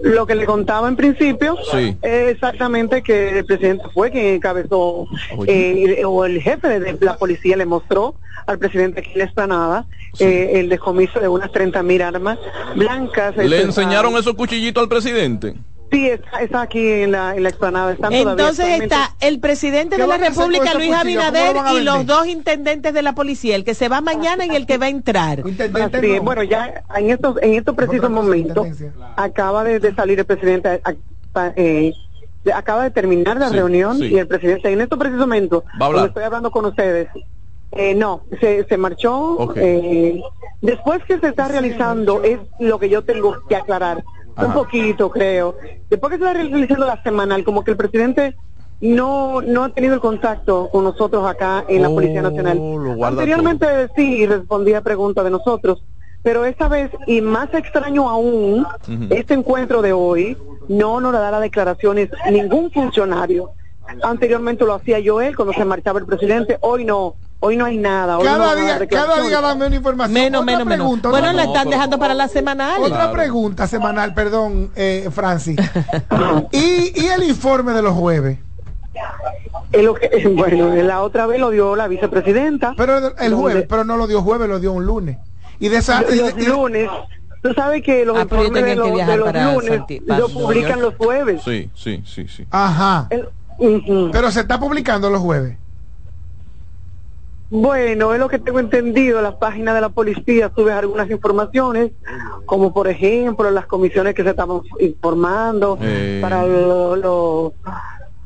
lo 0.00 0.26
que 0.26 0.34
le 0.34 0.44
contaba 0.44 0.88
en 0.88 0.96
principio 0.96 1.56
es 2.02 2.30
exactamente 2.30 3.02
que 3.02 3.38
el 3.38 3.44
presidente 3.44 3.84
fue 3.94 4.10
quien 4.10 4.26
encabezó 4.26 5.06
eh, 5.46 6.02
o 6.04 6.24
el 6.24 6.40
jefe 6.40 6.80
de 6.80 6.98
la 7.00 7.16
policía 7.16 7.56
le 7.56 7.66
mostró 7.66 8.14
al 8.46 8.58
presidente 8.58 9.02
que 9.02 9.22
está 9.22 9.46
nada 9.46 9.86
eh, 10.18 10.52
el 10.54 10.68
descomiso 10.68 11.20
de 11.20 11.28
unas 11.28 11.52
30 11.52 11.82
mil 11.82 12.02
armas 12.02 12.38
blancas 12.74 13.36
le 13.36 13.62
enseñaron 13.62 14.16
esos 14.16 14.34
cuchillitos 14.34 14.82
al 14.82 14.88
presidente 14.88 15.54
Sí, 15.92 16.08
está, 16.08 16.62
aquí 16.62 16.88
en 16.88 17.12
la, 17.12 17.36
en 17.36 17.42
la 17.42 17.50
explanada. 17.50 17.94
Entonces 18.10 18.80
está 18.80 19.14
el 19.20 19.40
presidente 19.40 19.98
de 19.98 20.06
la 20.06 20.16
República, 20.16 20.72
Luis 20.72 20.92
Abinader, 20.92 21.54
y 21.74 21.82
los 21.82 22.06
dos 22.06 22.26
intendentes 22.26 22.94
de 22.94 23.02
la 23.02 23.14
policía, 23.14 23.56
el 23.56 23.64
que 23.64 23.74
se 23.74 23.90
va 23.90 24.00
mañana 24.00 24.46
y 24.46 24.56
el 24.56 24.66
que 24.66 24.78
va 24.78 24.86
a 24.86 24.88
entrar. 24.88 25.42
bueno, 26.22 26.42
ya 26.44 26.82
en 26.96 27.10
estos, 27.10 27.36
en 27.42 27.54
estos 27.54 27.76
precisos 27.76 28.10
momentos 28.10 28.66
acaba 29.16 29.64
de, 29.64 29.94
salir 29.94 30.18
el 30.18 30.24
presidente, 30.24 30.80
eh, 31.56 31.92
acaba 32.54 32.84
de 32.84 32.90
terminar 32.90 33.36
la 33.36 33.50
reunión 33.50 34.02
y 34.02 34.16
el 34.16 34.26
presidente 34.26 34.72
en 34.72 34.80
estos 34.80 34.98
precisos 34.98 35.26
momentos, 35.26 35.64
cuando 35.78 36.06
estoy 36.06 36.24
hablando 36.24 36.50
con 36.50 36.64
ustedes, 36.64 37.08
eh, 37.72 37.94
no, 37.94 38.22
se, 38.40 38.64
se 38.64 38.76
marchó. 38.78 39.52
Eh, 39.56 40.22
después 40.62 41.02
que 41.04 41.18
se 41.18 41.28
está 41.28 41.48
realizando, 41.48 42.22
es 42.22 42.38
lo 42.58 42.78
que 42.78 42.88
yo 42.88 43.02
tengo 43.02 43.36
que 43.46 43.56
aclarar 43.56 44.02
un 44.36 44.52
poquito, 44.52 45.10
creo. 45.10 45.56
Después 45.88 46.12
que 46.12 46.18
se 46.18 46.24
va 46.24 46.32
realizando 46.32 46.86
la 46.86 47.02
semanal, 47.02 47.44
como 47.44 47.64
que 47.64 47.72
el 47.72 47.76
presidente 47.76 48.36
no 48.80 49.40
no 49.40 49.64
ha 49.64 49.68
tenido 49.68 49.94
el 49.94 50.00
contacto 50.00 50.68
con 50.70 50.84
nosotros 50.84 51.24
acá 51.26 51.64
en 51.68 51.82
la 51.82 51.88
Policía 51.88 52.20
oh, 52.20 52.30
Nacional. 52.30 53.04
Anteriormente 53.04 53.66
sí 53.94 54.26
respondía 54.26 54.78
a 54.78 54.80
preguntas 54.82 55.24
de 55.24 55.30
nosotros, 55.30 55.84
pero 56.22 56.44
esta 56.44 56.68
vez, 56.68 56.90
y 57.06 57.20
más 57.20 57.52
extraño 57.54 58.08
aún, 58.08 58.66
este 59.10 59.34
encuentro 59.34 59.82
de 59.82 59.92
hoy 59.92 60.36
no 60.68 61.00
nos 61.00 61.12
da 61.12 61.30
las 61.30 61.40
declaraciones 61.40 62.10
ningún 62.30 62.70
funcionario. 62.70 63.50
Anteriormente 64.02 64.64
lo 64.64 64.74
hacía 64.74 64.98
yo 65.00 65.20
él 65.20 65.36
cuando 65.36 65.52
se 65.54 65.64
marchaba 65.64 65.98
el 66.00 66.06
presidente, 66.06 66.58
hoy 66.60 66.84
no. 66.84 67.14
Hoy 67.44 67.56
no 67.56 67.64
hay 67.64 67.76
nada. 67.76 68.18
cada, 68.22 68.54
día, 68.54 68.86
cada 68.86 69.20
día 69.20 69.40
va 69.40 69.56
menos 69.56 69.74
información. 69.74 70.14
Menos, 70.14 70.44
menos, 70.44 70.64
pregunta, 70.64 71.08
Bueno, 71.08 71.32
la 71.32 71.42
están 71.42 71.68
dejando 71.68 71.98
para 71.98 72.14
la 72.14 72.28
semanal. 72.28 72.80
Otra 72.80 73.10
pregunta 73.10 73.66
semanal, 73.66 74.14
perdón, 74.14 74.70
eh, 74.76 75.08
Francis. 75.12 75.58
¿Y, 76.52 77.02
¿Y 77.02 77.06
el 77.08 77.24
informe 77.24 77.72
de 77.72 77.82
los 77.82 77.94
jueves? 77.94 78.38
bueno, 80.36 80.72
la 80.84 81.02
otra 81.02 81.26
vez 81.26 81.40
lo 81.40 81.50
dio 81.50 81.74
la 81.74 81.88
vicepresidenta. 81.88 82.74
Pero 82.76 83.16
el 83.18 83.34
jueves, 83.34 83.66
pero 83.68 83.82
no 83.82 83.96
lo 83.96 84.06
dio 84.06 84.22
jueves, 84.22 84.48
lo 84.48 84.60
dio 84.60 84.72
un 84.72 84.86
lunes. 84.86 85.18
Y 85.58 85.68
de 85.68 85.78
esa, 85.78 86.02
los 86.02 86.36
lunes. 86.46 86.88
Tú 87.42 87.52
sabes 87.54 87.82
que 87.82 88.04
los 88.04 88.16
ah, 88.16 88.22
informes 88.22 88.64
de, 88.64 88.76
los, 88.76 88.88
lunes 88.88 89.82
lo 90.06 90.28
publican 90.28 90.80
los 90.80 90.94
jueves. 90.94 91.42
Sí, 91.44 91.68
sí, 91.74 92.04
sí, 92.06 92.28
sí. 92.28 92.46
Ajá. 92.52 93.08
Pero 94.12 94.30
se 94.30 94.40
está 94.40 94.60
publicando 94.60 95.10
los 95.10 95.20
jueves. 95.20 95.56
Bueno, 97.52 98.14
es 98.14 98.18
lo 98.18 98.30
que 98.30 98.38
tengo 98.38 98.60
entendido, 98.60 99.20
la 99.20 99.38
página 99.38 99.74
de 99.74 99.82
la 99.82 99.90
policía 99.90 100.50
sube 100.56 100.72
algunas 100.72 101.10
informaciones, 101.10 101.92
como 102.46 102.72
por 102.72 102.88
ejemplo 102.88 103.50
las 103.50 103.66
comisiones 103.66 104.14
que 104.14 104.22
se 104.22 104.30
estaban 104.30 104.62
informando 104.80 105.78
eh. 105.82 106.18
para 106.22 106.46
los... 106.46 107.52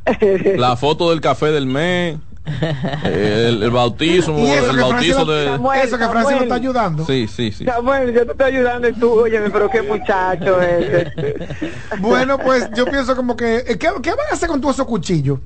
la 0.56 0.76
foto 0.76 1.10
del 1.10 1.20
café 1.20 1.46
del 1.46 1.66
mes. 1.66 2.18
El, 3.02 3.68
bautismo, 3.72 4.38
el 4.38 4.76
bautizo 4.76 5.24
de... 5.24 5.58
eso 5.82 5.98
que 5.98 6.08
Francisco 6.08 6.42
está 6.44 6.54
ayudando. 6.54 7.04
Sí, 7.04 7.26
sí, 7.26 7.50
sí. 7.50 7.64
Samuel, 7.64 8.14
yo 8.14 8.26
te 8.26 8.30
estoy 8.30 8.54
ayudando 8.54 8.88
y 8.88 8.92
tú, 8.92 9.10
oye, 9.10 9.40
pero 9.50 9.68
qué 9.68 9.82
muchacho 9.82 10.62
es. 10.62 11.10
bueno, 11.98 12.38
pues 12.38 12.70
yo 12.76 12.84
pienso 12.84 13.16
como 13.16 13.34
que, 13.34 13.64
¿qué, 13.66 13.88
qué 14.00 14.10
van 14.10 14.26
a 14.30 14.34
hacer 14.34 14.48
con 14.48 14.60
tu 14.60 14.70
esos 14.70 14.86
cuchillos? 14.86 15.40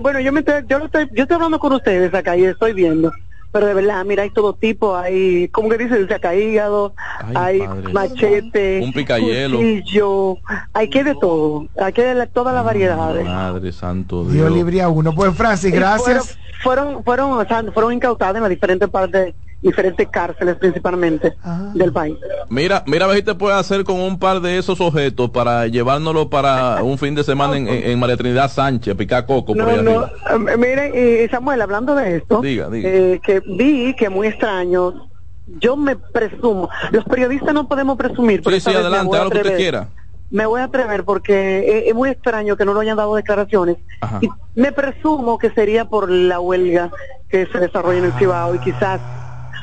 Bueno, 0.00 0.18
yo 0.18 0.32
me 0.32 0.40
estoy, 0.40 0.64
yo 0.68 0.78
estoy, 0.78 1.08
yo 1.14 1.22
estoy 1.22 1.34
hablando 1.36 1.60
con 1.60 1.72
ustedes 1.72 2.12
acá 2.12 2.36
y 2.36 2.44
estoy 2.44 2.72
viendo. 2.72 3.12
Pero 3.52 3.66
de 3.66 3.74
verdad, 3.74 4.04
mira, 4.04 4.24
hay 4.24 4.30
todo 4.30 4.52
tipo, 4.52 4.96
hay, 4.96 5.48
¿cómo 5.48 5.70
que 5.70 5.78
dice? 5.78 6.06
Saca 6.06 6.34
hígado, 6.34 6.94
hay 7.34 7.66
machete, 7.92 8.80
un 8.82 8.92
picayelo, 8.92 9.56
cuchillo, 9.56 10.36
hay 10.74 10.90
que 10.90 11.02
de 11.02 11.14
todo, 11.14 11.66
hay 11.80 11.92
que 11.92 12.02
de 12.02 12.26
todas 12.26 12.54
las 12.54 12.64
variedades. 12.64 13.24
Madre 13.24 13.72
santo 13.72 14.24
Dios. 14.24 14.34
Dios 14.34 14.52
libre 14.52 14.82
a 14.82 14.88
uno. 14.88 15.14
Pues 15.14 15.34
Francis, 15.34 15.72
gracias. 15.72 16.36
Fueron, 16.62 17.02
fueron, 17.02 17.04
fueron, 17.04 17.32
o 17.32 17.44
sea, 17.46 17.72
fueron 17.72 17.92
incautadas 17.94 18.36
en 18.36 18.42
las 18.42 18.50
diferentes 18.50 18.88
partes 18.90 19.34
diferentes 19.60 20.08
cárceles 20.08 20.56
principalmente 20.56 21.36
del 21.74 21.92
país. 21.92 22.16
Mira, 22.48 22.84
mira 22.86 23.04
a 23.04 23.08
ver 23.08 23.18
si 23.18 23.22
te 23.24 23.34
puedes 23.34 23.58
hacer 23.58 23.84
con 23.84 24.00
un 24.00 24.18
par 24.18 24.40
de 24.40 24.58
esos 24.58 24.80
objetos 24.80 25.30
para 25.30 25.66
llevárnoslo 25.66 26.30
para 26.30 26.82
un 26.82 26.98
fin 26.98 27.14
de 27.14 27.24
semana 27.24 27.56
en, 27.56 27.98
María 27.98 28.16
Trinidad 28.16 28.50
Sánchez, 28.50 28.94
picar 28.94 29.26
coco 29.26 29.54
por 29.54 29.68
ahí 29.68 29.82
no. 29.82 30.04
Eh, 30.04 30.56
miren, 30.56 31.30
Samuel, 31.30 31.60
hablando 31.62 31.94
de 31.94 32.16
esto, 32.16 32.40
eh, 32.44 33.20
que 33.22 33.40
vi 33.40 33.94
que 33.94 34.08
muy 34.08 34.28
extraño, 34.28 35.08
yo 35.60 35.76
me 35.76 35.96
presumo, 35.96 36.68
los 36.92 37.04
periodistas 37.04 37.52
no 37.52 37.66
podemos 37.66 37.96
presumir. 37.96 38.42
Sí, 38.46 38.60
sí, 38.60 38.70
adelante, 38.70 39.16
haga 39.16 39.24
lo 39.24 39.30
que 39.30 39.38
usted 39.38 39.56
quiera 39.56 39.88
me 40.30 40.46
voy 40.46 40.60
a 40.60 40.64
atrever 40.64 41.04
porque 41.04 41.84
es, 41.86 41.94
muy 41.94 42.10
extraño 42.10 42.56
que 42.56 42.64
no 42.64 42.74
lo 42.74 42.80
hayan 42.80 42.96
dado 42.96 43.14
declaraciones 43.14 43.78
y 44.20 44.28
me 44.54 44.72
presumo 44.72 45.38
que 45.38 45.50
sería 45.50 45.86
por 45.86 46.10
la 46.10 46.38
huelga 46.38 46.90
que 47.28 47.46
se 47.46 47.58
desarrolla 47.58 47.98
en 48.00 48.04
el 48.04 48.12
Cibao 48.12 48.54
y 48.54 48.58
quizás 48.58 49.00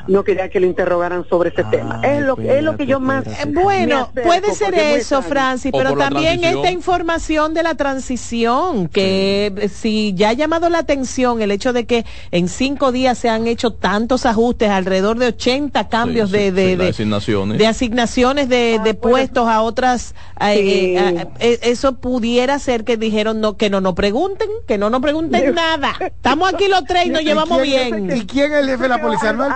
no 0.08 0.24
quería 0.24 0.48
que 0.48 0.60
le 0.60 0.66
interrogaran 0.66 1.26
sobre 1.28 1.50
ese 1.50 1.64
tema. 1.64 2.00
Es 2.02 2.22
lo, 2.22 2.38
es 2.38 2.62
lo 2.62 2.76
que 2.76 2.86
yo 2.86 3.00
más... 3.00 3.24
Bueno, 3.48 4.10
puede 4.14 4.54
ser 4.54 4.74
eso, 4.74 5.22
Francis, 5.22 5.72
pero 5.72 5.96
también 5.96 6.44
esta 6.44 6.70
información 6.70 7.54
de 7.54 7.62
la 7.62 7.74
transición, 7.74 8.88
que 8.88 9.70
si 9.72 10.14
ya 10.14 10.30
ha 10.30 10.32
llamado 10.32 10.68
la 10.68 10.78
atención 10.78 11.40
el 11.42 11.50
hecho 11.50 11.72
de 11.72 11.86
que 11.86 12.04
en 12.30 12.48
cinco 12.48 12.92
días 12.92 13.18
se 13.18 13.28
han 13.28 13.46
hecho 13.46 13.72
tantos 13.72 14.26
ajustes, 14.26 14.70
alrededor 14.70 15.18
de 15.18 15.28
80 15.28 15.88
cambios 15.88 16.30
de, 16.30 16.52
de, 16.52 16.88
asignaciones. 16.88 17.58
de 17.58 17.66
asignaciones 17.66 18.48
de, 18.48 18.80
ah, 18.80 18.94
puestos 19.00 19.48
a 19.48 19.62
otras, 19.62 20.14
eh, 20.40 20.96
eh, 20.96 21.26
eh, 21.40 21.58
eso 21.62 21.96
pudiera 21.96 22.58
ser 22.58 22.84
que 22.84 22.96
dijeron 22.96 23.40
no 23.40 23.56
que 23.56 23.70
no 23.70 23.80
nos 23.80 23.94
pregunten, 23.94 24.48
que 24.66 24.78
no 24.78 24.90
nos 24.90 25.00
pregunten 25.00 25.54
nada. 25.54 25.94
Estamos 26.00 26.52
aquí 26.52 26.68
los 26.68 26.84
tres 26.84 27.06
y 27.06 27.10
nos 27.10 27.22
llevamos 27.22 27.62
bien. 27.62 28.10
¿Y 28.16 28.26
quién 28.26 28.52
es 28.52 28.60
el 28.60 28.68
jefe 28.68 28.82
de 28.84 28.88
la 28.88 29.00
policía? 29.00 29.32
¿No 29.32 29.48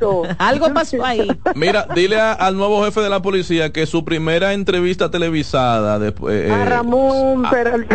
Algo 0.38 0.72
pasó 0.72 1.04
ahí. 1.04 1.28
Mira, 1.54 1.86
dile 1.94 2.20
al 2.20 2.56
nuevo 2.56 2.84
jefe 2.84 3.00
de 3.00 3.10
la 3.10 3.22
policía 3.22 3.72
que 3.72 3.86
su 3.86 4.04
primera 4.04 4.52
entrevista 4.52 5.10
televisada 5.10 5.98
después 5.98 6.48
eh, 6.48 6.52
a 6.52 6.64
Ramón 6.64 7.44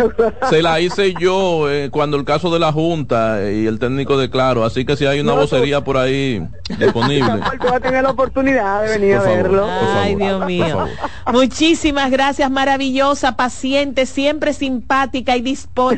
se 0.50 0.62
la 0.62 0.80
hice 0.80 1.14
yo 1.18 1.70
eh, 1.70 1.90
cuando 1.90 2.16
el 2.16 2.24
caso 2.24 2.52
de 2.52 2.58
la 2.58 2.72
junta 2.72 3.50
y 3.50 3.66
el 3.66 3.78
técnico 3.78 4.16
de 4.18 4.30
Claro, 4.30 4.64
así 4.64 4.84
que 4.84 4.96
si 4.96 5.06
hay 5.06 5.20
una 5.20 5.32
vocería 5.32 5.82
por 5.82 5.96
ahí 5.96 6.46
disponible. 6.78 7.40
Tú 7.60 7.68
a 7.68 7.80
tener 7.80 8.02
la 8.02 8.10
oportunidad 8.10 8.82
de 8.82 8.98
venir 8.98 9.16
a 9.16 9.22
verlo. 9.22 9.66
Ay, 9.68 10.14
Dios 10.14 10.44
mío. 10.46 10.86
Muchísimas 11.32 12.10
gracias, 12.10 12.50
maravillosa, 12.50 13.36
paciente, 13.36 14.06
siempre 14.06 14.52
simpática 14.52 15.36
y, 15.36 15.40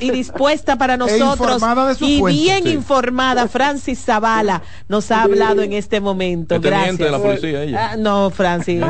y 0.01 0.11
dispuesta 0.11 0.77
para 0.77 0.95
e 0.95 0.99
nosotros 0.99 1.63
y 2.01 2.23
bien 2.23 2.67
informada, 2.67 3.49
Francis 3.49 4.05
Zavala 4.05 4.63
nos 4.89 5.11
ha 5.11 5.23
hablado 5.23 5.63
en 5.63 5.73
este 5.73 5.90
momento. 5.99 6.61
Gracias. 6.61 6.99
de 6.99 7.11
la 7.11 7.19
policía 7.19 7.63
ella. 7.65 7.91
Ah, 7.93 7.97
no, 7.97 8.31
Francis. 8.31 8.83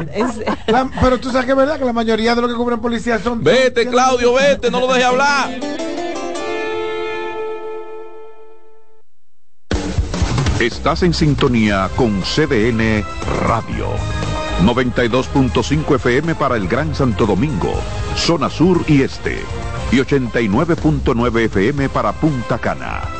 pero 1.01 1.19
tú 1.19 1.31
sabes 1.31 1.47
que 1.47 1.53
es 1.53 1.57
verdad 1.57 1.79
que 1.79 1.85
la 1.85 1.93
mayoría 1.93 2.35
de 2.35 2.43
los 2.43 2.51
que 2.51 2.57
cubren 2.57 2.81
policía 2.81 3.19
son. 3.19 3.43
Vete, 3.43 3.89
Claudio, 3.89 4.35
vete, 4.35 4.71
no 4.71 4.81
lo 4.81 4.89
dejes 4.89 5.05
hablar. 5.05 5.51
Estás 10.61 11.03
en 11.05 11.15
sintonía 11.15 11.89
con 11.97 12.21
CDN 12.21 13.03
Radio. 13.47 13.89
92.5 14.63 15.95
FM 15.95 16.35
para 16.35 16.57
el 16.57 16.69
Gran 16.69 16.95
Santo 16.95 17.25
Domingo, 17.25 17.73
zona 18.15 18.51
sur 18.51 18.85
y 18.87 19.01
este. 19.01 19.39
Y 19.91 19.97
89.9 19.97 21.45
FM 21.47 21.89
para 21.89 22.13
Punta 22.13 22.59
Cana 22.59 23.20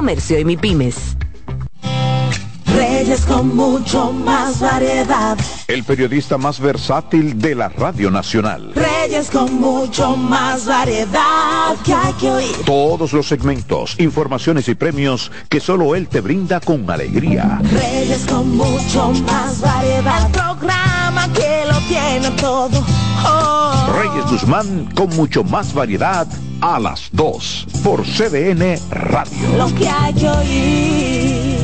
Comercio 0.00 0.38
y 0.38 0.46
MIPIMES. 0.46 0.96
Reyes 2.74 3.20
con 3.26 3.54
mucho 3.54 4.10
más 4.10 4.58
variedad. 4.58 5.36
El 5.68 5.84
periodista 5.84 6.38
más 6.38 6.58
versátil 6.58 7.38
de 7.38 7.54
la 7.54 7.68
Radio 7.68 8.10
Nacional. 8.10 8.72
Reyes 8.74 9.28
con 9.28 9.60
mucho 9.60 10.16
más 10.16 10.64
variedad 10.64 11.76
que 11.84 11.92
hay 11.92 12.14
que 12.14 12.30
oír. 12.30 12.56
Todos 12.64 13.12
los 13.12 13.28
segmentos, 13.28 14.00
informaciones 14.00 14.68
y 14.68 14.74
premios 14.74 15.30
que 15.50 15.60
solo 15.60 15.94
él 15.94 16.08
te 16.08 16.22
brinda 16.22 16.60
con 16.60 16.90
alegría. 16.90 17.60
Reyes 17.70 18.24
con 18.24 18.56
mucho 18.56 19.10
más 19.26 19.60
variedad. 19.60 20.24
El 20.24 20.32
programa 20.32 21.30
que 21.34 21.64
lo 21.70 21.78
tiene 21.80 22.30
todo. 22.40 22.82
Oh. 23.26 23.92
Reyes 24.00 24.30
Guzmán 24.30 24.88
con 24.94 25.10
mucho 25.10 25.44
más 25.44 25.74
variedad 25.74 26.26
a 26.60 26.78
las 26.78 27.08
2 27.12 27.66
por 27.82 28.02
CDN 28.04 28.78
Radio. 28.90 29.56
Lo 29.56 29.74
que 29.74 29.88
hay 29.88 30.12
que 30.14 30.28
oír. 30.28 31.60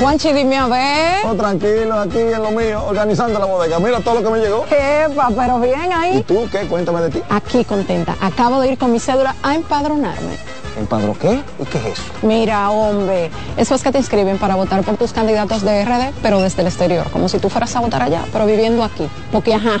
Juanchi, 0.00 0.32
dime 0.32 0.56
a 0.56 0.66
ver. 0.66 1.26
Oh, 1.26 1.34
tranquilo, 1.34 1.94
aquí 1.98 2.18
en 2.18 2.42
lo 2.42 2.50
mío, 2.50 2.84
organizando 2.86 3.38
la 3.38 3.46
bodega. 3.46 3.78
Mira 3.78 4.00
todo 4.00 4.16
lo 4.16 4.22
que 4.22 4.30
me 4.30 4.38
llegó. 4.38 4.66
Epa, 4.66 5.30
pero 5.34 5.60
bien 5.60 5.92
ahí. 5.92 6.18
¿Y 6.18 6.22
tú 6.22 6.48
qué? 6.50 6.66
Cuéntame 6.66 7.00
de 7.02 7.10
ti. 7.10 7.22
Aquí 7.30 7.64
contenta. 7.64 8.16
Acabo 8.20 8.60
de 8.60 8.72
ir 8.72 8.78
con 8.78 8.92
mi 8.92 9.00
cédula 9.00 9.34
a 9.42 9.54
empadronarme. 9.54 10.36
¿Empadro 10.78 11.16
qué? 11.18 11.40
¿Y 11.60 11.64
qué 11.66 11.78
es 11.78 11.86
eso? 11.86 12.02
Mira, 12.22 12.70
hombre, 12.70 13.30
eso 13.56 13.74
es 13.74 13.82
que 13.82 13.92
te 13.92 13.98
inscriben 13.98 14.38
para 14.38 14.56
votar 14.56 14.82
por 14.82 14.96
tus 14.96 15.12
candidatos 15.12 15.62
de 15.62 15.84
RD, 15.84 16.12
pero 16.20 16.40
desde 16.40 16.62
el 16.62 16.68
exterior, 16.68 17.08
como 17.10 17.28
si 17.28 17.38
tú 17.38 17.48
fueras 17.48 17.74
a 17.76 17.80
votar 17.80 18.02
allá, 18.02 18.24
pero 18.32 18.44
viviendo 18.44 18.82
aquí. 18.82 19.08
Porque, 19.30 19.54
ajá, 19.54 19.80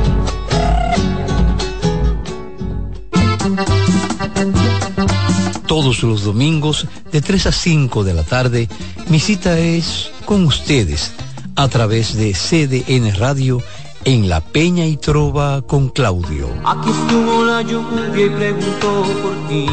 Todos 5.71 6.03
los 6.03 6.25
domingos 6.25 6.85
de 7.13 7.21
3 7.21 7.47
a 7.47 7.51
5 7.53 8.03
de 8.03 8.13
la 8.13 8.23
tarde, 8.23 8.67
mi 9.07 9.21
cita 9.21 9.57
es 9.57 10.11
con 10.25 10.43
ustedes 10.43 11.13
a 11.55 11.69
través 11.69 12.17
de 12.17 12.33
CDN 12.33 13.15
Radio 13.17 13.61
en 14.03 14.27
La 14.27 14.41
Peña 14.41 14.85
y 14.85 14.97
Trova 14.97 15.61
con 15.61 15.87
Claudio. 15.87 16.49
Aquí 16.65 16.89
estuvo 16.89 17.45
la 17.45 17.61
lluvia 17.61 18.25
y 18.25 18.29
preguntó 18.31 19.05
por 19.23 19.47
ti. 19.47 19.65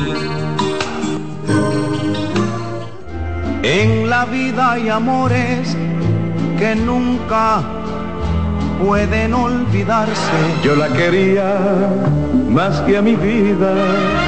En 3.65 4.09
la 4.09 4.25
vida 4.27 4.75
hay 4.75 4.89
amores 4.91 5.77
que 6.61 6.77
nunca 6.77 7.61
pueden 8.81 9.35
olvidarse. 9.35 10.39
Yo 10.63 10.77
la 10.77 10.91
quería 10.91 11.59
más 12.49 12.83
que 12.83 12.99
a 12.99 13.03
mi 13.03 13.17
vida. 13.17 14.28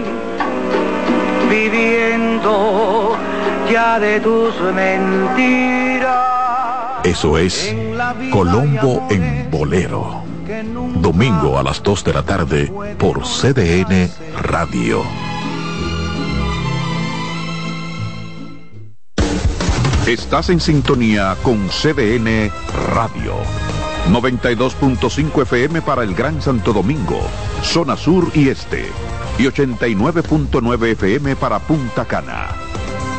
De 3.99 4.19
tus 4.19 4.53
mentiras. 4.73 6.09
Eso 7.03 7.37
es 7.37 7.75
Colombo 8.31 9.07
en 9.09 9.49
Bolero. 9.51 10.23
Domingo 10.95 11.57
a 11.57 11.63
las 11.63 11.81
2 11.83 12.03
de 12.03 12.13
la 12.13 12.23
tarde 12.23 12.71
por 12.97 13.23
CDN 13.23 14.09
Radio. 14.41 15.03
Estás 20.07 20.49
en 20.49 20.59
sintonía 20.59 21.35
con 21.43 21.67
CDN 21.69 22.51
Radio. 22.95 23.35
92.5 24.09 25.41
FM 25.43 25.81
para 25.81 26.03
el 26.03 26.15
Gran 26.15 26.41
Santo 26.41 26.73
Domingo, 26.73 27.19
zona 27.61 27.95
sur 27.95 28.31
y 28.33 28.49
este. 28.49 28.89
Y 29.37 29.43
89.9 29.43 30.91
FM 30.91 31.35
para 31.35 31.59
Punta 31.59 32.05
Cana. 32.05 32.70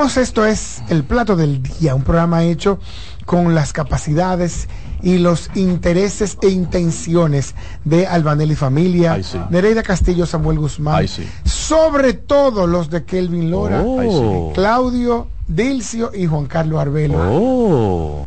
Esto 0.00 0.46
es 0.46 0.82
El 0.88 1.04
Plato 1.04 1.36
del 1.36 1.62
Día, 1.62 1.94
un 1.94 2.02
programa 2.04 2.42
hecho 2.42 2.78
con 3.26 3.54
las 3.54 3.74
capacidades 3.74 4.66
y 5.02 5.18
los 5.18 5.50
intereses 5.54 6.38
e 6.40 6.48
intenciones 6.48 7.54
de 7.84 8.06
Albanelli 8.06 8.54
Familia. 8.54 9.20
Nereida 9.50 9.82
Castillo, 9.82 10.24
Samuel 10.24 10.58
Guzmán, 10.58 11.06
sobre 11.44 12.14
todo 12.14 12.66
los 12.66 12.88
de 12.88 13.04
Kelvin 13.04 13.50
Lora, 13.50 13.82
Oh. 13.84 14.52
Claudio, 14.54 15.28
Dilcio 15.46 16.12
y 16.14 16.26
Juan 16.26 16.46
Carlos 16.46 16.80
Arbelo. 16.80 17.18
Oh. 17.20 18.26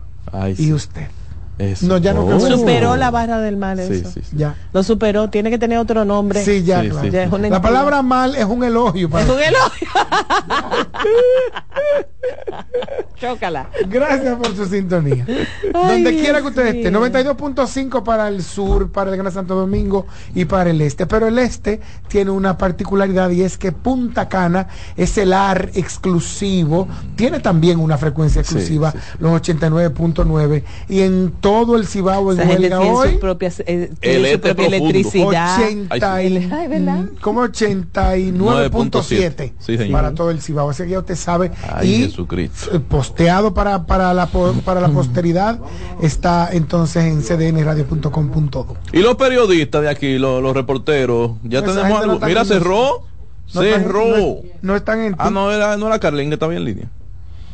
Y 0.58 0.74
usted. 0.74 1.08
Eso. 1.60 1.86
No, 1.86 1.98
ya 1.98 2.14
no 2.14 2.26
Oh. 2.26 2.40
Superó 2.40 2.96
la 2.98 3.12
barra 3.12 3.40
del 3.40 3.58
mal 3.58 3.80
eso. 3.80 4.10
sí, 4.10 4.22
sí. 4.24 4.36
Ya. 4.38 4.56
Lo 4.74 4.82
superó, 4.84 5.30
tiene 5.30 5.50
que 5.52 5.60
tener 5.60 5.78
otro 5.78 6.04
nombre. 6.04 6.44
Sí, 6.44 6.64
ya, 6.64 6.82
Sí, 6.82 6.90
claro. 6.90 7.06
sí, 7.06 7.12
Ya 7.12 7.24
es 7.24 7.32
una 7.32 7.50
La 7.50 7.62
palabra 7.62 8.02
mal 8.02 8.36
es 8.36 8.46
un 8.46 8.64
elogio. 8.64 9.10
para- 9.10 9.24
Es 9.24 9.30
un 9.30 9.40
elogio. 9.40 9.88
Chócala. 13.20 13.70
Gracias 13.88 14.36
por 14.38 14.56
su 14.56 14.66
sintonía. 14.66 15.26
Ay, 15.28 15.46
Donde 16.04 16.16
quiera 16.20 16.42
que 16.42 16.48
usted 16.48 16.66
esté, 16.68 16.90
mío. 16.92 17.00
92.5 17.02 18.04
para 18.04 18.28
el 18.28 18.44
sur, 18.44 18.92
para 18.92 19.12
el 19.12 19.18
Gran 19.18 19.32
Santo 19.32 19.56
Domingo 19.56 20.06
y 20.36 20.44
para 20.46 20.70
el 20.72 20.82
este. 20.82 21.06
Pero 21.06 21.28
el 21.28 21.38
este 21.40 21.80
tiene 22.08 22.32
una 22.32 22.58
particularidad 22.58 23.30
y 23.30 23.44
es 23.44 23.58
que 23.58 23.72
Punta 23.72 24.28
Cana 24.30 24.68
es 24.98 25.18
el 25.18 25.32
AR 25.34 25.70
exclusivo. 25.76 26.88
Tiene 27.16 27.40
también 27.40 27.80
una 27.80 27.98
frecuencia 27.98 28.42
exclusiva, 28.42 28.92
sí, 28.92 28.98
sí. 29.00 29.18
los 29.20 29.42
89.9. 29.42 30.64
Y 30.90 31.02
en 31.02 31.32
todo 31.40 31.76
el 31.78 31.88
Cibao 31.88 32.32
en 32.34 32.40
Esa 32.40 32.48
gente 32.48 32.62
huelga 32.64 32.80
tiene 32.80 32.94
hoy. 32.96 33.14
su 33.14 33.20
propia, 33.20 33.52
eh, 33.66 33.92
El 34.02 34.22
su 34.22 34.26
este 34.28 34.38
propia 34.40 34.68
profundo. 34.68 34.90
electricidad. 34.90 35.58
80 35.60 36.24
y- 36.24 36.50
Ay, 36.52 36.68
¿verdad? 36.68 37.06
como 37.22 37.42
89.7 37.44 39.54
Sí, 39.60 39.78
señor. 39.78 39.92
para 39.92 40.14
todo 40.14 40.32
el 40.32 40.42
Cibao. 40.42 40.70
Así 40.70 40.84
que 40.84 40.90
ya 40.90 41.00
usted 41.00 41.16
sabe. 41.16 41.52
Ay, 41.72 41.96
y 41.96 42.04
Jesucristo. 42.14 42.76
eh, 42.76 42.80
posteado 42.80 43.54
para, 43.54 43.86
para, 43.86 44.14
la, 44.14 44.28
para 44.28 44.82
la 44.82 44.90
posteridad 44.90 45.60
está 46.02 46.50
entonces 46.52 47.06
en 47.06 47.22
cdnradio.com.do. 47.22 48.78
Y 48.92 49.00
los 49.00 49.16
periodistas 49.16 49.82
de 49.82 49.90
aquí, 49.90 50.18
los, 50.18 50.42
los 50.42 50.54
reporteros, 50.56 51.32
ya 51.44 51.62
tenemos 51.64 52.02
algo. 52.02 52.20
no 52.20 52.26
Mira, 52.28 52.46
cerró. 52.46 53.04
No 53.54 53.62
están- 53.62 53.82
cerró. 53.84 54.18
no- 54.18 54.36
no 54.62 54.76
están 54.76 55.00
en 55.02 55.16
Ah, 55.18 55.30
no 55.30 55.52
era, 55.52 55.78
no 55.78 55.88
era 55.88 56.00
Carlín 56.00 56.30
que 56.30 56.36
estaba 56.36 56.56
en 56.56 56.66
línea. 56.66 56.90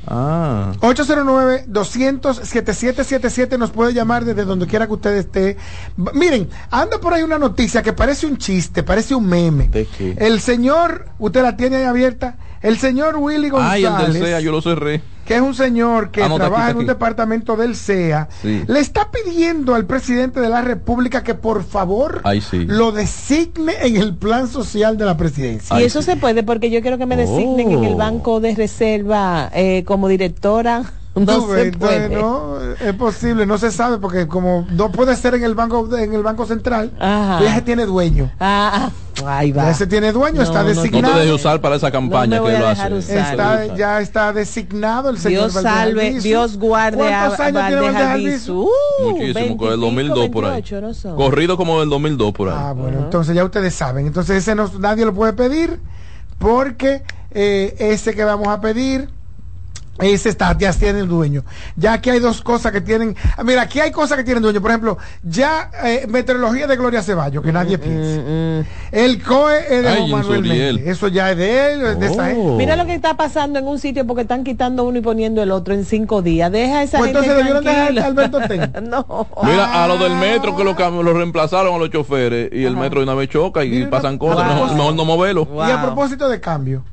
Ah. 0.08 0.72
809-200-7777 0.80 3.58
nos 3.58 3.72
puede 3.72 3.94
llamar 3.94 4.26
desde 4.26 4.46
donde 4.46 4.68
quiera 4.68 4.88
que 4.88 4.94
usted 4.94 5.16
esté. 5.16 5.58
B- 5.98 6.12
Miren, 6.14 6.50
anda 6.72 7.00
por 7.00 7.14
ahí 7.14 7.24
una 7.24 7.38
noticia 7.38 7.82
que 7.84 7.94
parece 7.94 8.26
un 8.28 8.38
chiste, 8.38 8.84
parece 8.84 9.16
un 9.16 9.28
meme. 9.28 9.68
¿De 9.70 9.86
qué? 9.86 10.16
El 10.18 10.40
señor, 10.42 11.06
usted 11.20 11.42
la 11.44 11.56
tiene 11.58 11.78
ahí 11.78 11.84
abierta, 11.84 12.38
el 12.62 12.78
señor 12.78 13.16
Willy 13.18 13.50
Ay, 13.56 13.84
el 13.86 13.90
González. 13.92 14.14
del 14.14 14.24
CEA, 14.24 14.40
yo 14.42 14.52
lo 14.52 14.62
cerré. 14.62 15.02
que 15.26 15.36
es 15.36 15.42
un 15.42 15.54
señor 15.54 16.10
que 16.10 16.24
aquí, 16.24 16.36
trabaja 16.36 16.72
en 16.72 16.78
un 16.78 16.88
departamento 16.88 17.56
del 17.56 17.76
CEA, 17.76 18.28
Sí. 18.42 18.64
le 18.68 18.80
está 18.80 19.10
pidiendo 19.12 19.76
al 19.76 19.86
presidente 19.86 20.40
de 20.40 20.50
la 20.50 20.62
República 20.62 21.24
que 21.24 21.36
por 21.36 21.64
favor 21.64 22.22
Ay, 22.24 22.42
sí. 22.42 22.66
lo 22.66 22.92
designe 22.92 23.74
en 23.84 23.98
el 23.98 24.16
plan 24.16 24.48
social 24.48 24.98
de 24.98 25.06
la 25.06 25.18
presidencia. 25.18 25.80
y 25.80 25.84
eso 25.84 26.02
se 26.02 26.16
puede 26.16 26.42
porque 26.44 26.72
yo 26.72 26.82
quiero 26.82 26.98
que 26.98 27.06
me 27.06 27.16
designen 27.16 27.72
en 27.72 27.84
el 27.84 27.94
Oh. 27.94 27.98
banco 27.98 28.40
de 28.40 28.56
reserva 28.56 29.52
eh, 29.54 29.84
como 29.86 30.08
directora 30.08 30.84
no 31.20 31.48
se 31.54 31.72
puede. 31.72 32.10
no, 32.10 32.58
es 32.62 32.94
posible, 32.96 33.46
no 33.46 33.58
se 33.58 33.72
sabe 33.72 33.98
porque 33.98 34.28
como 34.28 34.68
no 34.72 34.92
puede 34.92 35.16
ser 35.16 35.36
en 35.36 35.44
el 35.44 35.56
banco 35.56 35.96
en 35.96 36.14
el 36.14 36.24
banco 36.24 36.46
central, 36.46 36.92
ese 37.42 37.62
tiene 37.62 37.86
dueño. 37.86 38.32
Ah, 38.40 38.90
ahí 39.26 39.52
va. 39.52 39.70
Ese 39.70 39.88
tiene 39.88 40.12
dueño, 40.12 40.42
está 40.42 40.64
designado. 40.64 41.08
No 41.08 41.14
te 41.14 41.20
dejes 41.20 41.36
usar 41.36 41.62
para 41.62 41.76
esa 41.76 41.92
campaña 41.92 42.42
que 42.42 42.58
lo 42.58 42.68
hace. 42.68 42.98
Está, 42.98 43.76
ya 43.76 44.02
está 44.02 44.34
designado 44.34 45.10
el 45.10 45.18
señor 45.18 45.52
Dios 45.52 45.64
salve, 45.64 46.20
Dios 46.20 46.58
guarde 46.58 46.98
¿Cuántos 46.98 47.40
años 47.40 47.68
tiene 47.68 47.82
Valdejalvizu? 47.82 48.62
Uh, 48.62 49.12
Muchísimo, 49.12 49.58
con 49.58 49.74
el 49.74 49.80
2002 49.80 50.30
por 50.30 50.46
ahí. 50.46 50.64
Corrido 51.16 51.58
como 51.58 51.80
del 51.80 51.90
2002 51.90 52.34
por 52.34 52.50
ahí. 52.50 52.56
Ah, 52.58 52.74
bueno, 52.74 53.00
entonces 53.00 53.36
ya 53.36 53.44
ustedes 53.44 53.74
saben. 53.74 54.08
Entonces 54.08 54.38
ese 54.38 54.56
no, 54.56 54.70
nadie 54.80 55.06
lo 55.06 55.14
puede 55.14 55.34
pedir 55.34 55.80
porque 56.38 57.04
eh, 57.32 57.76
ese 57.80 58.16
que 58.16 58.24
vamos 58.24 58.48
a 58.48 58.62
pedir 58.62 59.10
ese 60.00 60.30
está, 60.30 60.58
ya 60.58 60.72
tiene 60.74 61.00
el 61.00 61.08
dueño. 61.08 61.44
Ya 61.76 61.94
aquí 61.94 62.10
hay 62.10 62.20
dos 62.20 62.42
cosas 62.42 62.72
que 62.72 62.82
tienen. 62.82 63.16
Ah, 63.38 63.44
mira, 63.44 63.64
aquí 63.64 63.80
hay 63.80 63.92
cosas 63.92 64.18
que 64.18 64.24
tienen 64.24 64.42
dueño. 64.42 64.62
Por 64.62 64.72
ejemplo, 64.72 64.98
ya 65.24 65.72
eh, 65.84 66.06
meteorología 66.08 66.68
de 66.68 66.76
Gloria 66.78 67.02
Ceballos, 67.02 67.44
que 67.44 67.52
nadie 67.52 67.78
mm, 67.78 67.82
piensa. 67.82 68.22
Mm, 68.22 68.60
mm. 68.60 68.66
El 68.92 69.24
COE 69.24 69.60
es 69.70 69.84
de 69.84 70.08
Manuel 70.08 70.78
Eso 70.86 71.08
ya 71.08 71.32
es 71.32 71.38
de 71.38 71.74
él, 71.74 72.00
de 72.00 72.06
esa 72.06 72.32
oh. 72.36 72.56
Mira 72.56 72.76
lo 72.76 72.86
que 72.86 72.96
está 72.96 73.16
pasando 73.16 73.60
en 73.60 73.68
un 73.68 73.80
sitio 73.80 74.06
porque 74.06 74.22
están 74.24 74.44
quitando 74.44 74.84
uno 74.86 74.98
y 74.98 75.02
poniendo 75.02 75.44
el 75.44 75.52
otro 75.52 75.74
en 75.74 75.86
cinco 75.86 76.22
días. 76.22 76.52
Deja 76.52 76.84
esa 76.84 76.98
pues 76.98 77.12
gente 77.12 77.30
entonces 77.30 77.64
dejar 77.64 78.00
Alberto 78.00 78.40
no. 78.82 79.28
Mira, 79.44 79.84
a 79.84 79.88
lo 79.88 79.98
del 79.98 80.16
metro 80.16 80.56
que 80.56 80.64
lo, 80.64 80.74
lo 81.04 81.14
reemplazaron 81.14 81.76
a 81.76 81.78
los 81.78 81.90
choferes 81.90 82.50
y 82.52 82.64
el 82.64 82.76
metro 82.76 83.00
de 83.00 83.04
una 83.04 83.16
vez 83.16 83.30
choca 83.30 83.64
y 83.64 83.86
pasan 83.86 84.18
cosas. 84.18 84.48
Mejor, 84.48 84.94
no 84.96 85.06
moverlo. 85.06 85.48
Y 85.68 85.72
a 85.72 85.82
propósito 85.82 86.30
de 86.30 86.40
cambio. 86.40 86.84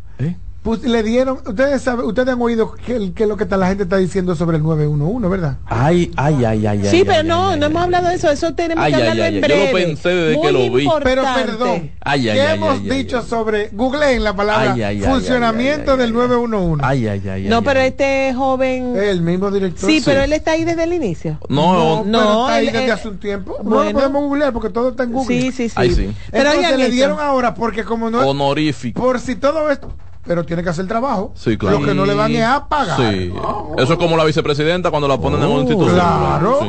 ¿Eh? 0.66 0.76
Pues 0.76 0.82
le 0.82 1.02
dieron, 1.02 1.38
ustedes 1.46 1.80
saben, 1.80 2.06
ustedes 2.06 2.28
han 2.28 2.42
oído 2.42 2.72
que, 2.72 3.12
que 3.12 3.26
lo 3.26 3.36
que 3.36 3.46
la 3.56 3.68
gente 3.68 3.84
está 3.84 3.98
diciendo 3.98 4.34
sobre 4.34 4.56
el 4.56 4.64
911, 4.64 5.28
¿verdad? 5.28 5.58
Ay, 5.64 6.10
ay, 6.16 6.44
ay, 6.44 6.66
ay. 6.66 6.84
Sí, 6.84 7.04
pero 7.06 7.22
no, 7.22 7.56
no 7.56 7.66
hemos 7.66 7.82
hablado 7.82 8.08
de 8.08 8.16
eso, 8.16 8.30
eso 8.30 8.52
tenemos 8.54 8.84
que 8.84 8.94
hablarlo 8.94 9.24
en 9.24 9.40
breve. 9.40 9.66
Yo 9.66 9.78
lo 9.78 9.86
pensé 9.86 10.08
desde 10.08 10.40
que 10.40 10.52
lo 10.52 10.72
vi. 10.72 10.88
Pero 11.04 11.22
perdón, 11.34 11.90
¿qué 12.14 12.52
hemos 12.52 12.82
dicho 12.82 13.22
sobre, 13.22 13.68
google 13.68 14.12
en 14.12 14.24
la 14.24 14.34
palabra 14.34 14.74
funcionamiento 15.04 15.96
del 15.96 16.12
911? 16.12 16.84
Ay, 16.84 17.06
ay, 17.06 17.28
ay. 17.28 17.48
No, 17.48 17.62
pero 17.62 17.80
este 17.80 18.34
joven... 18.34 18.96
El 18.96 19.22
mismo 19.22 19.50
director. 19.50 19.88
Sí, 19.88 20.02
pero 20.04 20.22
él 20.22 20.32
está 20.32 20.52
ahí 20.52 20.64
desde 20.64 20.82
el 20.82 20.92
inicio. 20.92 21.38
No, 21.48 22.04
no, 22.04 22.04
no 22.04 22.48
está 22.48 22.54
ahí 22.56 22.66
desde 22.66 22.92
hace 22.92 23.08
un 23.08 23.18
tiempo. 23.18 23.56
no 23.62 23.84
lo 23.84 23.92
podemos 23.92 24.22
googlear 24.24 24.52
porque 24.52 24.70
todo 24.70 24.90
está 24.90 25.04
en 25.04 25.12
Google. 25.12 25.40
Sí, 25.40 25.52
sí, 25.52 25.68
sí. 25.68 25.94
Sí. 25.94 26.14
Pero 26.30 26.50
Entonces 26.50 26.78
le 26.78 26.90
dieron 26.90 27.20
ahora 27.20 27.54
porque 27.54 27.84
como 27.84 28.10
no... 28.10 28.26
Honorífico. 28.26 29.00
Por 29.00 29.20
si 29.20 29.36
todo 29.36 29.70
esto 29.70 29.94
pero 30.26 30.44
tiene 30.44 30.62
que 30.62 30.68
hacer 30.68 30.86
trabajo. 30.86 31.32
Sí, 31.34 31.56
claro. 31.56 31.80
Lo 31.80 31.86
que 31.86 31.94
no 31.94 32.04
le 32.04 32.14
van 32.14 32.34
a 32.36 32.68
pagar. 32.68 32.98
Sí. 32.98 33.32
Eso 33.78 33.92
es 33.92 33.98
como 33.98 34.16
la 34.16 34.24
vicepresidenta 34.24 34.90
cuando 34.90 35.08
la 35.08 35.18
ponen 35.18 35.42
en 35.42 35.48
un 35.48 35.60
instituto. 35.60 35.92
Claro. 35.92 36.60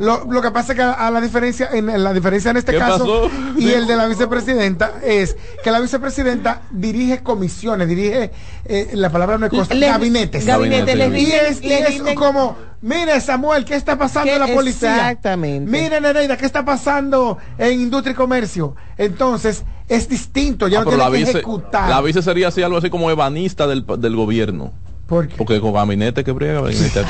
Lo, 0.00 0.24
lo, 0.24 0.42
que 0.42 0.50
pasa 0.50 0.72
es 0.72 0.76
que 0.76 0.82
a, 0.82 1.10
la 1.10 1.20
diferencia, 1.20 1.68
en, 1.72 2.02
la 2.02 2.12
diferencia 2.12 2.50
en 2.50 2.56
este 2.56 2.76
caso 2.76 3.30
y 3.56 3.70
el 3.70 3.86
de 3.86 3.96
la 3.96 4.06
vicepresidenta 4.06 4.94
es 5.02 5.36
que 5.62 5.70
la 5.70 5.80
vicepresidenta 5.80 6.62
dirige 6.70 7.22
comisiones, 7.22 7.88
dirige, 7.88 8.32
eh, 8.64 8.90
la 8.94 9.10
palabra 9.10 9.38
no 9.38 9.46
es 9.46 9.52
cosa, 9.52 9.74
gabinetes. 9.74 10.44
Gabinetes. 10.44 10.96
y 11.12 11.32
es, 11.32 11.62
y 11.62 11.72
es 11.72 12.02
como 12.16 12.56
Mire, 12.84 13.18
Samuel, 13.22 13.64
¿qué 13.64 13.76
está 13.76 13.96
pasando 13.96 14.30
en 14.30 14.40
la 14.40 14.46
policía? 14.46 14.94
Exactamente. 14.94 15.70
Mire, 15.70 16.02
Nereida, 16.02 16.36
¿qué 16.36 16.44
está 16.44 16.66
pasando 16.66 17.38
en 17.56 17.80
industria 17.80 18.12
y 18.12 18.14
comercio? 18.14 18.76
Entonces, 18.98 19.64
es 19.88 20.06
distinto, 20.06 20.68
ya 20.68 20.80
ah, 20.80 20.84
no 20.84 20.90
tiene 20.90 21.24
que 21.24 21.30
ejecutar. 21.30 21.88
La 21.88 22.02
vice 22.02 22.20
sería 22.20 22.48
así, 22.48 22.62
algo 22.62 22.76
así 22.76 22.90
como 22.90 23.10
ebanista 23.10 23.66
del, 23.66 23.86
del 23.86 24.14
gobierno. 24.14 24.74
Porque 25.06 25.60
con 25.60 25.72
gabinete 25.72 26.24
que 26.24 26.32
briega, 26.32 26.60
gabinete 26.62 27.04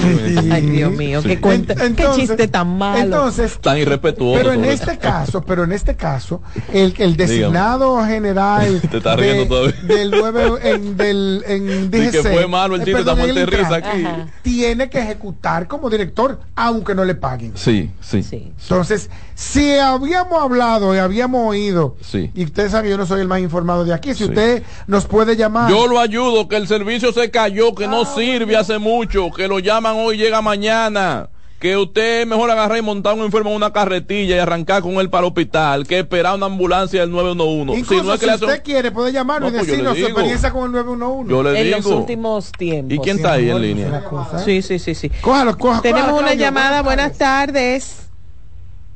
Ay, 0.51 0.62
Dios 0.66 0.92
mío, 0.92 1.22
qué, 1.22 1.40
cuenta, 1.40 1.74
qué 1.74 2.07
chiste 2.14 2.49
tan 2.49 2.76
malo. 2.76 3.01
Entonces, 3.01 3.59
tan 3.61 3.78
irrespetuoso. 3.78 4.36
Pero 4.36 4.53
en 4.53 4.64
este 4.64 4.99
caso, 4.99 5.42
pero 5.42 5.64
en 5.64 5.72
este 5.72 5.95
caso, 5.95 6.42
el, 6.72 6.95
el 6.99 7.16
designado 7.16 8.05
general 8.05 8.80
Te 8.90 8.99
está 8.99 9.16
riendo 9.16 9.66
del 9.66 10.11
9 10.11 10.53
en, 10.62 10.97
del 10.97 11.45
en 11.47 11.90
DGC, 11.90 12.11
que 12.11 12.22
fue 12.22 12.47
malo 12.47 12.74
el 12.74 12.84
chiste, 12.84 13.01
estamos 13.01 13.32
de 13.32 13.47
risa 13.47 13.76
aquí. 13.76 14.05
Tiene 14.42 14.90
que 14.90 14.99
ejecutar 14.99 15.68
como 15.68 15.88
director, 15.88 16.40
aunque 16.57 16.95
no 16.95 17.05
le 17.05 17.14
paguen. 17.14 17.53
Sí, 17.55 17.90
sí. 18.01 18.22
sí. 18.22 18.53
Entonces, 18.61 19.11
si 19.34 19.78
habíamos 19.78 20.42
hablado 20.42 20.95
y 20.95 20.99
habíamos 20.99 21.49
oído, 21.49 21.97
sí. 22.01 22.30
y 22.34 22.45
usted 22.45 22.70
sabe, 22.70 22.90
yo 22.90 22.97
no 22.97 23.07
soy 23.07 23.20
el 23.20 23.28
más 23.28 23.40
informado 23.40 23.84
de 23.84 23.95
aquí, 23.95 24.14
si 24.14 24.24
usted 24.24 24.62
nos 24.86 25.07
puede 25.07 25.36
llamar. 25.36 25.70
Yo 25.70 25.86
lo 25.86 26.01
ayudo, 26.01 26.49
que 26.49 26.57
el 26.57 26.66
servicio 26.66 27.12
se 27.12 27.30
cayó, 27.30 27.74
que 27.74 27.84
no 27.87 28.05
sirve 28.05 28.57
hace 28.57 28.78
mucho, 28.78 29.30
que 29.30 29.49
lo 29.49 29.59
llaman 29.59 29.97
hoy, 29.97 30.16
llega 30.16 30.43
mañana. 30.43 31.28
Que 31.61 31.78
usted 31.78 32.26
mejor 32.26 32.51
agarrar 32.51 32.76
y 32.76 32.82
montar 32.82 33.14
un 33.14 33.20
enfermo 33.20 33.49
en 33.49 33.57
una 33.57 33.72
carretilla 33.72 34.37
y 34.37 34.39
arrancar 34.39 34.82
con 34.82 34.95
él 34.97 35.09
para 35.09 35.20
el 35.20 35.28
hospital 35.28 35.87
que 35.87 36.01
esperar 36.01 36.35
una 36.35 36.47
ambulancia 36.47 37.01
del 37.01 37.11
911. 37.11 37.78
Incluso 37.78 38.03
si, 38.03 38.07
no 38.07 38.12
es 38.12 38.20
que 38.20 38.26
usted 38.26 38.62
quiere, 38.62 38.91
puede 38.91 39.12
llamarnos 39.12 39.51
y 39.51 39.55
pues 39.55 39.66
decirnos 39.66 39.97
su 39.97 40.05
experiencia 40.05 40.51
con 40.51 40.64
el 40.66 40.72
911. 40.72 41.30
Yo 41.30 41.43
le 41.43 41.59
en 41.59 41.64
digo. 41.64 41.76
los 41.76 41.87
últimos 41.87 42.53
tiempos. 42.53 42.93
¿Y 42.93 42.99
quién 42.99 43.16
está 43.16 43.32
ahí 43.32 43.49
en 43.49 43.62
línea? 43.62 44.05
Sí, 44.45 44.61
sí, 44.61 44.78
sí, 44.78 44.95
sí. 44.95 45.09
Cójalo, 45.22 45.57
cójalo, 45.57 45.80
Tenemos 45.80 46.20
una 46.20 46.35
llamada, 46.35 46.82
buenas 46.82 47.16
tardes. 47.16 48.04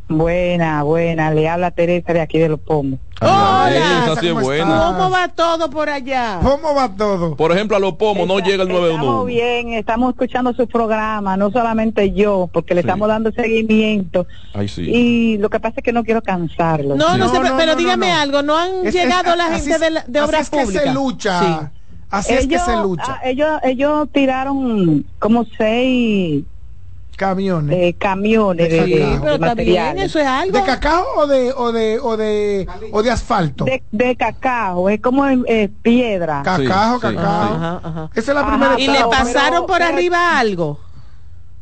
Buena, 0.08 0.82
buena. 0.84 1.30
Le 1.32 1.48
habla 1.48 1.70
Teresa 1.70 2.14
de 2.14 2.20
aquí 2.20 2.38
de 2.38 2.48
Los 2.48 2.60
Pomos. 2.60 2.98
Hola, 3.20 4.06
¿cómo, 4.06 5.10
va 5.10 5.28
todo 5.28 5.68
por 5.68 5.90
allá? 5.90 6.38
¿Cómo 6.42 6.74
va 6.74 6.88
todo? 6.94 7.36
Por 7.36 7.52
ejemplo, 7.52 7.76
a 7.76 7.80
Los 7.80 7.94
Pomos 7.94 8.26
no 8.26 8.38
llega 8.38 8.62
el 8.62 8.68
911. 8.68 8.94
Estamos 8.94 9.26
bien, 9.26 9.72
estamos 9.74 10.10
escuchando 10.10 10.54
su 10.54 10.66
programa, 10.68 11.36
no 11.36 11.50
solamente 11.50 12.12
yo, 12.12 12.48
porque 12.52 12.74
le 12.74 12.80
estamos 12.80 13.08
dando 13.08 13.32
seguimiento. 13.32 14.26
Ay, 14.54 14.68
sí. 14.68 14.82
Y 14.82 15.38
lo 15.38 15.50
que 15.50 15.60
pasa 15.60 15.74
es 15.78 15.84
que 15.84 15.92
no 15.92 16.04
quiero 16.04 16.22
cansarlo. 16.22 16.94
No, 16.94 17.18
no, 17.18 17.30
pero 17.56 17.76
dígame 17.76 18.10
algo, 18.10 18.42
¿no 18.42 18.56
han 18.56 18.84
llegado 18.84 19.36
la 19.36 19.58
gente 19.58 19.78
de, 19.78 20.02
de 20.06 20.20
obras 20.20 20.48
públicas? 20.48 20.74
Es 20.74 20.80
que 20.80 20.88
se 20.88 20.94
lucha. 20.94 21.72
Así 22.10 22.32
es 22.32 22.46
que 22.46 22.58
se 22.58 22.76
lucha. 22.76 23.04
Ah, 23.06 23.20
ellos, 23.24 23.60
ellos 23.62 24.08
tiraron 24.12 25.04
como 25.18 25.44
seis 25.58 26.44
camiones. 27.18 27.78
De 27.78 27.94
camiones 27.94 28.70
de, 28.70 28.84
sí, 28.84 29.18
pero 29.20 29.38
también 29.38 29.98
eso 29.98 30.18
es 30.18 30.26
algo. 30.26 30.56
De 30.56 30.64
cacao 30.64 31.04
o 31.16 31.26
de 31.26 31.52
o 31.52 31.72
de 31.72 31.98
o 32.00 32.16
de 32.16 32.66
o 32.92 33.02
de 33.02 33.10
asfalto 33.10 33.64
de, 33.64 33.82
de 33.90 34.16
cacao 34.16 34.88
es 34.88 35.00
como 35.00 35.26
eh, 35.26 35.68
piedra. 35.82 36.42
Cacao 36.44 37.00
cacao. 37.00 37.54
Ajá, 37.54 37.80
ajá. 37.82 38.10
esa 38.14 38.30
es 38.30 38.36
la 38.36 38.46
primera 38.46 38.80
y 38.80 38.86
le 38.86 39.04
pasaron 39.10 39.66
por 39.66 39.82
arriba 39.82 40.38
algo 40.38 40.78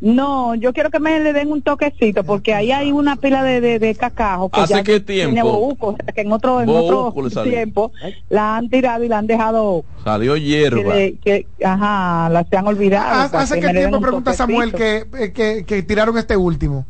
no, 0.00 0.54
yo 0.54 0.74
quiero 0.74 0.90
que 0.90 1.00
me 1.00 1.18
le 1.20 1.32
den 1.32 1.50
un 1.50 1.62
toquecito 1.62 2.22
porque 2.22 2.52
ahí 2.52 2.70
hay 2.70 2.92
una 2.92 3.16
pila 3.16 3.42
de, 3.42 3.62
de, 3.62 3.78
de 3.78 3.94
que 3.94 4.06
¿Hace 4.52 4.82
qué 4.82 5.00
tiempo? 5.00 5.74
que 6.14 6.20
en 6.20 6.32
otro, 6.32 6.60
en 6.60 6.68
otro 6.68 7.14
tiempo 7.44 7.92
la 8.28 8.56
han 8.56 8.68
tirado 8.68 9.04
y 9.04 9.08
la 9.08 9.18
han 9.18 9.26
dejado 9.26 9.84
salió 10.04 10.36
hierba 10.36 10.94
que, 11.22 11.46
ajá, 11.64 12.28
la 12.28 12.44
se 12.44 12.56
han 12.56 12.66
olvidado. 12.66 13.36
¿Hace 13.38 13.58
qué 13.58 13.68
tiempo 13.68 14.00
pregunta 14.00 14.34
Samuel 14.34 14.72
que, 14.72 15.32
que, 15.34 15.64
que 15.64 15.82
tiraron 15.82 16.18
este 16.18 16.36
último? 16.36 16.84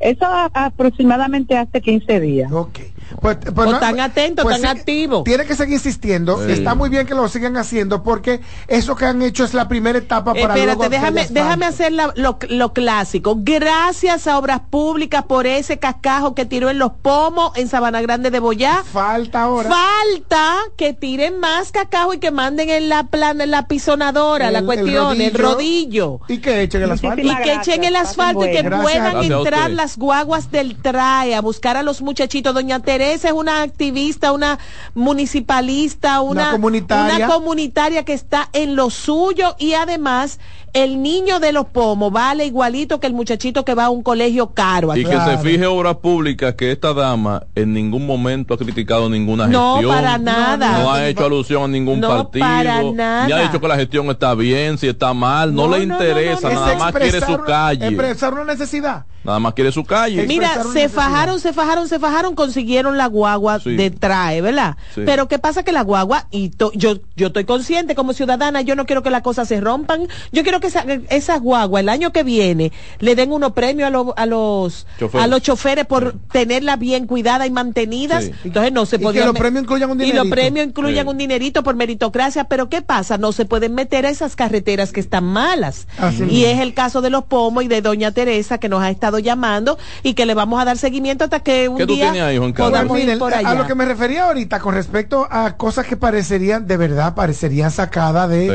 Eso 0.00 0.26
aproximadamente 0.54 1.56
hace 1.56 1.80
15 1.80 2.20
días. 2.20 2.52
Ok. 2.52 2.78
Pues, 3.20 3.38
pues, 3.40 3.52
pues 3.54 3.80
tan 3.80 4.00
atentos, 4.00 4.44
pues 4.44 4.60
tan 4.60 4.76
activos. 4.76 5.24
Tiene 5.24 5.44
que 5.46 5.54
seguir 5.54 5.74
insistiendo. 5.74 6.46
Está 6.46 6.74
muy 6.74 6.90
bien 6.90 7.06
que 7.06 7.14
lo 7.14 7.28
sigan 7.28 7.56
haciendo 7.56 8.02
porque 8.02 8.40
eso 8.66 8.94
que 8.96 9.06
han 9.06 9.22
hecho 9.22 9.44
es 9.44 9.54
la 9.54 9.68
primera 9.68 9.98
etapa 9.98 10.34
para 10.34 10.54
Espérate, 10.54 10.88
déjame, 10.88 11.26
déjame 11.30 11.66
hacer 11.66 11.92
lo, 11.92 12.38
lo, 12.48 12.72
clásico. 12.72 13.36
Gracias 13.38 14.26
a 14.26 14.38
Obras 14.38 14.60
Públicas 14.70 15.24
por 15.24 15.46
ese 15.46 15.78
cascajo 15.78 16.34
que 16.34 16.44
tiró 16.44 16.70
en 16.70 16.78
los 16.78 16.92
pomos 16.92 17.52
en 17.56 17.68
Sabana 17.68 18.00
Grande 18.02 18.30
de 18.30 18.40
Boyá. 18.40 18.82
Falta 18.84 19.42
ahora. 19.42 19.70
Falta 19.70 20.56
que 20.76 20.92
tiren 20.92 21.40
más 21.40 21.72
cascajo 21.72 22.14
y 22.14 22.18
que 22.18 22.30
manden 22.30 22.68
en 22.68 22.88
la 22.88 23.04
plana, 23.04 23.44
en 23.44 23.50
la 23.50 23.66
pisonadora, 23.66 24.50
la 24.50 24.62
cuestión, 24.62 25.20
el 25.20 25.34
rodillo. 25.34 26.20
Y 26.28 26.38
que 26.38 26.62
echen 26.62 26.82
el 26.82 26.92
asfalto. 26.92 27.22
Y 27.22 27.36
que 27.36 27.54
echen 27.54 27.84
el 27.84 27.96
asfalto 27.96 28.46
y 28.46 28.52
que 28.52 28.64
puedan 28.64 29.22
entrar 29.22 29.70
las 29.70 29.96
guaguas 29.96 30.50
del 30.50 30.76
TRAE 30.76 31.34
a 31.34 31.40
buscar 31.40 31.76
a 31.76 31.82
los 31.82 32.02
muchachitos. 32.02 32.54
Doña 32.54 32.76
Es 33.00 33.24
una 33.32 33.62
activista, 33.62 34.32
una 34.32 34.58
municipalista, 34.94 36.20
una, 36.20 36.50
comunitaria. 36.52 38.04
que 38.04 38.12
está 38.12 38.48
en 38.52 38.76
lo 38.76 38.90
suyo 38.90 39.54
y 39.58 39.74
además 39.74 40.38
el 40.72 41.02
niño 41.02 41.40
de 41.40 41.52
los 41.52 41.66
pomos 41.66 42.12
vale 42.12 42.44
igualito 42.46 43.00
que 43.00 43.06
el 43.06 43.14
muchachito 43.14 43.64
que 43.64 43.74
va 43.74 43.86
a 43.86 43.90
un 43.90 44.02
colegio 44.02 44.52
caro. 44.54 44.94
Y 44.96 45.04
que 45.04 45.18
se 45.18 45.38
fije 45.38 45.66
obras 45.66 45.96
públicas 45.96 46.54
que 46.54 46.72
esta 46.72 46.92
dama 46.92 47.44
en 47.54 47.72
ningún 47.72 48.06
momento 48.06 48.54
ha 48.54 48.58
criticado 48.58 49.08
ninguna 49.08 49.44
gestión. 49.44 49.82
No, 49.82 49.88
para 49.88 50.18
nada. 50.18 50.78
No, 50.78 50.92
ha 50.92 51.06
hecho 51.08 51.24
alusión 51.24 51.64
a 51.64 51.68
ningún 51.68 52.00
partido. 52.00 52.44
Para 52.44 52.82
nada. 52.82 53.26
Ni 53.26 53.32
ha 53.32 53.38
dicho 53.42 53.60
que 53.60 53.68
la 53.68 53.76
gestión 53.76 54.08
está 54.10 54.34
bien, 54.34 54.78
si 54.78 54.88
está 54.88 55.14
mal. 55.14 55.54
No, 55.54 55.68
le 55.68 55.82
interesa, 55.82 56.50
nada 56.50 56.76
más 56.76 56.92
quiere 56.92 57.20
su 57.20 57.38
calle. 57.38 57.86
Expresar 57.86 58.34
una 58.34 58.44
necesidad. 58.44 59.06
Nada 59.24 59.40
más 59.40 59.54
quiere 59.54 59.72
su 59.72 59.84
calle. 59.84 60.26
Mira, 60.26 60.62
se 60.72 60.88
fajaron, 60.88 61.40
se 61.40 61.52
fajaron, 61.52 61.88
se 61.88 61.98
fajaron, 61.98 62.34
consiguieron 62.34 62.96
la 62.96 63.06
guagua 63.06 63.58
de 63.58 63.90
trae, 63.90 64.40
¿verdad? 64.40 64.76
Pero 64.94 65.28
¿qué 65.28 65.38
pasa 65.38 65.62
que 65.62 65.72
la 65.72 65.82
guagua, 65.82 66.26
y 66.30 66.50
yo, 66.56 66.70
yo 67.16 67.26
estoy 67.26 67.44
consciente 67.44 67.94
como 67.94 68.12
ciudadana, 68.12 68.60
yo 68.62 68.76
no 68.76 68.86
quiero 68.86 69.02
que 69.02 69.10
las 69.10 69.22
cosas 69.22 69.48
se 69.48 69.60
rompan, 69.60 70.06
yo 70.32 70.42
quiero 70.42 70.60
que 70.60 70.68
esas 71.10 71.40
guaguas 71.40 71.82
el 71.82 71.88
año 71.88 72.12
que 72.12 72.22
viene 72.22 72.72
le 73.00 73.14
den 73.14 73.32
unos 73.32 73.52
premios 73.52 73.92
a, 73.92 74.22
a 74.22 74.26
los 74.26 74.86
choferes. 74.98 75.24
a 75.24 75.26
los 75.26 75.42
choferes 75.42 75.86
por 75.86 76.14
tenerla 76.30 76.76
bien 76.76 77.06
cuidada 77.06 77.46
y 77.46 77.50
mantenidas. 77.50 78.30
Entonces 78.44 78.72
no 78.72 78.86
se 78.86 78.98
puede. 78.98 79.18
Y 79.18 79.20
que 79.20 79.26
los 79.26 79.36
premios 79.36 79.64
incluyan 79.64 79.90
un 79.90 79.98
dinerito. 79.98 80.24
Y 80.24 80.28
los 80.28 80.30
premios 80.30 80.66
incluyan 80.66 81.08
un 81.08 81.18
dinerito 81.18 81.62
por 81.62 81.74
meritocracia, 81.74 82.44
pero 82.44 82.68
¿qué 82.68 82.82
pasa? 82.82 83.18
No 83.18 83.32
se 83.32 83.44
pueden 83.44 83.74
meter 83.74 84.06
a 84.06 84.10
esas 84.10 84.36
carreteras 84.36 84.92
que 84.92 85.00
están 85.00 85.24
malas. 85.24 85.86
y 86.30 86.44
es 86.44 86.60
el 86.60 86.74
caso 86.74 87.00
de 87.00 87.10
los 87.10 87.24
pomos 87.24 87.64
y 87.64 87.68
de 87.68 87.82
doña 87.82 88.12
Teresa 88.12 88.58
que 88.58 88.68
nos 88.68 88.82
ha 88.82 88.90
estado 88.90 89.07
llamando 89.16 89.78
y 90.02 90.12
que 90.12 90.26
le 90.26 90.34
vamos 90.34 90.60
a 90.60 90.66
dar 90.66 90.76
seguimiento 90.76 91.24
hasta 91.24 91.40
que 91.40 91.68
un 91.68 91.86
día 91.86 92.12
podamos 92.54 92.98
ir 92.98 93.18
por 93.18 93.32
allá. 93.32 93.48
A 93.48 93.54
lo 93.54 93.66
que 93.66 93.74
me 93.74 93.86
refería 93.86 94.26
ahorita 94.26 94.60
con 94.60 94.74
respecto 94.74 95.26
a 95.30 95.56
cosas 95.56 95.86
que 95.86 95.96
parecerían 95.96 96.66
de 96.66 96.76
verdad 96.76 97.14
parecerían 97.14 97.70
sacadas 97.70 98.28
de 98.28 98.48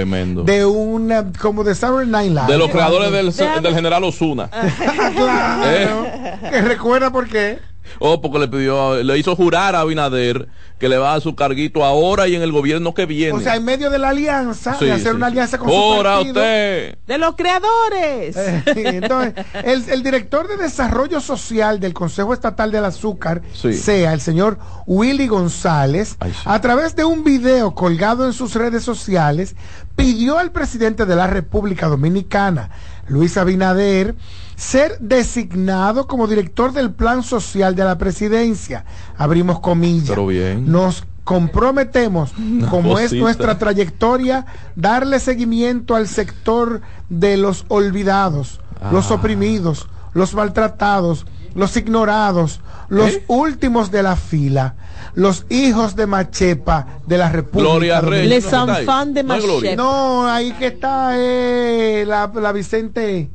de 0.45 0.65
una 0.65 1.31
como 1.39 1.63
de 1.63 1.73
Saturday 1.73 2.07
Night 2.07 2.31
Live. 2.31 2.47
De 2.47 2.57
los 2.57 2.69
creadores 2.69 3.11
del, 3.11 3.63
del 3.63 3.73
general 3.73 4.03
Osuna. 4.03 4.49
claro. 5.15 6.05
¿Eh? 6.05 6.37
Que 6.51 6.61
recuerda 6.61 7.09
por 7.11 7.27
qué. 7.27 7.72
Oh, 7.99 8.21
porque 8.21 8.39
le 8.39 8.47
pidió, 8.47 9.01
le 9.03 9.17
hizo 9.17 9.35
jurar 9.35 9.75
a 9.75 9.81
Abinader 9.81 10.47
que 10.79 10.89
le 10.89 10.97
va 10.97 11.09
a 11.09 11.11
dar 11.13 11.21
su 11.21 11.33
carguito 11.33 11.85
ahora 11.85 12.27
y 12.27 12.35
en 12.35 12.41
el 12.41 12.51
gobierno 12.51 12.93
que 12.93 13.05
viene. 13.05 13.31
O 13.31 13.39
sea, 13.39 13.55
en 13.55 13.63
medio 13.63 13.89
de 13.89 13.99
la 13.99 14.09
alianza, 14.09 14.75
de 14.77 14.91
hacer 14.91 15.15
una 15.15 15.27
alianza 15.27 15.57
con 15.57 15.69
su 15.69 16.03
partido. 16.03 16.33
usted! 16.33 16.97
¡De 17.07 17.17
los 17.17 17.35
creadores! 17.35 18.35
Eh, 18.35 18.63
entonces, 18.75 19.45
el, 19.63 20.03
director 20.03 20.47
de 20.47 20.57
Desarrollo 20.57 21.21
Social 21.21 21.79
del 21.79 21.93
Consejo 21.93 22.33
Estatal 22.33 22.71
del 22.71 22.83
Azúcar, 22.83 23.41
sea 23.53 24.11
el 24.11 24.19
señor 24.19 24.59
Willy 24.85 25.27
González, 25.27 26.17
a 26.43 26.59
través 26.59 26.97
de 26.97 27.05
un 27.05 27.23
video 27.23 27.73
colgado 27.73 28.25
en 28.25 28.33
sus 28.33 28.55
redes 28.55 28.83
sociales, 28.83 29.55
pidió 29.95 30.37
al 30.37 30.51
presidente 30.51 31.05
de 31.05 31.15
la 31.15 31.27
República 31.27 31.87
Dominicana, 31.87 32.71
Luis 33.07 33.37
Abinader, 33.37 34.15
ser 34.63 34.97
designado 34.99 36.07
como 36.07 36.27
director 36.27 36.71
del 36.71 36.91
plan 36.91 37.21
social 37.21 37.75
de 37.75 37.83
la 37.83 37.97
presidencia. 37.97 38.85
Abrimos 39.17 39.59
comillas. 39.59 40.09
Pero 40.09 40.27
bien. 40.27 40.71
Nos 40.71 41.03
comprometemos, 41.23 42.31
como 42.69 42.97
es 42.97 43.13
nuestra 43.13 43.57
trayectoria, 43.57 44.45
darle 44.75 45.19
seguimiento 45.19 45.95
al 45.95 46.07
sector 46.07 46.81
de 47.09 47.37
los 47.37 47.65
olvidados, 47.67 48.61
los 48.91 49.11
ah. 49.11 49.15
oprimidos, 49.15 49.87
los 50.13 50.33
maltratados, 50.33 51.25
los 51.55 51.75
ignorados, 51.77 52.61
los 52.87 53.13
¿Eh? 53.13 53.23
últimos 53.27 53.91
de 53.91 54.03
la 54.03 54.15
fila, 54.15 54.75
los 55.13 55.45
hijos 55.49 55.95
de 55.95 56.07
Machepa 56.07 56.87
de 57.05 57.17
la 57.17 57.29
República. 57.29 57.69
Gloria 57.69 58.01
Les 58.01 58.45
fan 58.45 59.13
de 59.13 59.23
Machepa. 59.23 59.75
No, 59.75 60.27
ahí 60.27 60.51
que 60.53 60.67
está 60.67 61.11
eh, 61.15 62.05
la, 62.07 62.31
la 62.33 62.51
Vicente. 62.51 63.29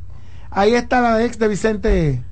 Ahí 0.50 0.74
está 0.74 1.00
la 1.00 1.22
ex 1.24 1.38
de 1.38 1.48
Vicente, 1.48 2.22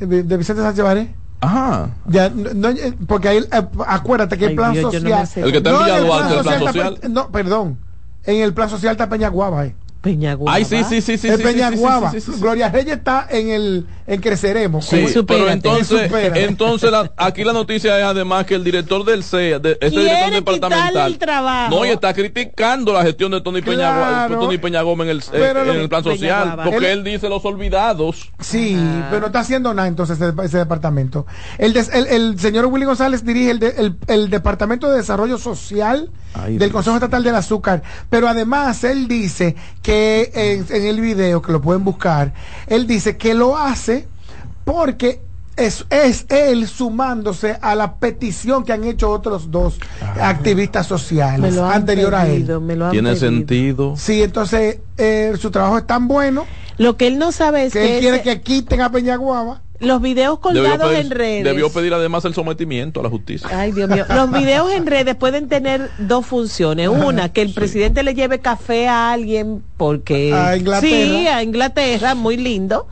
de 0.00 0.36
Vicente 0.36 0.62
Sánchez 0.62 0.84
Baré. 0.84 1.14
Ajá. 1.40 1.90
Ya, 2.06 2.30
no, 2.30 2.70
eh, 2.70 2.94
porque 3.06 3.28
ahí, 3.28 3.38
eh, 3.38 3.68
acuérdate 3.86 4.38
que 4.38 4.46
el 4.46 4.54
plan 4.54 4.74
social. 4.74 5.28
el 5.36 5.52
que 5.52 5.68
ha 5.68 5.72
enviado 5.72 6.14
antes 6.14 6.34
del 6.36 6.42
plan 6.42 6.60
social. 6.60 7.00
no, 7.10 7.30
perdón. 7.30 7.78
En 8.24 8.40
el 8.40 8.54
plan 8.54 8.70
social 8.70 8.92
está 8.92 9.08
Peña 9.08 9.28
Guava. 9.28 9.66
Eh. 9.66 9.76
Peñaguaba. 10.04 10.54
Ay, 10.54 10.64
sí, 10.66 10.84
sí, 10.84 11.00
sí, 11.00 11.16
sí. 11.16 11.28
El 11.28 11.40
Peñaguaba. 11.40 12.12
Gloria 12.38 12.68
Reyes 12.68 12.98
está 12.98 13.26
en 13.30 13.48
el 13.48 13.86
en 14.06 14.20
Creceremos. 14.20 14.84
Sí, 14.84 15.06
pero 15.26 15.48
entonces, 15.48 16.12
entonces 16.34 16.90
aquí 17.16 17.42
la 17.42 17.54
noticia 17.54 17.98
es 17.98 18.04
además 18.04 18.44
que 18.44 18.54
el 18.54 18.62
director 18.62 19.02
del 19.04 19.24
CEA, 19.24 19.58
de, 19.58 19.78
este 19.80 19.98
director 19.98 20.30
departamental, 20.30 21.12
el 21.12 21.18
trabajo. 21.18 21.74
no, 21.74 21.86
y 21.86 21.88
está 21.88 22.12
criticando 22.12 22.92
la 22.92 23.02
gestión 23.02 23.32
de 23.32 23.40
Tony 23.40 23.62
Peña, 23.62 24.28
Tony 24.28 24.58
Peña 24.58 24.82
Gómez 24.82 25.08
en 25.08 25.40
el, 25.40 25.58
en 25.70 25.80
el 25.80 25.88
plan 25.88 26.04
social, 26.04 26.58
porque 26.64 26.92
él, 26.92 27.02
dice 27.02 27.28
los 27.28 27.44
olvidados. 27.44 28.30
Sí, 28.40 28.78
pero 29.08 29.20
no 29.20 29.26
está 29.26 29.40
haciendo 29.40 29.72
nada 29.72 29.88
entonces 29.88 30.18
ese, 30.20 30.58
departamento. 30.58 31.26
El, 31.56 31.74
el, 31.76 32.38
señor 32.38 32.66
Willy 32.66 32.84
González 32.84 33.24
dirige 33.24 33.52
el, 33.52 33.96
el, 34.06 34.30
Departamento 34.30 34.90
de 34.90 34.98
Desarrollo 34.98 35.38
Social 35.38 36.10
del 36.48 36.72
Consejo 36.72 36.96
Estatal 36.96 37.22
del 37.24 37.36
Azúcar, 37.36 37.82
pero 38.10 38.28
además 38.28 38.84
él 38.84 39.08
dice 39.08 39.56
que 39.82 39.93
en, 39.94 40.86
el 40.86 41.00
video, 41.00 41.42
que 41.42 41.52
lo 41.52 41.60
pueden 41.60 41.84
buscar, 41.84 42.32
él 42.66 42.86
dice 42.86 43.16
que 43.16 43.34
lo 43.34 43.56
hace 43.56 44.06
porque 44.64 45.20
es, 45.56 45.86
es 45.90 46.26
él 46.28 46.66
sumándose 46.66 47.58
a 47.60 47.74
la 47.74 47.96
petición 47.96 48.64
que 48.64 48.72
han 48.72 48.84
hecho 48.84 49.10
otros 49.10 49.50
dos 49.50 49.78
ah. 50.00 50.28
activistas 50.28 50.86
sociales 50.86 51.56
anterior 51.58 52.14
a 52.14 52.28
él. 52.28 52.48
Tiene 52.90 53.16
sentido. 53.16 53.94
Sí, 53.96 54.22
entonces 54.22 54.78
eh, 54.96 55.34
su 55.38 55.50
trabajo 55.50 55.78
es 55.78 55.86
tan 55.86 56.08
bueno. 56.08 56.46
Lo 56.76 56.96
que 56.96 57.06
él 57.06 57.18
no 57.18 57.30
sabe 57.30 57.66
es 57.66 57.72
que, 57.72 57.96
él 57.96 58.00
quiere 58.00 58.22
que 58.22 58.40
quiten 58.40 58.80
a 58.80 58.90
Peñaguaba 58.90 59.63
los 59.80 60.00
videos 60.00 60.38
colgados 60.38 60.92
en 60.92 61.10
redes. 61.10 61.44
Debió 61.44 61.70
pedir 61.70 61.94
además 61.94 62.24
el 62.24 62.34
sometimiento 62.34 63.00
a 63.00 63.02
la 63.02 63.10
justicia. 63.10 63.48
Ay, 63.52 63.72
Dios 63.72 63.88
mío. 63.88 64.04
Los 64.08 64.30
videos 64.30 64.72
en 64.72 64.86
redes 64.86 65.14
pueden 65.16 65.48
tener 65.48 65.90
dos 65.98 66.26
funciones. 66.26 66.88
Una, 66.88 67.32
que 67.32 67.42
el 67.42 67.52
presidente 67.52 68.02
le 68.02 68.14
lleve 68.14 68.38
café 68.38 68.88
a 68.88 69.12
alguien 69.12 69.62
porque... 69.76 70.32
A 70.32 70.56
Inglaterra. 70.56 70.88
Sí, 70.88 71.26
a 71.26 71.42
Inglaterra, 71.42 72.14
muy 72.14 72.36
lindo. 72.36 72.86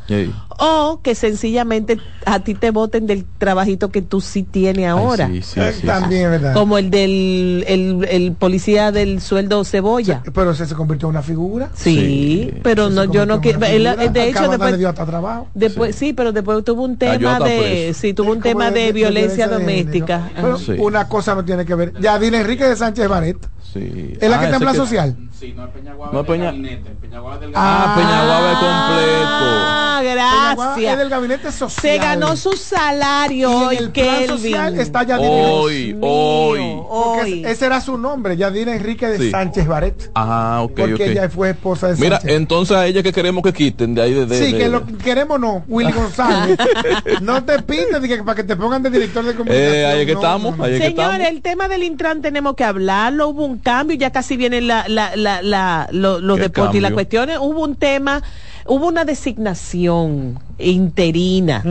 O 0.59 1.01
que 1.03 1.15
sencillamente 1.15 1.99
a 2.25 2.41
ti 2.41 2.55
te 2.55 2.71
voten 2.71 3.07
del 3.07 3.25
trabajito 3.39 3.91
que 3.91 4.03
tú 4.03 4.21
sí 4.21 4.43
tienes 4.43 4.89
ahora. 4.89 5.29
sí, 5.29 5.43
sí, 5.43 5.87
También, 5.87 6.31
¿verdad? 6.31 6.55
Como 6.55 6.79
el 6.79 6.91
del 6.91 7.65
el, 7.67 8.33
policía 8.39 8.93
del 8.93 9.21
sueldo 9.21 9.65
cebolla. 9.65 10.23
pero 10.33 10.55
se, 10.55 10.67
se 10.67 10.75
convirtió 10.75 11.09
en 11.09 11.11
una 11.11 11.23
figura. 11.23 11.71
Sí, 11.75 12.53
pero 12.63 12.91
no, 12.91 13.05
yo 13.05 13.27
no 13.27 13.41
quiero... 13.41 13.59
De 13.59 14.29
hecho, 14.29 14.49
después... 14.49 14.79
Dio 14.79 14.89
hasta 14.89 15.07
trabajo. 15.07 15.49
Después, 15.55 15.95
sí. 15.95 16.13
pero 16.13 16.33
después 16.33 16.65
tuvo 16.65 16.83
un 16.85 16.97
tema 16.97 17.39
de... 17.41 17.95
Sí, 17.95 18.15
tuvo 18.15 18.33
un 18.33 18.41
tema 18.41 18.71
de, 18.71 18.93
violencia, 18.93 19.49
doméstica. 19.49 20.31
una 20.79 21.09
cosa 21.09 21.35
no 21.35 21.45
tiene 21.45 21.65
que 21.65 21.75
ver. 21.75 21.93
Ya, 22.01 22.19
dile 22.19 22.41
Enrique 22.41 22.65
de 22.65 22.77
Sánchez 22.77 23.09
Baret. 23.09 23.37
Sí. 23.73 24.19
¿Es 24.21 24.29
la 24.29 24.39
que 24.39 24.45
ah, 24.45 24.49
está 24.49 24.57
en 24.57 24.63
plan 24.63 24.77
social? 24.77 25.17
Sí, 25.39 25.55
no 25.57 25.65
es 25.65 25.71
Peñaguaba, 25.71 26.13
no 26.13 26.21
es 26.21 26.27
Peña... 26.27 26.45
gabinete. 26.47 26.91
Peñaguaba 27.01 27.39
del 27.39 27.53
ah, 27.55 27.95
Peñaguaba 27.97 28.53
es 28.53 28.59
completo. 28.59 29.73
Ah, 29.75 30.03
gracias. 30.05 30.93
Es 30.93 30.99
del 30.99 31.09
gabinete 31.09 31.53
social. 31.53 31.81
Se 31.81 31.99
ganó 31.99 32.37
su 32.37 32.53
salario 32.53 33.73
y 33.73 33.77
en 33.77 33.85
el 33.85 33.91
plan 33.91 34.27
social 34.27 34.79
está 34.79 35.05
Yadira 35.05 35.31
Hoy, 35.31 35.97
hoy. 36.01 36.83
Porque 36.89 37.51
ese 37.51 37.67
era 37.67 37.81
su 37.81 37.97
nombre, 37.97 38.37
Yadira 38.37 38.75
Enrique 38.75 39.09
de 39.09 39.31
Sánchez 39.31 39.67
Baret. 39.67 40.11
Ajá, 40.15 40.63
ok, 40.63 40.73
Porque 40.77 41.11
ella 41.11 41.31
fue 41.31 41.51
esposa 41.51 41.89
de 41.89 41.97
Mira, 41.97 42.21
entonces 42.25 42.77
a 42.77 42.87
ella 42.87 43.03
que 43.03 43.13
queremos 43.13 43.43
que 43.43 43.53
quiten 43.53 43.95
de 43.95 44.03
ahí 44.03 44.13
de, 44.13 44.39
Sí, 44.39 44.53
que 44.53 44.69
lo 44.69 44.85
queremos 44.99 45.41
no, 45.41 45.65
Willy 45.67 45.93
González. 45.93 46.59
no 47.23 47.43
te 47.45 47.63
pintes 47.63 48.23
para 48.23 48.35
que 48.35 48.45
te 48.45 48.55
pongan 48.55 48.83
de 48.83 48.91
director 48.91 49.25
de 49.25 49.35
comunicación. 49.35 49.75
Eh, 49.75 49.87
ahí 49.87 50.07
que 50.07 50.13
estamos, 50.13 50.61
ahí 50.61 50.79
Señor, 50.79 50.91
estamos. 50.91 51.27
el 51.27 51.43
tema 51.43 51.69
del 51.69 51.83
Intran 51.85 52.21
tenemos 52.21 52.55
que 52.55 52.65
hablarlo, 52.65 53.29
hubo 53.29 53.45
un 53.47 53.62
cambio, 53.63 53.97
ya 53.97 54.11
casi 54.11 54.37
vienen 54.37 54.67
la, 54.67 54.87
la, 54.89 55.17
la 55.17 55.33
la, 55.43 55.89
los 55.93 56.39
deportes 56.39 56.77
y 56.77 56.81
las 56.81 56.93
cuestiones, 56.93 57.39
hubo 57.41 57.63
un 57.63 57.77
tema, 57.77 58.23
hubo 58.67 58.89
una 58.89 59.05
designación 59.05 60.39
interina. 60.59 61.63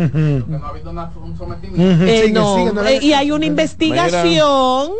y 3.01 3.13
hay 3.13 3.31
una 3.31 3.45
investigación. 3.45 4.91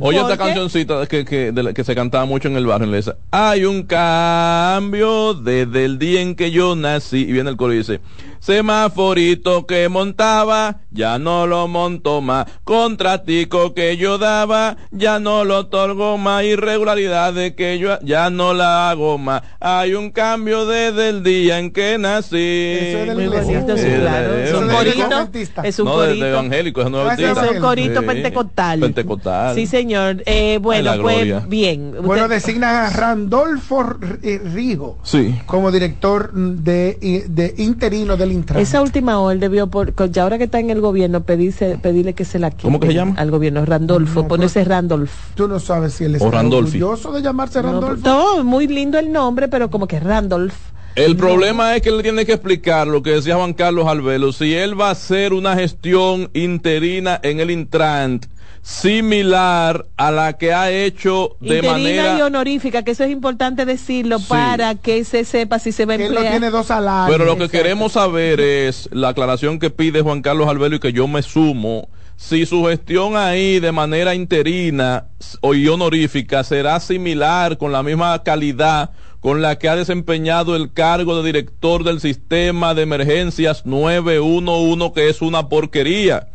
Oye, 0.00 0.20
esta 0.20 0.36
cancioncita 0.36 1.06
que, 1.06 1.24
que, 1.24 1.84
se 1.84 1.94
cantaba 1.94 2.24
mucho 2.24 2.48
en 2.48 2.56
el 2.56 2.66
barrio. 2.66 2.84
Hay 3.30 3.64
un 3.64 3.84
cambio 3.84 5.34
desde 5.34 5.84
el 5.84 5.98
día 5.98 6.20
en 6.20 6.34
que 6.34 6.50
yo 6.50 6.74
nací. 6.76 7.22
Y 7.22 7.32
viene 7.32 7.50
el 7.50 7.56
coro 7.56 7.72
y 7.72 7.78
dice 7.78 8.00
Semaforito 8.44 9.64
que 9.64 9.88
montaba, 9.88 10.80
ya 10.90 11.18
no 11.18 11.46
lo 11.46 11.66
monto 11.66 12.20
más. 12.20 12.44
Contratico 12.62 13.72
que 13.72 13.96
yo 13.96 14.18
daba, 14.18 14.76
ya 14.90 15.18
no 15.18 15.46
lo 15.46 15.60
otorgo 15.60 16.18
más. 16.18 16.44
Irregularidades 16.44 17.54
que 17.54 17.78
yo 17.78 17.98
ya 18.02 18.28
no 18.28 18.52
la 18.52 18.90
hago 18.90 19.16
más. 19.16 19.40
Hay 19.60 19.94
un 19.94 20.10
cambio 20.10 20.66
desde 20.66 21.08
el 21.08 21.22
día 21.22 21.58
en 21.58 21.72
que 21.72 21.96
nací. 21.96 22.36
Eso 22.36 22.98
es, 22.98 23.14
bonito, 23.14 23.78
sí, 23.78 23.86
claro. 23.98 24.36
Es 24.36 24.52
un 24.52 24.68
corito. 24.68 25.30
Es 25.62 25.78
un 25.78 25.86
corito. 25.86 26.26
evangélico, 26.26 26.82
es, 26.82 26.86
un 26.86 27.60
corito 27.62 28.02
pentecostal. 28.02 28.80
Pentecostal. 28.80 29.54
Sí, 29.54 29.66
señor. 29.66 30.22
Eh, 30.26 30.58
bueno, 30.60 30.92
pues 31.00 31.48
bien. 31.48 31.94
Bueno, 32.02 32.28
designa 32.28 32.88
a 32.88 32.90
Randolfo 32.90 33.84
Rijo 34.20 34.98
sí. 35.02 35.34
como 35.46 35.72
director 35.72 36.30
de, 36.34 37.24
de 37.26 37.54
interino 37.56 38.18
del 38.18 38.33
esa 38.56 38.82
última 38.82 39.18
hora 39.18 39.34
él 39.34 39.40
debió, 39.40 39.66
por, 39.68 39.94
ya 40.10 40.22
ahora 40.22 40.38
que 40.38 40.44
está 40.44 40.60
en 40.60 40.70
el 40.70 40.80
gobierno, 40.80 41.22
pedirse, 41.22 41.78
pedirle 41.80 42.14
que 42.14 42.24
se 42.24 42.38
la 42.38 42.50
quite. 42.50 42.62
¿Cómo 42.62 42.80
que 42.80 42.88
se 42.88 42.94
llama? 42.94 43.14
Al 43.16 43.30
gobierno, 43.30 43.64
Randolfo, 43.64 44.22
no, 44.22 44.28
ponerse 44.28 44.64
Randolph. 44.64 45.10
Tú 45.34 45.48
no 45.48 45.58
sabes 45.60 45.94
si 45.94 46.04
él 46.04 46.14
es 46.16 46.22
orgulloso 46.22 47.12
de 47.12 47.22
llamarse 47.22 47.62
Randolfo. 47.62 48.06
No, 48.06 48.44
muy 48.44 48.66
lindo 48.66 48.98
el 48.98 49.12
nombre, 49.12 49.48
pero 49.48 49.70
como 49.70 49.86
que 49.86 50.00
Randolph. 50.00 50.54
El 50.96 51.16
problema 51.16 51.74
es 51.74 51.82
que 51.82 51.88
él 51.88 52.02
tiene 52.02 52.24
que 52.24 52.34
explicar 52.34 52.86
lo 52.86 53.02
que 53.02 53.10
decía 53.10 53.34
Juan 53.34 53.52
Carlos 53.52 53.88
Albelo, 53.88 54.30
si 54.30 54.54
él 54.54 54.80
va 54.80 54.88
a 54.88 54.92
hacer 54.92 55.32
una 55.32 55.56
gestión 55.56 56.30
interina 56.34 57.18
en 57.22 57.40
el 57.40 57.50
Intrant 57.50 58.26
similar 58.64 59.84
a 59.98 60.10
la 60.10 60.38
que 60.38 60.54
ha 60.54 60.70
hecho 60.70 61.36
de 61.38 61.56
Interina 61.56 61.72
manera 61.72 62.18
y 62.18 62.22
honorífica, 62.22 62.82
que 62.82 62.92
eso 62.92 63.04
es 63.04 63.10
importante 63.10 63.66
decirlo 63.66 64.18
para 64.20 64.74
que 64.74 65.04
se 65.04 65.26
sepa 65.26 65.58
si 65.58 65.70
se 65.70 65.84
va 65.84 65.92
a 65.92 65.96
Él 65.96 66.02
emplear. 66.02 66.24
no 66.24 66.30
tiene 66.30 66.50
dos 66.50 66.66
salarios. 66.66 67.14
Pero 67.14 67.26
lo 67.26 67.36
que 67.36 67.50
queremos 67.50 67.92
saber 67.92 68.40
es 68.40 68.88
la 68.90 69.10
aclaración 69.10 69.58
que 69.58 69.68
pide 69.68 70.00
Juan 70.00 70.22
Carlos 70.22 70.48
Albelo 70.48 70.76
y 70.76 70.80
que 70.80 70.94
yo 70.94 71.06
me 71.06 71.22
sumo. 71.22 71.90
Si 72.16 72.46
su 72.46 72.64
gestión 72.64 73.18
ahí 73.18 73.60
de 73.60 73.70
manera 73.70 74.14
interina 74.14 75.08
o 75.42 75.52
y 75.52 75.68
honorífica 75.68 76.42
será 76.42 76.80
similar 76.80 77.58
con 77.58 77.70
la 77.70 77.82
misma 77.82 78.22
calidad 78.22 78.92
con 79.20 79.42
la 79.42 79.58
que 79.58 79.68
ha 79.68 79.76
desempeñado 79.76 80.56
el 80.56 80.72
cargo 80.72 81.20
de 81.20 81.26
director 81.26 81.84
del 81.84 82.00
sistema 82.00 82.72
de 82.72 82.82
emergencias 82.82 83.66
911, 83.66 84.92
que 84.94 85.10
es 85.10 85.20
una 85.20 85.50
porquería 85.50 86.28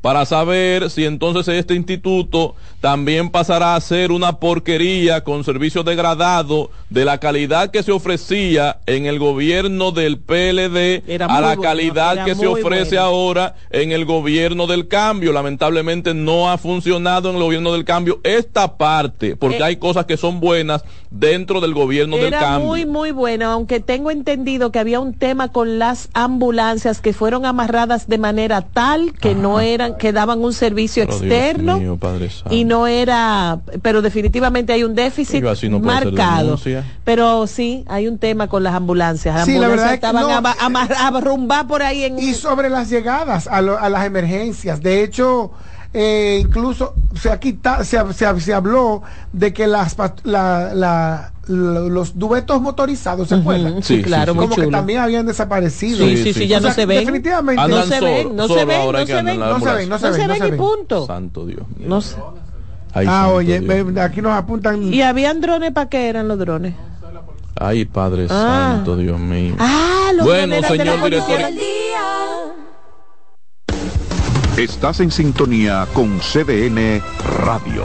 para 0.00 0.24
saber 0.24 0.90
si 0.90 1.04
entonces 1.04 1.48
este 1.48 1.74
instituto 1.74 2.54
también 2.80 3.30
pasará 3.30 3.74
a 3.74 3.80
ser 3.80 4.12
una 4.12 4.38
porquería 4.38 5.24
con 5.24 5.42
servicios 5.42 5.84
degradados 5.84 6.68
de 6.90 7.04
la 7.04 7.18
calidad 7.18 7.70
que 7.70 7.82
se 7.82 7.90
ofrecía 7.92 8.78
en 8.86 9.06
el 9.06 9.18
gobierno 9.18 9.90
del 9.90 10.18
PLD 10.18 11.02
Era 11.08 11.26
a 11.26 11.40
la 11.40 11.56
calidad 11.56 12.12
era 12.14 12.24
que 12.24 12.34
se 12.34 12.46
ofrece 12.46 12.96
bueno. 12.96 13.00
ahora 13.06 13.54
en 13.70 13.90
el 13.92 14.04
gobierno 14.04 14.66
del 14.66 14.86
cambio. 14.88 15.32
Lamentablemente 15.32 16.14
no 16.14 16.50
ha 16.50 16.58
funcionado 16.58 17.30
en 17.30 17.36
el 17.36 17.42
gobierno 17.42 17.72
del 17.72 17.84
cambio 17.84 18.20
esta 18.22 18.76
parte, 18.76 19.34
porque 19.36 19.56
Eh, 19.58 19.62
hay 19.64 19.76
cosas 19.76 20.06
que 20.06 20.16
son 20.16 20.38
buenas 20.40 20.84
dentro 21.10 21.60
del 21.60 21.74
gobierno 21.74 22.16
del 22.16 22.26
Era 22.26 22.40
cambio. 22.40 22.68
muy, 22.68 22.86
muy 22.86 23.10
bueno, 23.10 23.46
aunque 23.50 23.80
tengo 23.80 24.10
entendido 24.10 24.70
que 24.70 24.78
había 24.78 25.00
un 25.00 25.14
tema 25.14 25.48
con 25.50 25.78
las 25.78 26.08
ambulancias 26.12 27.00
que 27.00 27.12
fueron 27.12 27.44
amarradas 27.46 28.06
de 28.08 28.18
manera 28.18 28.60
tal 28.62 29.12
que 29.14 29.34
no 29.34 29.60
eran, 29.86 29.98
que 29.98 30.12
daban 30.12 30.44
un 30.44 30.52
servicio 30.52 31.04
Pero, 31.06 31.16
externo 31.18 31.78
mío, 31.78 31.96
Padre 31.96 32.30
Santo. 32.30 32.54
y 32.54 32.64
no 32.64 32.86
era, 32.86 33.60
pero 33.82 34.02
definitivamente 34.02 34.72
hay 34.72 34.84
un 34.84 34.94
déficit 34.94 35.42
no 35.70 35.80
marcado. 35.80 36.58
Pero 37.04 37.46
sí, 37.46 37.84
hay 37.88 38.08
un 38.08 38.18
tema 38.18 38.48
con 38.48 38.62
las 38.62 38.74
ambulancias. 38.74 39.34
Las 39.34 39.44
Sí, 39.46 39.52
la 39.52 39.66
ambulancias 39.66 39.70
verdad 39.70 39.94
es 39.94 40.00
que 40.00 40.06
estaban 40.06 40.22
no. 40.22 40.36
ama- 40.36 40.56
amar- 40.60 40.96
arrumbar 40.98 41.66
por 41.66 41.82
ahí 41.82 42.04
en 42.04 42.18
y 42.18 42.34
sobre 42.34 42.68
las 42.68 42.90
llegadas 42.90 43.46
a, 43.46 43.60
lo- 43.62 43.78
a 43.78 43.88
las 43.88 44.04
emergencias. 44.04 44.82
De 44.82 45.02
hecho, 45.02 45.52
eh, 45.94 46.38
incluso 46.42 46.94
se, 47.14 47.30
ha 47.30 47.38
quita- 47.40 47.84
se, 47.84 47.98
se 48.12 48.26
ha- 48.26 48.38
se 48.40 48.52
habló 48.54 49.02
de 49.32 49.52
que 49.52 49.66
las 49.66 49.96
la- 50.24 50.74
la- 50.74 51.32
los 51.48 52.18
duetos 52.18 52.60
motorizados 52.60 53.28
se 53.28 53.36
acuerdan. 53.36 53.82
sí, 53.82 53.96
Sí, 53.98 54.02
claro, 54.02 54.32
sí, 54.32 54.38
como 54.38 54.54
que 54.54 54.62
chulo. 54.62 54.70
también 54.78 55.00
habían 55.00 55.26
desaparecido. 55.26 55.98
Sí, 56.06 56.16
sí, 56.16 56.32
sí, 56.34 56.48
ya 56.48 56.58
O 56.58 56.60
no 56.60 56.66
sea, 56.68 56.74
se 56.74 56.86
ven. 56.86 56.98
Definitivamente 57.00 57.62
no 57.68 57.82
se 57.84 58.00
ven, 58.00 58.36
no 58.36 58.48
se 58.48 58.64
ven, 58.64 58.92
no 58.92 59.06
se 59.06 59.22
ven, 59.22 59.38
no 59.38 59.58
se 59.60 59.72
ven, 59.74 59.88
no 59.88 59.98
se 59.98 60.06
no 60.06 60.12
ven, 60.12 60.20
se 60.20 60.26
no 60.26 60.28
ven 60.28 60.38
se 60.42 60.46
y 60.48 60.50
ven. 60.50 60.56
punto. 60.58 61.06
Santo 61.06 61.46
Dios 61.46 61.62
mío. 61.76 61.86
No 61.88 62.00
sé. 62.00 62.16
Ay, 62.92 63.06
ah, 63.08 63.28
oye, 63.28 63.60
Dios. 63.60 63.98
aquí 63.98 64.22
nos 64.22 64.32
apuntan. 64.32 64.82
Y 64.92 65.02
habían 65.02 65.40
drones 65.40 65.72
para 65.72 65.88
qué 65.88 66.08
eran 66.08 66.28
los 66.28 66.38
drones. 66.38 66.74
Ay, 67.58 67.84
Padre 67.86 68.26
Ah. 68.28 68.72
Santo, 68.76 68.96
Dios 68.96 69.18
mío. 69.20 69.54
Ah, 69.58 70.10
los 70.14 70.26
Bueno, 70.26 70.56
señor 70.66 71.02
director. 71.04 71.40
Estás 74.58 75.00
en 75.00 75.10
sintonía 75.10 75.86
con 75.92 76.18
CDN 76.20 77.02
Radio. 77.44 77.84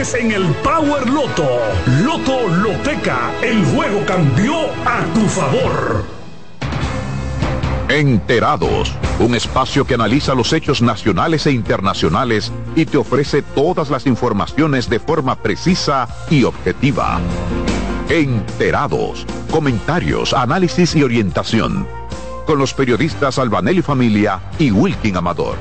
en 0.01 0.31
el 0.31 0.45
Power 0.63 1.07
Loto. 1.07 1.47
Loto 2.03 2.47
Loteca, 2.47 3.31
el 3.43 3.63
juego 3.65 4.03
cambió 4.07 4.61
a 4.83 5.03
tu 5.13 5.21
favor. 5.27 6.03
Enterados, 7.87 8.93
un 9.19 9.35
espacio 9.35 9.85
que 9.85 9.93
analiza 9.93 10.33
los 10.33 10.53
hechos 10.53 10.81
nacionales 10.81 11.45
e 11.45 11.51
internacionales 11.51 12.51
y 12.75 12.87
te 12.87 12.97
ofrece 12.97 13.43
todas 13.43 13.91
las 13.91 14.07
informaciones 14.07 14.89
de 14.89 14.99
forma 14.99 15.35
precisa 15.35 16.07
y 16.31 16.45
objetiva. 16.45 17.21
Enterados, 18.09 19.27
comentarios, 19.51 20.33
análisis 20.33 20.95
y 20.95 21.03
orientación. 21.03 21.87
Con 22.47 22.57
los 22.57 22.73
periodistas 22.73 23.37
Albanelli 23.37 23.83
Familia 23.83 24.41
y 24.57 24.71
Wilkin 24.71 25.17
Amador. 25.17 25.57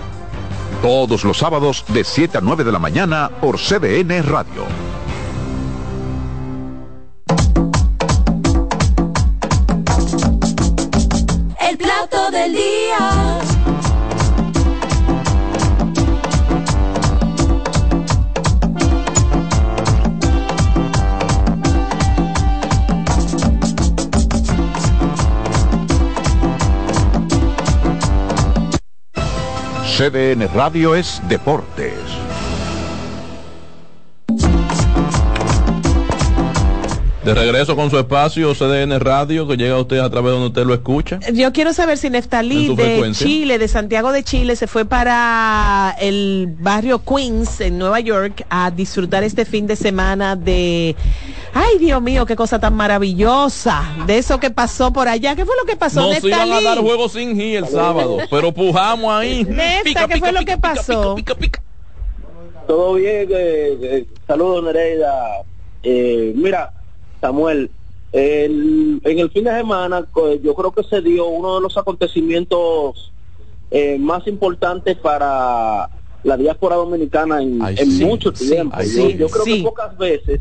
Todos 0.82 1.24
los 1.24 1.36
sábados 1.36 1.84
de 1.88 2.04
7 2.04 2.38
a 2.38 2.40
9 2.40 2.64
de 2.64 2.72
la 2.72 2.78
mañana 2.78 3.30
por 3.40 3.58
CDN 3.58 4.22
Radio. 4.22 4.89
CDN 30.00 30.48
Radio 30.54 30.94
es 30.94 31.20
Deportes. 31.28 32.29
De 37.30 37.36
regreso 37.36 37.76
con 37.76 37.90
su 37.90 37.96
espacio 37.96 38.54
CDN 38.54 38.98
Radio 38.98 39.46
que 39.46 39.56
llega 39.56 39.76
a 39.76 39.78
usted 39.78 39.98
a 39.98 40.10
través 40.10 40.32
de 40.32 40.32
donde 40.32 40.48
usted 40.48 40.64
lo 40.64 40.74
escucha. 40.74 41.20
Yo 41.32 41.52
quiero 41.52 41.72
saber 41.72 41.96
si 41.96 42.10
Neftalí 42.10 42.74
de 42.74 42.74
frecuencia. 42.74 43.24
Chile, 43.24 43.56
de 43.58 43.68
Santiago 43.68 44.10
de 44.10 44.24
Chile, 44.24 44.56
se 44.56 44.66
fue 44.66 44.84
para 44.84 45.94
el 46.00 46.52
barrio 46.58 47.04
Queens 47.04 47.60
en 47.60 47.78
Nueva 47.78 48.00
York 48.00 48.44
a 48.50 48.72
disfrutar 48.72 49.22
este 49.22 49.44
fin 49.44 49.68
de 49.68 49.76
semana 49.76 50.34
de, 50.34 50.96
ay 51.54 51.78
Dios 51.78 52.02
mío, 52.02 52.26
qué 52.26 52.34
cosa 52.34 52.58
tan 52.58 52.74
maravillosa, 52.74 53.80
de 54.08 54.18
eso 54.18 54.40
que 54.40 54.50
pasó 54.50 54.92
por 54.92 55.06
allá. 55.06 55.36
¿Qué 55.36 55.44
fue 55.44 55.54
lo 55.56 55.64
que 55.66 55.76
pasó, 55.76 56.00
Nos 56.00 56.24
iban 56.24 56.40
a 56.40 56.44
Neftalí? 56.46 56.64
dar 56.64 56.78
juegos 56.78 57.12
sin 57.12 57.38
G 57.38 57.58
el 57.58 57.68
sábado, 57.68 58.18
pero 58.28 58.50
pujamos 58.50 59.12
ahí. 59.14 59.44
Nefta, 59.44 60.08
¿qué 60.08 60.18
fue 60.18 60.32
lo 60.32 60.44
que 60.44 60.58
pasó? 60.58 61.14
Todo 62.66 62.94
bien, 62.94 63.28
eh, 63.30 63.78
eh, 63.82 64.06
saludos 64.26 64.64
Nereida. 64.64 65.44
Eh, 65.84 66.32
mira, 66.34 66.72
Samuel, 67.20 67.70
el- 68.12 69.00
en 69.04 69.18
el 69.18 69.30
fin 69.30 69.44
de 69.44 69.52
semana 69.52 70.08
yo 70.42 70.54
creo 70.54 70.72
que 70.72 70.82
se 70.84 71.00
dio 71.00 71.26
uno 71.28 71.56
de 71.56 71.60
los 71.60 71.76
acontecimientos 71.76 73.12
eh, 73.70 73.98
más 74.00 74.26
importantes 74.26 74.96
para 74.96 75.88
la 76.24 76.36
diáspora 76.36 76.74
dominicana 76.76 77.40
en, 77.40 77.62
Ay, 77.62 77.76
en 77.78 77.90
sí, 77.90 78.04
mucho 78.04 78.34
sí, 78.34 78.48
tiempo. 78.50 78.74
ay, 78.76 78.86
yo, 78.88 78.92
sí, 79.08 79.16
yo 79.16 79.28
creo 79.28 79.44
sí. 79.44 79.56
que 79.58 79.62
pocas 79.68 79.96
veces 79.96 80.40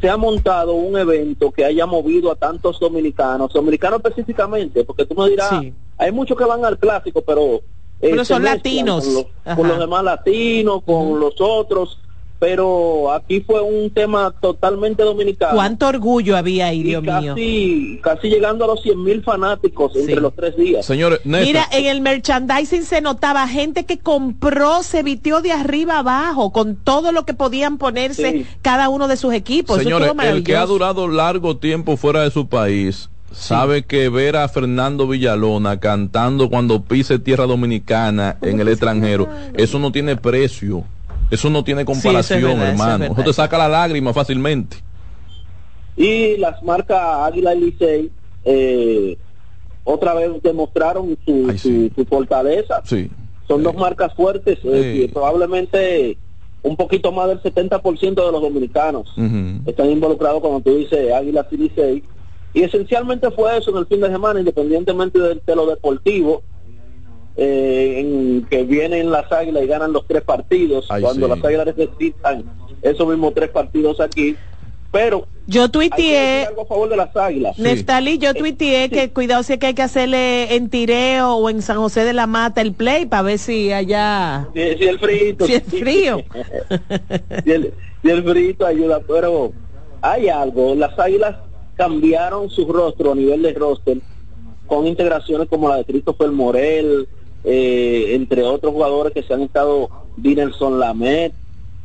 se 0.00 0.10
ha 0.10 0.16
montado 0.18 0.74
un 0.74 0.98
evento 0.98 1.50
que 1.50 1.64
haya 1.64 1.86
movido 1.86 2.30
a 2.30 2.34
tantos 2.36 2.78
dominicanos, 2.78 3.52
dominicanos 3.52 4.00
específicamente, 4.04 4.84
porque 4.84 5.06
tú 5.06 5.14
me 5.14 5.30
dirás, 5.30 5.60
Sí. 5.60 5.72
hay 5.96 6.12
muchos 6.12 6.36
que 6.36 6.44
van 6.44 6.64
al 6.64 6.78
clásico, 6.78 7.22
pero... 7.22 7.54
eh, 7.54 7.62
Pero 8.10 8.24
son 8.24 8.42
latinos. 8.42 9.04
Con 9.04 9.14
los, 9.14 9.26
Ajá. 9.44 9.56
con 9.56 9.68
los 9.68 9.78
demás 9.78 10.04
latinos, 10.04 10.82
con 10.84 11.20
los 11.20 11.34
otros, 11.40 12.00
pero 12.42 13.12
aquí 13.12 13.40
fue 13.40 13.62
un 13.62 13.88
tema 13.90 14.34
totalmente 14.40 15.04
dominicano. 15.04 15.54
¿Cuánto 15.54 15.86
orgullo 15.86 16.36
había 16.36 16.66
ahí, 16.66 16.82
Dios 16.82 17.04
casi, 17.04 17.28
mío? 17.28 18.00
Casi 18.02 18.28
llegando 18.28 18.64
a 18.64 18.66
los 18.66 18.82
100 18.82 19.00
mil 19.00 19.22
fanáticos 19.22 19.94
entre 19.94 20.20
los 20.20 20.34
tres 20.34 20.56
días. 20.56 20.84
Señores, 20.84 21.20
Mira, 21.22 21.68
en 21.70 21.86
el 21.86 22.00
merchandising 22.00 22.82
se 22.82 23.00
notaba 23.00 23.46
gente 23.46 23.86
que 23.86 24.00
compró, 24.00 24.82
se 24.82 25.04
vistió 25.04 25.40
de 25.40 25.52
arriba 25.52 26.00
abajo 26.00 26.50
con 26.50 26.74
todo 26.74 27.12
lo 27.12 27.24
que 27.24 27.32
podían 27.32 27.78
ponerse 27.78 28.44
cada 28.60 28.88
uno 28.88 29.06
de 29.06 29.16
sus 29.16 29.32
equipos. 29.34 29.78
Señores, 29.78 30.10
el 30.24 30.42
que 30.42 30.56
ha 30.56 30.66
durado 30.66 31.06
largo 31.06 31.58
tiempo 31.58 31.96
fuera 31.96 32.22
de 32.22 32.32
su 32.32 32.48
país 32.48 33.08
sabe 33.30 33.84
que 33.84 34.08
ver 34.08 34.36
a 34.36 34.48
Fernando 34.48 35.06
Villalona 35.06 35.78
cantando 35.78 36.50
cuando 36.50 36.82
pise 36.82 37.20
tierra 37.20 37.46
dominicana 37.46 38.36
en 38.42 38.58
el 38.58 38.66
extranjero, 38.66 39.28
eso 39.54 39.78
no 39.78 39.92
tiene 39.92 40.16
precio. 40.16 40.84
Eso 41.32 41.48
no 41.48 41.64
tiene 41.64 41.86
comparación, 41.86 42.60
hermano. 42.60 43.06
Eso, 43.06 43.24
te 43.24 43.32
saca 43.32 43.56
la 43.56 43.66
lágrima 43.66 44.12
fácilmente. 44.12 44.76
Y 45.96 46.36
las 46.36 46.62
marcas 46.62 47.00
Águila 47.26 47.54
y 47.54 47.60
Licey 47.60 48.10
eh, 48.44 49.16
otra 49.82 50.12
vez 50.12 50.30
demostraron 50.42 51.16
su, 51.24 51.90
su, 51.94 52.04
fortaleza. 52.04 52.82
Sí. 52.84 53.10
Son 53.48 53.62
dos 53.62 53.74
marcas 53.74 54.12
fuertes 54.14 54.58
eh, 54.62 55.10
probablemente 55.10 56.18
un 56.62 56.76
poquito 56.76 57.10
más 57.12 57.28
del 57.28 57.42
70% 57.42 58.00
de 58.00 58.32
los 58.32 58.40
dominicanos 58.40 59.12
están 59.66 59.90
involucrados, 59.90 60.42
como 60.42 60.60
tú 60.60 60.76
dices, 60.76 61.12
Águila 61.12 61.46
y 61.50 61.56
Licey. 61.56 62.04
Y 62.52 62.62
esencialmente 62.62 63.30
fue 63.30 63.56
eso 63.56 63.70
en 63.70 63.78
el 63.78 63.86
fin 63.86 64.02
de 64.02 64.10
semana, 64.10 64.38
independientemente 64.38 65.18
de, 65.18 65.40
de 65.46 65.56
lo 65.56 65.66
deportivo 65.66 66.42
eh, 67.36 68.00
en 68.00 68.46
que 68.50 68.64
vienen 68.64 69.10
las 69.10 69.30
águilas 69.32 69.64
y 69.64 69.66
ganan 69.66 69.92
los 69.92 70.06
tres 70.06 70.22
partidos, 70.22 70.86
cuando 70.88 71.28
las 71.28 71.42
águilas 71.44 71.66
necesitan 71.66 72.44
esos 72.82 73.08
mismos 73.08 73.34
tres 73.34 73.50
partidos 73.50 74.00
aquí. 74.00 74.36
Pero 74.90 75.26
yo 75.46 75.70
tuiteé 75.70 76.44
algo 76.44 76.62
a 76.62 76.66
favor 76.66 76.88
de 76.90 76.96
las 76.96 77.16
águilas. 77.16 77.56
Yo 77.56 78.34
tuiteé 78.34 78.90
que 78.90 79.10
cuidado 79.10 79.42
si 79.42 79.56
que 79.56 79.68
hay 79.68 79.74
que 79.74 79.82
hacerle 79.82 80.54
en 80.54 80.68
Tireo 80.68 81.36
o 81.36 81.48
en 81.48 81.62
San 81.62 81.78
José 81.78 82.04
de 82.04 82.12
la 82.12 82.26
Mata 82.26 82.60
el 82.60 82.74
play 82.74 83.06
para 83.06 83.22
ver 83.22 83.38
si 83.38 83.72
allá. 83.72 84.48
Si, 84.52 84.60
el 84.60 84.98
frío. 84.98 85.36
Si 85.46 85.54
el 85.54 85.62
frío. 85.62 86.24
si, 87.44 87.50
el, 87.50 87.74
si 88.02 88.10
el 88.10 88.22
frío 88.22 88.66
ayuda, 88.66 89.00
pero 89.08 89.52
hay 90.02 90.28
algo. 90.28 90.74
Las 90.74 90.98
águilas 90.98 91.36
cambiaron 91.74 92.50
su 92.50 92.70
rostro 92.70 93.12
a 93.12 93.14
nivel 93.14 93.40
de 93.40 93.54
roster 93.54 93.98
con 94.66 94.86
integraciones 94.86 95.48
como 95.48 95.68
la 95.68 95.76
de 95.76 95.84
Christopher 95.84 96.30
Morel, 96.30 97.08
eh, 97.44 98.14
entre 98.14 98.44
otros 98.44 98.72
jugadores 98.72 99.12
que 99.12 99.22
se 99.24 99.34
han 99.34 99.42
estado, 99.42 99.88
Dinelson 100.16 100.78
Lamet, 100.78 101.32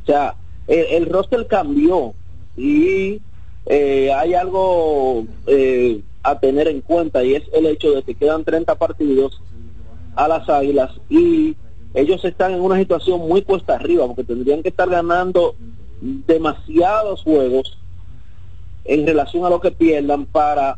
o 0.04 0.06
sea, 0.06 0.36
el, 0.68 1.08
roster 1.08 1.48
cambió 1.48 2.14
y 2.56 3.22
eh, 3.66 4.12
hay 4.14 4.34
algo 4.36 5.26
eh, 5.48 6.02
a 6.22 6.40
tener 6.40 6.68
en 6.68 6.82
cuenta 6.82 7.24
y 7.24 7.36
es 7.36 7.44
el 7.54 7.66
hecho 7.66 7.92
de 7.92 8.04
que 8.04 8.16
quedan 8.16 8.44
30 8.44 8.76
partidos 8.76 9.42
a 10.16 10.28
las 10.28 10.48
Águilas 10.48 10.92
y 11.10 11.56
ellos 11.94 12.24
están 12.24 12.54
en 12.54 12.62
una 12.62 12.78
situación 12.78 13.28
muy 13.28 13.42
cuesta 13.42 13.76
arriba 13.76 14.06
porque 14.08 14.24
tendrían 14.24 14.62
que 14.62 14.70
estar 14.70 14.90
ganando 14.90 15.56
demasiados 16.02 17.24
juegos 17.24 17.78
en 18.86 19.08
relación 19.08 19.46
a 19.46 19.50
lo 19.50 19.60
que 19.60 19.72
pierdan 19.72 20.26
para 20.26 20.78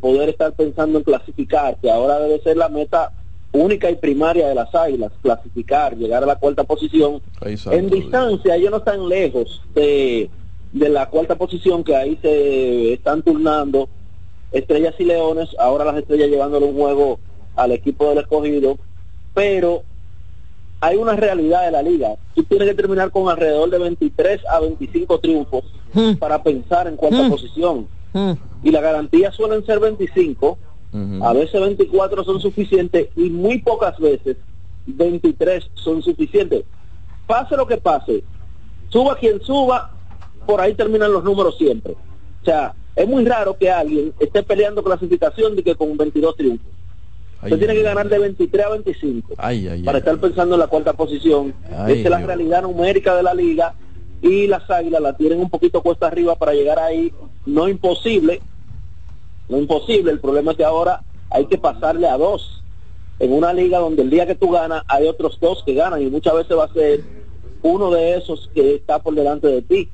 poder 0.00 0.28
estar 0.28 0.52
pensando 0.52 0.98
en 0.98 1.04
clasificar, 1.04 1.76
que 1.82 1.90
ahora 1.90 2.20
debe 2.20 2.40
ser 2.40 2.56
la 2.56 2.68
meta 2.68 3.12
única 3.52 3.90
y 3.90 3.96
primaria 3.96 4.48
de 4.48 4.54
las 4.54 4.74
Águilas, 4.74 5.12
clasificar, 5.22 5.96
llegar 5.96 6.22
a 6.22 6.26
la 6.26 6.36
cuarta 6.36 6.64
posición. 6.64 7.20
En 7.70 7.90
distancia, 7.90 8.56
ellos 8.56 8.70
no 8.70 8.78
están 8.78 9.08
lejos 9.08 9.62
de, 9.74 10.30
de 10.72 10.88
la 10.88 11.08
cuarta 11.08 11.36
posición, 11.36 11.82
que 11.82 11.96
ahí 11.96 12.18
se 12.20 12.94
están 12.94 13.22
turnando 13.22 13.88
Estrellas 14.52 14.94
y 14.98 15.04
Leones, 15.04 15.48
ahora 15.58 15.84
las 15.84 15.96
Estrellas 15.96 16.28
llevándole 16.28 16.66
un 16.66 16.76
juego 16.76 17.18
al 17.56 17.72
equipo 17.72 18.08
del 18.08 18.18
escogido, 18.18 18.78
pero 19.34 19.82
hay 20.80 20.96
una 20.96 21.16
realidad 21.16 21.64
de 21.64 21.70
la 21.70 21.82
liga. 21.82 22.16
Tú 22.34 22.44
tienes 22.44 22.68
que 22.68 22.74
terminar 22.74 23.10
con 23.10 23.28
alrededor 23.28 23.70
de 23.70 23.78
23 23.78 24.40
a 24.46 24.60
25 24.60 25.18
triunfos 25.20 25.64
hmm. 25.94 26.14
para 26.14 26.42
pensar 26.42 26.86
en 26.86 26.96
cuarta 26.96 27.22
hmm. 27.22 27.30
posición. 27.30 27.88
Hmm. 28.12 28.32
Y 28.62 28.70
la 28.70 28.80
garantía 28.80 29.32
suelen 29.32 29.64
ser 29.64 29.80
25 29.80 30.58
a 31.22 31.32
veces 31.32 31.60
24 31.60 32.24
son 32.24 32.40
suficientes 32.40 33.08
y 33.16 33.28
muy 33.28 33.58
pocas 33.58 33.98
veces 33.98 34.36
23 34.86 35.70
son 35.74 36.02
suficientes. 36.02 36.64
Pase 37.26 37.56
lo 37.56 37.66
que 37.66 37.76
pase, 37.76 38.22
suba 38.88 39.16
quien 39.16 39.40
suba, 39.42 39.90
por 40.46 40.60
ahí 40.60 40.74
terminan 40.74 41.12
los 41.12 41.24
números 41.24 41.58
siempre. 41.58 41.94
O 42.42 42.44
sea, 42.44 42.74
es 42.94 43.06
muy 43.06 43.24
raro 43.24 43.56
que 43.58 43.70
alguien 43.70 44.12
esté 44.20 44.42
peleando 44.42 44.82
clasificación 44.82 45.56
de 45.56 45.62
que 45.62 45.74
con 45.74 45.96
22 45.96 46.36
triunfos. 46.36 46.72
Usted 47.42 47.58
tiene 47.58 47.74
que 47.74 47.82
ganar 47.82 48.08
de 48.08 48.18
23 48.18 48.66
a 48.66 48.68
25 48.70 49.34
para 49.84 49.98
estar 49.98 50.18
pensando 50.18 50.54
en 50.54 50.60
la 50.60 50.66
cuarta 50.68 50.94
posición. 50.94 51.54
Esa 51.68 51.90
es 51.90 52.10
la 52.10 52.18
realidad 52.18 52.62
numérica 52.62 53.14
de 53.14 53.22
la 53.22 53.34
liga 53.34 53.74
y 54.22 54.46
las 54.46 54.68
águilas 54.70 55.02
la 55.02 55.16
tienen 55.16 55.40
un 55.40 55.50
poquito 55.50 55.82
cuesta 55.82 56.06
arriba 56.06 56.34
para 56.36 56.54
llegar 56.54 56.78
ahí. 56.78 57.12
No 57.44 57.68
imposible, 57.68 58.40
no 59.48 59.58
imposible, 59.58 60.10
el 60.10 60.20
problema 60.20 60.52
es 60.52 60.56
que 60.56 60.64
ahora 60.64 61.02
hay 61.30 61.46
que 61.46 61.58
pasarle 61.58 62.08
a 62.08 62.16
dos. 62.16 62.62
En 63.18 63.32
una 63.32 63.52
liga 63.52 63.78
donde 63.78 64.02
el 64.02 64.10
día 64.10 64.26
que 64.26 64.34
tú 64.34 64.50
ganas 64.50 64.82
hay 64.88 65.06
otros 65.06 65.38
dos 65.40 65.62
que 65.64 65.74
ganan 65.74 66.02
y 66.02 66.06
muchas 66.06 66.34
veces 66.34 66.56
va 66.56 66.64
a 66.64 66.72
ser 66.72 67.02
uno 67.62 67.90
de 67.90 68.16
esos 68.16 68.50
que 68.54 68.74
está 68.74 68.98
por 68.98 69.14
delante 69.14 69.46
de 69.48 69.62
ti, 69.62 69.88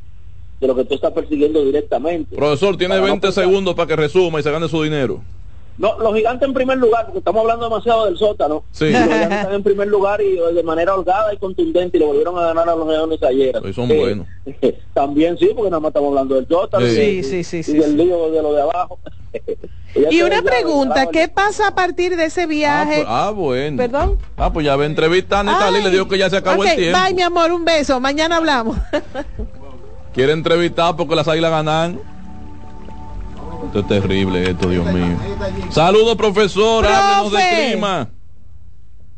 de 0.61 0.67
lo 0.67 0.75
que 0.75 0.85
tú 0.85 0.95
estás 0.95 1.13
persiguiendo 1.13 1.65
directamente. 1.65 2.37
Profesor, 2.37 2.77
tiene 2.77 3.01
20 3.01 3.31
segundos 3.33 3.75
para 3.75 3.87
que 3.87 3.97
resuma 3.97 4.41
y 4.41 4.43
se 4.43 4.51
gane 4.51 4.69
su 4.69 4.83
dinero. 4.83 5.23
No, 5.79 5.99
los 5.99 6.15
gigantes 6.15 6.47
en 6.47 6.55
primer 6.55 6.79
lugar, 6.79 7.07
porque 7.07 7.19
estamos 7.19 7.41
hablando 7.41 7.65
demasiado 7.65 8.05
del 8.05 8.17
sótano. 8.17 8.65
Sí. 8.71 8.91
Los 8.91 9.03
gigantes 9.03 9.39
están 9.39 9.55
en 9.55 9.63
primer 9.63 9.89
lugar 9.89 10.21
y 10.21 10.37
de 10.37 10.63
manera 10.63 10.95
holgada 10.95 11.33
y 11.33 11.39
contundente 11.39 11.97
y 11.97 12.01
le 12.01 12.07
volvieron 12.07 12.39
a 12.39 12.43
ganar 12.43 12.69
a 12.69 12.77
los 12.77 12.87
leones 12.87 13.23
ayer. 13.23 13.57
Hoy 13.63 13.73
son 13.73 13.89
buenos. 13.89 14.27
También 14.95 15.39
sí, 15.39 15.51
porque 15.55 15.71
nada 15.71 15.81
más 15.81 15.91
estamos 15.91 16.09
hablando 16.09 16.35
del 16.35 16.47
sótano. 16.47 16.87
Sí, 16.87 17.23
sí, 17.23 17.43
sí. 17.43 17.63
Y 17.67 17.79
del 17.79 17.97
lío 17.97 18.31
de 18.31 18.43
lo 18.43 18.53
de 18.53 18.63
abajo. 18.63 18.99
y 20.11 20.23
una 20.23 20.43
pregunta, 20.43 21.07
¿qué 21.07 21.29
pasa 21.29 21.69
a 21.69 21.75
partir 21.75 22.17
de 22.17 22.27
ese 22.27 22.47
viaje? 22.47 23.05
Ah, 23.07 23.33
pues, 23.35 23.37
bueno. 23.37 23.77
¿Perdón? 23.79 24.19
Ah, 24.37 24.53
pues 24.53 24.67
ya 24.67 24.77
ve 24.77 24.87
entrevista 24.87 25.41
a 25.41 25.43
Natalia 25.43 25.81
y 25.81 25.85
le 25.85 25.91
digo 25.91 26.09
que 26.09 26.19
ya 26.19 26.29
se 26.29 26.37
acabó 26.37 26.65
el 26.65 26.77
tiempo. 26.77 26.99
Bye, 27.03 27.15
mi 27.15 27.23
amor, 27.23 27.53
un 27.53 27.65
beso. 27.65 27.99
Mañana 27.99 28.37
hablamos. 28.37 28.77
Quiere 30.13 30.33
entrevistar 30.33 30.95
porque 30.97 31.15
las 31.15 31.27
águilas 31.29 31.51
ganan. 31.51 32.12
Esto 33.73 33.81
es 33.81 34.03
terrible, 34.03 34.51
esto, 34.51 34.69
Dios 34.69 34.85
mío. 34.93 35.17
Saludos, 35.71 36.15
profesor. 36.17 36.85
Háblenos 36.85 37.33
de 37.33 37.71
clima. 37.71 38.09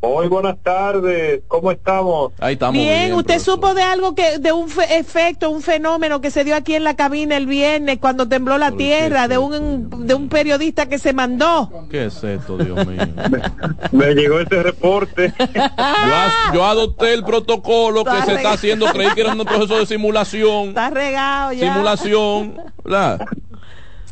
Muy 0.01 0.29
buenas 0.29 0.63
tardes, 0.63 1.43
¿cómo 1.49 1.73
estamos? 1.73 2.33
Ahí 2.39 2.53
estamos. 2.53 2.75
Bien, 2.75 3.15
¿usted 3.15 3.41
supo 3.41 3.75
de 3.75 3.83
algo 3.83 4.15
que, 4.15 4.39
de 4.39 4.53
un 4.53 4.71
efecto, 4.91 5.51
un 5.51 5.61
fenómeno 5.61 6.21
que 6.21 6.31
se 6.31 6.45
dio 6.45 6.55
aquí 6.55 6.77
en 6.77 6.85
la 6.85 6.95
cabina 6.95 7.37
el 7.37 7.47
viernes 7.47 7.99
cuando 7.99 8.29
tembló 8.29 8.57
la 8.59 8.71
tierra, 8.71 9.27
de 9.27 9.39
un, 9.39 10.07
de 10.07 10.15
un 10.15 10.29
periodista 10.29 10.87
que 10.87 10.99
se 11.01 11.13
mandó? 11.13 11.89
¿Qué 11.91 12.05
es 12.05 12.23
esto, 12.23 12.57
Dios 12.57 12.87
mío? 12.87 13.03
me, 13.91 14.15
llegó 14.15 14.39
ese 14.39 14.63
reporte. 14.63 15.33
yo, 16.55 16.65
adopté 16.65 17.13
el 17.13 17.25
protocolo 17.25 18.05
que 18.05 18.23
se 18.25 18.35
está 18.35 18.53
haciendo, 18.53 18.87
creí 18.93 19.09
que 19.17 19.23
era 19.23 19.33
un 19.33 19.45
proceso 19.45 19.81
de 19.81 19.87
simulación. 19.87 20.69
Está 20.69 20.91
regado 20.91 21.53
ya. 21.55 21.73
Simulación, 21.73 22.61
¿verdad? 22.85 23.27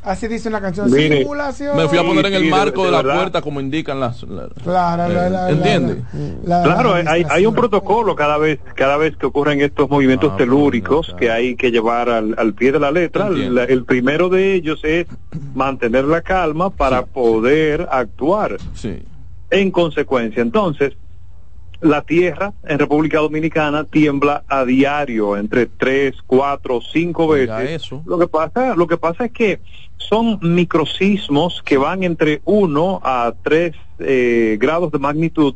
Así 0.03 0.27
dice 0.27 0.49
una 0.49 0.61
canción. 0.61 0.91
Simulación. 0.91 1.77
Me 1.77 1.89
fui 1.89 1.99
a 1.99 2.03
poner 2.03 2.27
en 2.27 2.35
el 2.35 2.45
marco 2.47 2.85
de, 2.85 2.91
la 2.91 3.03
puerta 3.03 3.41
como 3.41 3.61
indican 3.61 4.01
las. 4.01 4.25
claro, 4.65 5.13
eh, 5.13 5.53
¿entiende? 5.53 6.03
claro, 6.45 6.95
hay, 6.95 7.25
hay, 7.29 7.47
un 7.47 7.55
protocolo 7.55 8.17
cada 8.17 8.37
vez 8.37 8.59
cada 8.75 8.97
vez 8.97 9.17
que 9.17 9.27
ocurren 9.27 9.61
estos 9.61 9.89
movimientos 9.89 10.33
ah, 10.35 10.37
telúricos 10.37 11.15
que 11.19 11.31
hay 11.31 11.55
que 11.55 11.71
llevar 11.71 12.09
al, 12.09 12.35
al 12.37 12.55
pie 12.55 12.73
de 12.73 12.81
la 12.81 12.91
letra. 12.91 13.29
el 13.29 13.85
primero 13.85 14.29
de 14.29 14.55
ellos 14.55 14.81
es 14.83 15.07
mantener 15.55 16.05
la 16.05 16.21
calma 16.23 16.71
para 16.71 17.07
poder 17.07 17.89
actuar. 17.91 18.57
Sí. 18.75 19.03
En 19.51 19.71
consecuencia, 19.71 20.43
entonces, 20.43 20.95
la 21.83 22.03
tierra 22.03 22.55
en 22.65 22.79
República 22.79 23.19
Dominicana 23.19 23.85
tiembla 23.85 24.45
a 24.49 24.65
diario 24.65 25.37
entre 25.37 25.67
tres, 25.67 26.15
cuatro, 26.27 26.81
cinco 26.81 27.29
veces. 27.29 27.91
Lo 28.07 28.19
que 28.19 28.29
pasa, 28.29 28.75
lo 28.77 28.87
que 28.87 28.97
pasa 28.97 29.27
es 29.27 29.33
que 29.33 29.61
son 30.09 30.39
microsismos 30.43 31.63
que 31.65 31.77
van 31.79 32.03
entre 32.03 32.41
uno 32.45 33.01
a 33.03 33.33
tres 33.43 33.75
eh, 33.99 34.57
grados 34.61 34.93
de 34.93 34.99
magnitud 34.99 35.55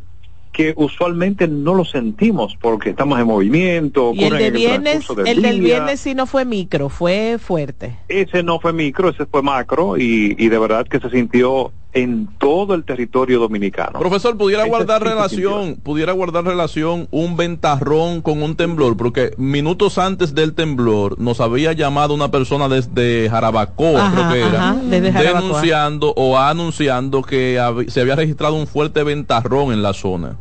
que 0.56 0.72
usualmente 0.74 1.46
no 1.46 1.74
lo 1.74 1.84
sentimos 1.84 2.56
porque 2.58 2.88
estamos 2.90 3.20
en 3.20 3.26
movimiento. 3.26 4.12
Y 4.14 4.24
el 4.24 4.38
de 4.38 4.50
viernes, 4.50 5.06
el 5.26 5.42
del 5.42 5.60
viernes 5.60 6.00
sí 6.00 6.14
no 6.14 6.24
fue 6.24 6.46
micro, 6.46 6.88
fue 6.88 7.36
fuerte. 7.38 7.98
Ese 8.08 8.42
no 8.42 8.58
fue 8.58 8.72
micro, 8.72 9.10
ese 9.10 9.26
fue 9.26 9.42
macro 9.42 9.98
y, 9.98 10.34
y 10.38 10.48
de 10.48 10.58
verdad 10.58 10.86
que 10.86 10.98
se 10.98 11.10
sintió 11.10 11.72
en 11.96 12.28
todo 12.38 12.74
el 12.74 12.84
territorio 12.84 13.40
dominicano. 13.40 13.98
Profesor, 13.98 14.36
pudiera 14.36 14.66
guardar 14.66 15.02
relación, 15.02 15.76
pudiera 15.76 16.12
guardar 16.12 16.44
relación 16.44 17.08
un 17.10 17.38
ventarrón 17.38 18.20
con 18.20 18.42
un 18.42 18.54
temblor, 18.54 18.98
porque 18.98 19.32
minutos 19.38 19.96
antes 19.96 20.34
del 20.34 20.52
temblor 20.52 21.18
nos 21.18 21.40
había 21.40 21.72
llamado 21.72 22.12
una 22.12 22.30
persona 22.30 22.68
desde 22.68 23.30
Jarabacoa, 23.30 24.12
creo 24.12 24.28
que 24.30 24.42
era, 24.42 24.74
denunciando 24.74 26.12
o 26.16 26.38
anunciando 26.38 27.22
que 27.22 27.58
se 27.88 28.00
había 28.02 28.14
registrado 28.14 28.56
un 28.56 28.66
fuerte 28.66 29.02
ventarrón 29.02 29.72
en 29.72 29.82
la 29.82 29.94
zona 29.94 30.36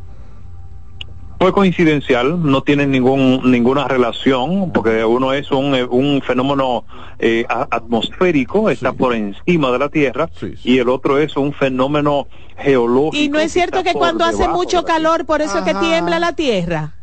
fue 1.40 1.52
coincidencial, 1.52 2.42
no 2.42 2.62
tiene 2.62 2.88
ningún, 2.88 3.52
ninguna 3.52 3.88
relación, 3.88 4.72
porque 4.72 5.04
uno 5.04 5.34
es 5.34 5.52
un, 5.52 5.74
un 5.90 6.22
fenómeno 6.22 6.86
eh, 7.20 7.46
atmosférico, 7.48 8.70
está 8.70 8.94
por 8.94 9.14
encima 9.14 9.72
de 9.72 9.80
la 9.80 9.90
Tierra, 9.90 10.30
y 10.64 10.78
el 10.78 10.90
otro 10.90 11.18
es 11.18 11.36
un 11.36 11.54
fenómeno 11.54 12.28
geológico. 12.58 13.24
Y 13.24 13.30
no 13.30 13.40
es 13.40 13.52
cierto 13.52 13.84
que, 13.84 13.94
cuando 13.94 14.24
hace 14.24 14.48
mucho 14.48 14.86
calor, 14.86 15.26
por 15.26 15.42
eso 15.42 15.60
es 15.60 15.64
que 15.66 15.76
tiembla 15.76 16.20
la 16.20 16.34
Tierra. 16.34 16.94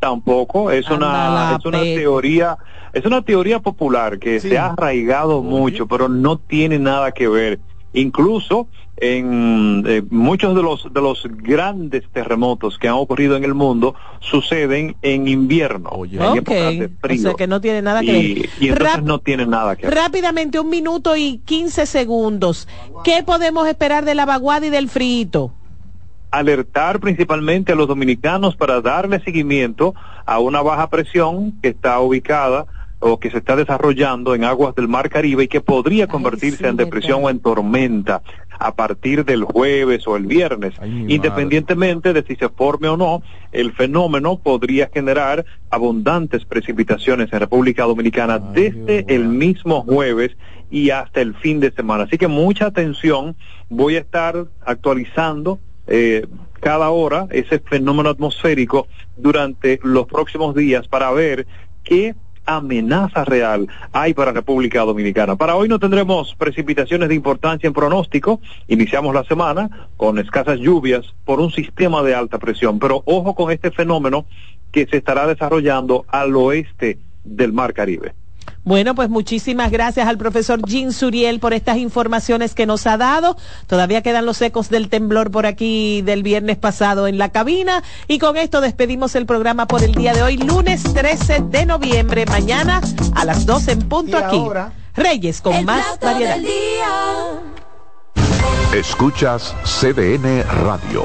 Tampoco, 0.00 0.70
es 0.70 0.88
una, 0.90 1.56
es 1.58 1.64
una 1.64 1.80
teoría, 1.80 2.56
es 2.92 3.04
una 3.04 3.22
teoría 3.22 3.58
popular 3.58 4.18
que 4.18 4.40
se 4.40 4.56
ha 4.56 4.66
arraigado 4.66 5.42
mucho, 5.42 5.86
pero 5.86 6.08
no 6.08 6.38
tiene 6.38 6.78
nada 6.78 7.12
que 7.12 7.28
ver 7.28 7.60
Incluso 7.98 8.68
en 8.96 9.84
eh, 9.86 10.02
muchos 10.10 10.56
de 10.56 10.62
los 10.62 10.92
de 10.92 11.00
los 11.00 11.26
grandes 11.30 12.04
terremotos 12.12 12.78
que 12.78 12.88
han 12.88 12.94
ocurrido 12.94 13.36
en 13.36 13.44
el 13.44 13.54
mundo 13.54 13.94
suceden 14.20 14.96
en 15.02 15.28
invierno, 15.28 15.90
en 16.04 16.38
épocas 16.38 16.78
de 16.78 16.90
frío. 17.00 17.20
O 17.20 17.22
sea 17.22 17.34
que 17.34 17.46
no 17.46 17.60
tiene 17.60 17.82
nada 17.82 18.00
que 18.00 18.12
ver. 18.12 18.48
Y 18.60 18.68
entonces 18.68 19.02
no 19.02 19.18
tiene 19.20 19.46
nada 19.46 19.76
que 19.76 19.86
ver. 19.86 19.94
Rápidamente, 19.94 20.58
un 20.58 20.68
minuto 20.68 21.16
y 21.16 21.38
quince 21.44 21.86
segundos. 21.86 22.66
¿Qué 23.04 23.22
podemos 23.22 23.68
esperar 23.68 24.04
de 24.04 24.14
la 24.14 24.26
vaguada 24.26 24.66
y 24.66 24.70
del 24.70 24.88
frito? 24.88 25.52
alertar 26.30 27.00
principalmente 27.00 27.72
a 27.72 27.74
los 27.74 27.88
dominicanos 27.88 28.54
para 28.54 28.82
darle 28.82 29.18
seguimiento 29.20 29.94
a 30.26 30.38
una 30.40 30.60
baja 30.60 30.90
presión 30.90 31.52
que 31.62 31.68
está 31.68 31.98
ubicada 32.00 32.66
o 33.00 33.18
que 33.20 33.30
se 33.30 33.38
está 33.38 33.56
desarrollando 33.56 34.34
en 34.34 34.44
aguas 34.44 34.74
del 34.74 34.88
Mar 34.88 35.08
Caribe 35.08 35.44
y 35.44 35.48
que 35.48 35.60
podría 35.60 36.06
convertirse 36.06 36.66
en 36.66 36.76
depresión 36.76 37.24
o 37.24 37.30
en 37.30 37.40
tormenta 37.40 38.22
a 38.58 38.74
partir 38.74 39.24
del 39.24 39.44
jueves 39.44 40.06
o 40.06 40.16
el 40.16 40.26
viernes. 40.26 40.74
Independientemente 40.82 42.12
de 42.12 42.24
si 42.24 42.34
se 42.36 42.48
forme 42.48 42.88
o 42.88 42.96
no, 42.96 43.22
el 43.52 43.72
fenómeno 43.72 44.38
podría 44.38 44.90
generar 44.92 45.44
abundantes 45.70 46.44
precipitaciones 46.44 47.32
en 47.32 47.40
República 47.40 47.84
Dominicana 47.84 48.38
desde 48.38 49.04
el 49.14 49.28
mismo 49.28 49.82
jueves 49.82 50.36
y 50.70 50.90
hasta 50.90 51.20
el 51.20 51.34
fin 51.34 51.60
de 51.60 51.70
semana. 51.70 52.04
Así 52.04 52.18
que 52.18 52.26
mucha 52.26 52.66
atención, 52.66 53.36
voy 53.68 53.96
a 53.96 54.00
estar 54.00 54.46
actualizando 54.66 55.60
eh, 55.86 56.26
cada 56.60 56.90
hora 56.90 57.28
ese 57.30 57.60
fenómeno 57.60 58.10
atmosférico 58.10 58.88
durante 59.16 59.78
los 59.82 60.06
próximos 60.06 60.54
días 60.54 60.88
para 60.88 61.10
ver 61.12 61.46
qué 61.84 62.14
amenaza 62.48 63.24
real 63.24 63.68
hay 63.92 64.14
para 64.14 64.32
República 64.32 64.80
Dominicana. 64.80 65.36
Para 65.36 65.54
hoy 65.54 65.68
no 65.68 65.78
tendremos 65.78 66.34
precipitaciones 66.34 67.08
de 67.08 67.14
importancia 67.14 67.66
en 67.66 67.74
pronóstico. 67.74 68.40
Iniciamos 68.66 69.14
la 69.14 69.24
semana 69.24 69.88
con 69.96 70.18
escasas 70.18 70.58
lluvias 70.58 71.14
por 71.24 71.40
un 71.40 71.52
sistema 71.52 72.02
de 72.02 72.14
alta 72.14 72.38
presión. 72.38 72.78
Pero 72.78 73.02
ojo 73.04 73.34
con 73.34 73.52
este 73.52 73.70
fenómeno 73.70 74.24
que 74.72 74.86
se 74.86 74.96
estará 74.96 75.26
desarrollando 75.26 76.06
al 76.08 76.34
oeste 76.34 76.98
del 77.24 77.52
Mar 77.52 77.74
Caribe. 77.74 78.14
Bueno, 78.64 78.94
pues 78.94 79.08
muchísimas 79.08 79.70
gracias 79.70 80.06
al 80.06 80.18
profesor 80.18 80.60
Jean 80.66 80.92
Suriel 80.92 81.40
por 81.40 81.54
estas 81.54 81.78
informaciones 81.78 82.54
que 82.54 82.66
nos 82.66 82.86
ha 82.86 82.96
dado. 82.96 83.36
Todavía 83.66 84.02
quedan 84.02 84.26
los 84.26 84.42
ecos 84.42 84.68
del 84.68 84.88
temblor 84.88 85.30
por 85.30 85.46
aquí 85.46 86.02
del 86.02 86.22
viernes 86.22 86.58
pasado 86.58 87.06
en 87.06 87.16
la 87.18 87.30
cabina. 87.30 87.82
Y 88.08 88.18
con 88.18 88.36
esto 88.36 88.60
despedimos 88.60 89.14
el 89.14 89.26
programa 89.26 89.66
por 89.66 89.82
el 89.82 89.94
día 89.94 90.12
de 90.12 90.22
hoy, 90.22 90.36
lunes 90.36 90.82
13 90.82 91.44
de 91.50 91.66
noviembre, 91.66 92.26
mañana 92.26 92.80
a 93.14 93.24
las 93.24 93.46
12 93.46 93.72
en 93.72 93.88
punto 93.88 94.18
aquí. 94.18 94.42
Reyes 94.94 95.40
con 95.40 95.64
más 95.64 95.98
variedad. 96.00 96.38
Escuchas 98.72 99.56
CDN 99.64 100.44
Radio, 100.62 101.04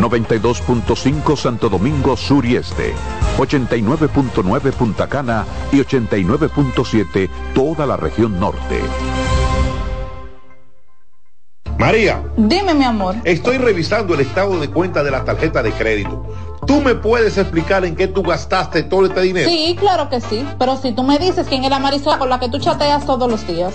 92.5 0.00 1.36
Santo 1.36 1.68
Domingo 1.68 2.16
Sur 2.16 2.44
y 2.44 2.56
Este, 2.56 2.92
89.9 3.38 4.72
Punta 4.72 5.06
Cana 5.06 5.44
y 5.70 5.76
89.7 5.76 7.30
toda 7.54 7.86
la 7.86 7.96
región 7.96 8.40
norte. 8.40 8.80
María. 11.78 12.20
Dime, 12.36 12.74
mi 12.74 12.84
amor. 12.84 13.14
Estoy 13.22 13.58
revisando 13.58 14.14
el 14.14 14.20
estado 14.20 14.58
de 14.58 14.68
cuenta 14.68 15.04
de 15.04 15.12
la 15.12 15.24
tarjeta 15.24 15.62
de 15.62 15.70
crédito. 15.70 16.26
¿Tú 16.66 16.80
me 16.80 16.96
puedes 16.96 17.38
explicar 17.38 17.84
en 17.84 17.94
qué 17.94 18.08
tú 18.08 18.24
gastaste 18.24 18.82
todo 18.82 19.06
este 19.06 19.20
dinero? 19.20 19.48
Sí, 19.48 19.76
claro 19.78 20.08
que 20.08 20.20
sí. 20.20 20.44
Pero 20.58 20.76
si 20.78 20.90
tú 20.90 21.04
me 21.04 21.18
dices 21.18 21.46
quién 21.48 21.62
es 21.62 21.70
la 21.70 21.78
Marisol 21.78 22.18
con 22.18 22.28
la 22.28 22.40
que 22.40 22.48
tú 22.48 22.58
chateas 22.58 23.06
todos 23.06 23.30
los 23.30 23.46
días. 23.46 23.74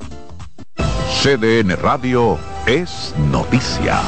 CDN 1.21 1.75
Radio 1.77 2.37
es 2.65 3.13
noticia. 3.31 4.01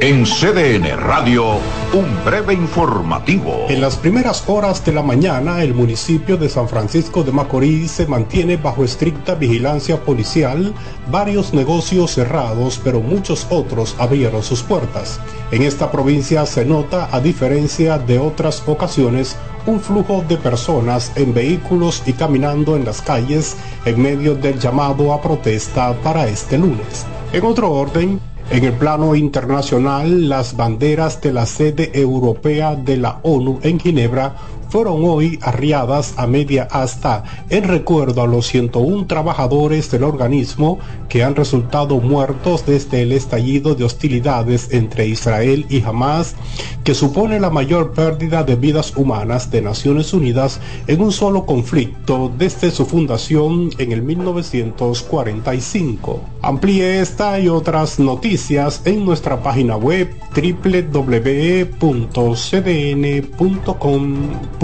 En 0.00 0.24
CDN 0.24 0.98
Radio, 0.98 1.58
un 1.94 2.24
breve 2.26 2.52
informativo. 2.52 3.64
En 3.70 3.80
las 3.80 3.96
primeras 3.96 4.44
horas 4.48 4.84
de 4.84 4.92
la 4.92 5.02
mañana, 5.02 5.62
el 5.62 5.72
municipio 5.72 6.36
de 6.36 6.50
San 6.50 6.68
Francisco 6.68 7.22
de 7.22 7.32
Macorís 7.32 7.92
se 7.92 8.06
mantiene 8.06 8.58
bajo 8.58 8.84
estricta 8.84 9.34
vigilancia 9.34 10.04
policial, 10.04 10.74
varios 11.10 11.54
negocios 11.54 12.10
cerrados, 12.10 12.78
pero 12.84 13.00
muchos 13.00 13.46
otros 13.48 13.96
abrieron 13.98 14.42
sus 14.42 14.62
puertas. 14.62 15.20
En 15.52 15.62
esta 15.62 15.90
provincia 15.90 16.44
se 16.44 16.66
nota, 16.66 17.08
a 17.10 17.20
diferencia 17.20 17.96
de 17.96 18.18
otras 18.18 18.62
ocasiones, 18.66 19.36
un 19.66 19.80
flujo 19.80 20.24
de 20.28 20.36
personas 20.36 21.12
en 21.16 21.32
vehículos 21.32 22.02
y 22.06 22.12
caminando 22.12 22.76
en 22.76 22.84
las 22.84 23.00
calles 23.00 23.56
en 23.84 24.00
medio 24.00 24.34
del 24.34 24.58
llamado 24.58 25.12
a 25.12 25.22
protesta 25.22 25.94
para 26.02 26.26
este 26.26 26.58
lunes. 26.58 27.06
En 27.32 27.44
otro 27.44 27.70
orden, 27.72 28.20
en 28.50 28.64
el 28.64 28.74
plano 28.74 29.14
internacional, 29.14 30.28
las 30.28 30.56
banderas 30.56 31.20
de 31.20 31.32
la 31.32 31.46
sede 31.46 31.90
europea 31.94 32.76
de 32.76 32.98
la 32.98 33.20
ONU 33.22 33.58
en 33.62 33.80
Ginebra 33.80 34.36
fueron 34.74 35.04
hoy 35.04 35.38
arriadas 35.40 36.14
a 36.16 36.26
media 36.26 36.66
asta 36.68 37.22
en 37.48 37.62
recuerdo 37.62 38.22
a 38.22 38.26
los 38.26 38.48
101 38.48 39.06
trabajadores 39.06 39.88
del 39.92 40.02
organismo 40.02 40.80
que 41.08 41.22
han 41.22 41.36
resultado 41.36 42.00
muertos 42.00 42.66
desde 42.66 43.02
el 43.02 43.12
estallido 43.12 43.76
de 43.76 43.84
hostilidades 43.84 44.72
entre 44.72 45.06
Israel 45.06 45.64
y 45.68 45.80
Hamas, 45.82 46.34
que 46.82 46.92
supone 46.92 47.38
la 47.38 47.50
mayor 47.50 47.92
pérdida 47.92 48.42
de 48.42 48.56
vidas 48.56 48.96
humanas 48.96 49.52
de 49.52 49.62
Naciones 49.62 50.12
Unidas 50.12 50.58
en 50.88 51.02
un 51.02 51.12
solo 51.12 51.46
conflicto 51.46 52.32
desde 52.36 52.72
su 52.72 52.84
fundación 52.84 53.70
en 53.78 53.92
el 53.92 54.02
1945. 54.02 56.20
Amplíe 56.42 57.00
esta 57.00 57.38
y 57.38 57.48
otras 57.48 58.00
noticias 58.00 58.82
en 58.86 59.04
nuestra 59.04 59.40
página 59.40 59.76
web 59.76 60.12
www.cdn.com 60.34 61.14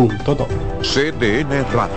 CDN 0.01 1.62
Radio. 1.74 1.94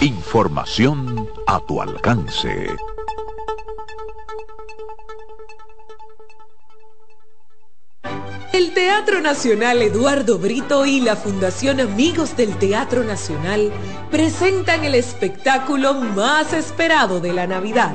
Información 0.00 1.28
a 1.46 1.60
tu 1.60 1.82
alcance. 1.82 2.74
El 8.54 8.72
Teatro 8.72 9.20
Nacional 9.20 9.82
Eduardo 9.82 10.38
Brito 10.38 10.86
y 10.86 11.00
la 11.00 11.14
Fundación 11.14 11.80
Amigos 11.80 12.38
del 12.38 12.56
Teatro 12.56 13.04
Nacional 13.04 13.70
presentan 14.10 14.84
el 14.84 14.94
espectáculo 14.94 15.92
más 15.92 16.54
esperado 16.54 17.20
de 17.20 17.34
la 17.34 17.46
Navidad 17.46 17.94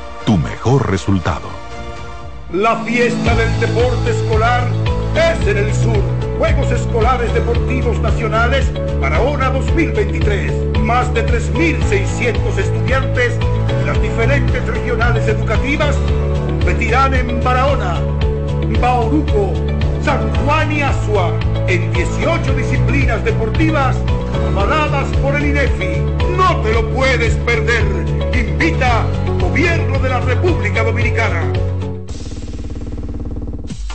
tu 0.25 0.37
mejor 0.37 0.89
resultado. 0.89 1.49
La 2.53 2.75
fiesta 2.83 3.35
del 3.35 3.59
deporte 3.59 4.11
escolar 4.11 4.67
es 5.15 5.47
en 5.47 5.57
el 5.57 5.73
sur. 5.73 6.01
Juegos 6.37 6.71
Escolares 6.71 7.33
Deportivos 7.33 7.99
Nacionales 7.99 8.71
Barahona 8.99 9.49
2023. 9.49 10.79
Más 10.79 11.13
de 11.13 11.25
3.600 11.25 12.57
estudiantes 12.57 13.37
de 13.39 13.85
las 13.85 14.01
diferentes 14.01 14.65
regionales 14.67 15.27
educativas 15.27 15.95
competirán 16.47 17.13
en 17.13 17.43
Barahona, 17.43 17.99
Bauruco, 18.79 19.53
San 20.03 20.33
Juan 20.43 20.71
y 20.71 20.81
Asua 20.81 21.33
en 21.67 21.93
18 21.93 22.53
disciplinas 22.55 23.23
deportivas 23.23 23.95
avaladas 24.51 25.07
por 25.17 25.35
el 25.35 25.45
INEFI. 25.45 26.01
No 26.35 26.61
te 26.61 26.73
lo 26.73 26.89
puedes 26.89 27.35
perder. 27.37 27.85
Invita 28.33 29.05
Gobierno 29.41 29.97
de 29.97 30.07
la 30.07 30.19
República 30.19 30.83
Dominicana. 30.83 31.51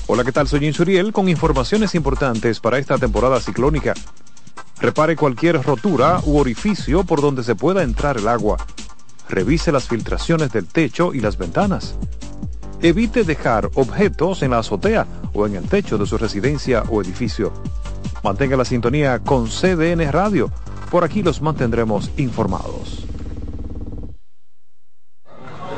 Hola, 0.08 0.24
¿qué 0.24 0.32
tal? 0.32 0.48
Soy 0.48 0.66
Insuriel 0.66 1.12
con 1.12 1.28
informaciones 1.28 1.94
importantes 1.94 2.58
para 2.58 2.78
esta 2.78 2.98
temporada 2.98 3.40
ciclónica. 3.40 3.94
Repare 4.80 5.14
cualquier 5.14 5.62
rotura 5.62 6.20
u 6.24 6.38
orificio 6.38 7.04
por 7.04 7.20
donde 7.20 7.44
se 7.44 7.54
pueda 7.54 7.84
entrar 7.84 8.16
el 8.16 8.26
agua. 8.26 8.56
Revise 9.28 9.70
las 9.70 9.86
filtraciones 9.86 10.50
del 10.50 10.66
techo 10.66 11.14
y 11.14 11.20
las 11.20 11.38
ventanas. 11.38 11.94
Evite 12.82 13.22
dejar 13.22 13.70
objetos 13.74 14.42
en 14.42 14.50
la 14.50 14.58
azotea 14.58 15.06
o 15.32 15.46
en 15.46 15.54
el 15.54 15.68
techo 15.68 15.96
de 15.96 16.06
su 16.06 16.18
residencia 16.18 16.82
o 16.90 17.00
edificio. 17.00 17.52
Mantenga 18.24 18.56
la 18.56 18.64
sintonía 18.64 19.20
con 19.20 19.46
CDN 19.46 20.10
Radio. 20.10 20.50
Por 20.90 21.04
aquí 21.04 21.22
los 21.22 21.40
mantendremos 21.40 22.10
informados. 22.16 23.06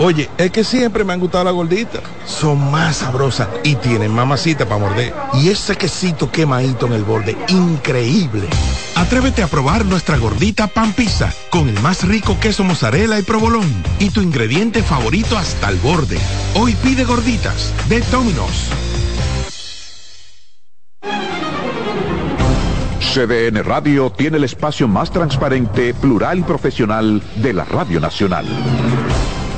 Oye, 0.00 0.30
es 0.38 0.50
que 0.52 0.62
siempre 0.62 1.02
me 1.02 1.12
han 1.12 1.20
gustado 1.20 1.44
las 1.44 1.54
gorditas. 1.54 2.02
Son 2.24 2.70
más 2.70 2.98
sabrosas 2.98 3.48
y 3.64 3.74
tienen 3.76 4.12
mamacita 4.12 4.64
para 4.64 4.80
morder. 4.80 5.12
Y 5.34 5.48
ese 5.48 5.76
quesito 5.76 6.30
quemadito 6.30 6.86
en 6.86 6.92
el 6.92 7.02
borde, 7.02 7.36
increíble. 7.48 8.46
Atrévete 8.94 9.42
a 9.42 9.48
probar 9.48 9.84
nuestra 9.84 10.16
gordita 10.16 10.68
pan 10.68 10.92
pizza 10.92 11.32
con 11.50 11.68
el 11.68 11.80
más 11.80 12.06
rico 12.06 12.36
queso 12.40 12.62
mozzarella 12.62 13.18
y 13.18 13.22
provolón 13.22 13.68
y 13.98 14.10
tu 14.10 14.20
ingrediente 14.20 14.82
favorito 14.82 15.36
hasta 15.36 15.68
el 15.68 15.76
borde. 15.78 16.18
Hoy 16.54 16.74
pide 16.82 17.04
gorditas 17.04 17.72
de 17.88 18.00
Domino's. 18.02 18.70
CDN 23.00 23.64
Radio 23.64 24.10
tiene 24.10 24.36
el 24.36 24.44
espacio 24.44 24.86
más 24.86 25.10
transparente, 25.10 25.92
plural 25.94 26.38
y 26.38 26.42
profesional 26.42 27.22
de 27.36 27.52
la 27.52 27.64
Radio 27.64 27.98
Nacional. 27.98 28.46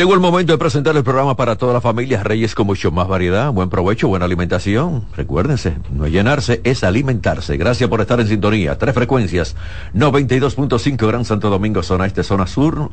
Llegó 0.00 0.14
el 0.14 0.20
momento 0.20 0.54
de 0.54 0.58
presentar 0.58 0.96
el 0.96 1.04
programa 1.04 1.36
para 1.36 1.56
toda 1.56 1.74
la 1.74 1.82
familia 1.82 2.22
Reyes 2.22 2.54
con 2.54 2.66
mucho 2.66 2.90
más 2.90 3.06
variedad, 3.06 3.52
buen 3.52 3.68
provecho, 3.68 4.08
buena 4.08 4.24
alimentación. 4.24 5.04
Recuérdense, 5.14 5.76
no 5.92 6.06
llenarse, 6.08 6.62
es 6.64 6.84
alimentarse. 6.84 7.58
Gracias 7.58 7.86
por 7.90 8.00
estar 8.00 8.18
en 8.18 8.26
sintonía. 8.26 8.78
Tres 8.78 8.94
frecuencias, 8.94 9.56
92.5 9.94 11.06
Gran 11.06 11.26
Santo 11.26 11.50
Domingo, 11.50 11.82
zona 11.82 12.06
este, 12.06 12.22
zona 12.22 12.46
sur. 12.46 12.88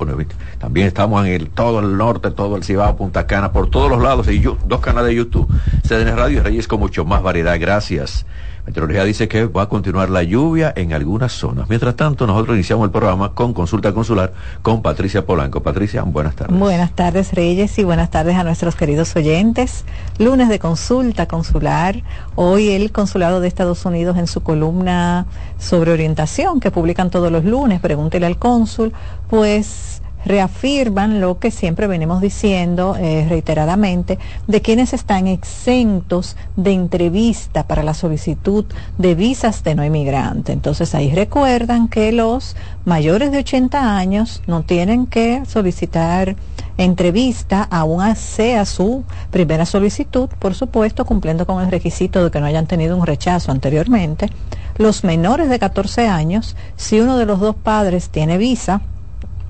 También 0.60 0.88
estamos 0.88 1.26
en 1.26 1.32
el, 1.32 1.49
todo 1.49 1.80
el 1.80 1.95
norte, 1.95 2.32
todo 2.32 2.58
el 2.58 2.66
Cibao, 2.66 2.97
Punta 2.97 3.26
Cana, 3.26 3.53
por 3.53 3.70
todos 3.70 3.89
los 3.89 4.01
lados. 4.01 4.28
Y 4.28 4.39
dos 4.39 4.82
canales 4.82 5.08
de 5.08 5.16
YouTube, 5.16 5.47
CDN 5.88 6.14
Radio 6.14 6.39
y 6.39 6.41
Reyes 6.41 6.68
con 6.68 6.82
mucho 6.82 7.05
más 7.05 7.24
variedad. 7.24 7.58
Gracias. 7.58 8.26
Meteorología 8.68 9.05
dice 9.05 9.30
que 9.30 9.45
va 9.45 9.61
a 9.61 9.70
continuar 9.70 10.09
la 10.09 10.24
lluvia 10.24 10.74
en 10.76 10.91
algunas 10.91 11.32
zonas. 11.32 11.70
Mientras 11.70 11.95
tanto, 11.95 12.28
nosotros 12.28 12.53
iniciamos 12.57 12.84
el 12.84 12.91
programa 12.91 13.34
con 13.34 13.53
consulta 13.53 13.93
consular 13.93 14.34
con 14.61 14.82
Patricia 14.82 15.26
Polanco. 15.26 15.63
Patricia, 15.63 16.03
buenas 16.03 16.36
tardes. 16.36 16.59
Buenas 16.59 16.91
tardes, 16.91 17.32
Reyes, 17.32 17.80
y 17.80 17.86
buenas 17.86 18.11
tardes 18.11 18.36
a 18.36 18.43
nuestros 18.43 18.76
queridos 18.76 19.15
oyentes. 19.15 19.86
Lunes 20.18 20.49
de 20.49 20.59
consulta 20.59 21.30
consular. 21.30 22.03
Hoy 22.36 22.72
el 22.72 22.91
Consulado 22.91 23.39
de 23.39 23.47
Estados 23.47 23.86
Unidos 23.86 24.18
en 24.18 24.28
su 24.28 24.41
columna 24.41 25.28
sobre 25.57 25.91
orientación 25.91 26.59
que 26.59 26.70
publican 26.70 27.09
todos 27.09 27.32
los 27.32 27.45
lunes, 27.45 27.80
pregúntele 27.80 28.26
al 28.26 28.38
cónsul, 28.38 28.91
pues 29.30 30.01
reafirman 30.28 31.21
lo 31.21 31.39
que 31.39 31.51
siempre 31.51 31.88
venimos 31.88 32.21
diciendo 32.21 32.95
eh, 32.99 33.25
reiteradamente 33.30 34.19
de 34.45 34.61
quienes 34.61 34.93
están 34.93 35.28
exentos 35.28 36.36
de 36.55 36.73
entrevista 36.73 37.65
para 37.65 37.84
la 37.84 37.93
solicitud 37.93 38.65
de 38.97 39.15
visas 39.15 39.63
de 39.63 39.75
no 39.75 39.86
inmigrante. 39.86 40.51
Entonces 40.51 40.93
ahí 40.93 41.11
recuerdan 41.11 41.88
que 41.88 42.11
los 42.11 42.55
mayores 42.86 43.32
de 43.32 43.39
80 43.39 43.97
años 43.97 44.41
no 44.47 44.63
tienen 44.63 45.07
que 45.07 45.43
solicitar 45.45 46.36
entrevista, 46.78 47.63
aún 47.63 48.15
sea 48.15 48.65
su 48.65 49.03
primera 49.32 49.65
solicitud, 49.65 50.30
por 50.39 50.53
supuesto, 50.53 51.05
cumpliendo 51.05 51.45
con 51.45 51.63
el 51.63 51.71
requisito 51.71 52.23
de 52.23 52.32
que 52.32 52.39
no 52.39 52.45
hayan 52.45 52.67
tenido 52.67 52.95
un 52.95 53.05
rechazo 53.05 53.51
anteriormente. 53.51 54.30
Los 54.78 55.03
menores 55.03 55.49
de 55.49 55.57
14 55.57 56.07
años, 56.07 56.55
si 56.75 56.99
uno 56.99 57.17
de 57.17 57.25
los 57.25 57.39
dos 57.39 57.55
padres 57.55 58.09
tiene 58.09 58.38
visa 58.38 58.82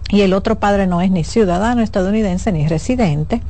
y 0.09 0.21
el 0.21 0.33
otro 0.33 0.59
padre 0.59 0.87
no 0.87 1.01
es 1.01 1.11
ni 1.11 1.23
ciudadano 1.23 1.81
estadounidense 1.81 2.51
ni 2.51 2.67
residente, 2.67 3.41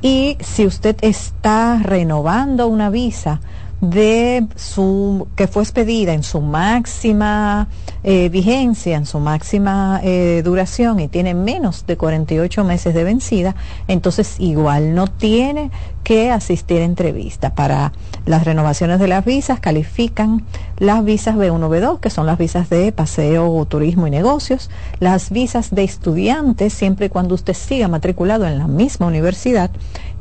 y 0.00 0.36
si 0.40 0.66
usted 0.66 0.96
está 1.00 1.80
renovando 1.82 2.66
una 2.66 2.90
visa 2.90 3.40
de 3.82 4.46
su 4.54 5.26
que 5.34 5.48
fue 5.48 5.64
expedida 5.64 6.14
en 6.14 6.22
su 6.22 6.40
máxima 6.40 7.66
eh, 8.04 8.28
vigencia, 8.28 8.96
en 8.96 9.06
su 9.06 9.18
máxima 9.18 10.00
eh, 10.04 10.40
duración 10.44 11.00
y 11.00 11.08
tiene 11.08 11.34
menos 11.34 11.84
de 11.84 11.96
48 11.96 12.62
meses 12.62 12.94
de 12.94 13.02
vencida, 13.02 13.56
entonces 13.88 14.36
igual 14.38 14.94
no 14.94 15.08
tiene 15.08 15.72
que 16.04 16.30
asistir 16.30 16.80
a 16.80 16.84
entrevista. 16.84 17.56
Para 17.56 17.92
las 18.24 18.44
renovaciones 18.44 19.00
de 19.00 19.08
las 19.08 19.24
visas 19.24 19.58
califican 19.58 20.44
las 20.78 21.04
visas 21.04 21.34
B1, 21.34 21.68
B2, 21.68 21.98
que 21.98 22.10
son 22.10 22.26
las 22.26 22.38
visas 22.38 22.70
de 22.70 22.92
paseo, 22.92 23.64
turismo 23.66 24.06
y 24.06 24.10
negocios, 24.10 24.70
las 25.00 25.30
visas 25.30 25.74
de 25.74 25.82
estudiantes, 25.82 26.72
siempre 26.72 27.06
y 27.06 27.08
cuando 27.08 27.34
usted 27.34 27.54
siga 27.54 27.88
matriculado 27.88 28.46
en 28.46 28.60
la 28.60 28.68
misma 28.68 29.08
universidad 29.08 29.72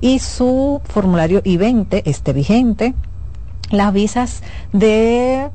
y 0.02 0.18
su 0.18 0.82
formulario 0.84 1.44
I-20 1.44 2.02
esté 2.06 2.34
vigente 2.34 2.96
las 3.72 3.94
visas 3.94 4.44
de 4.72 5.50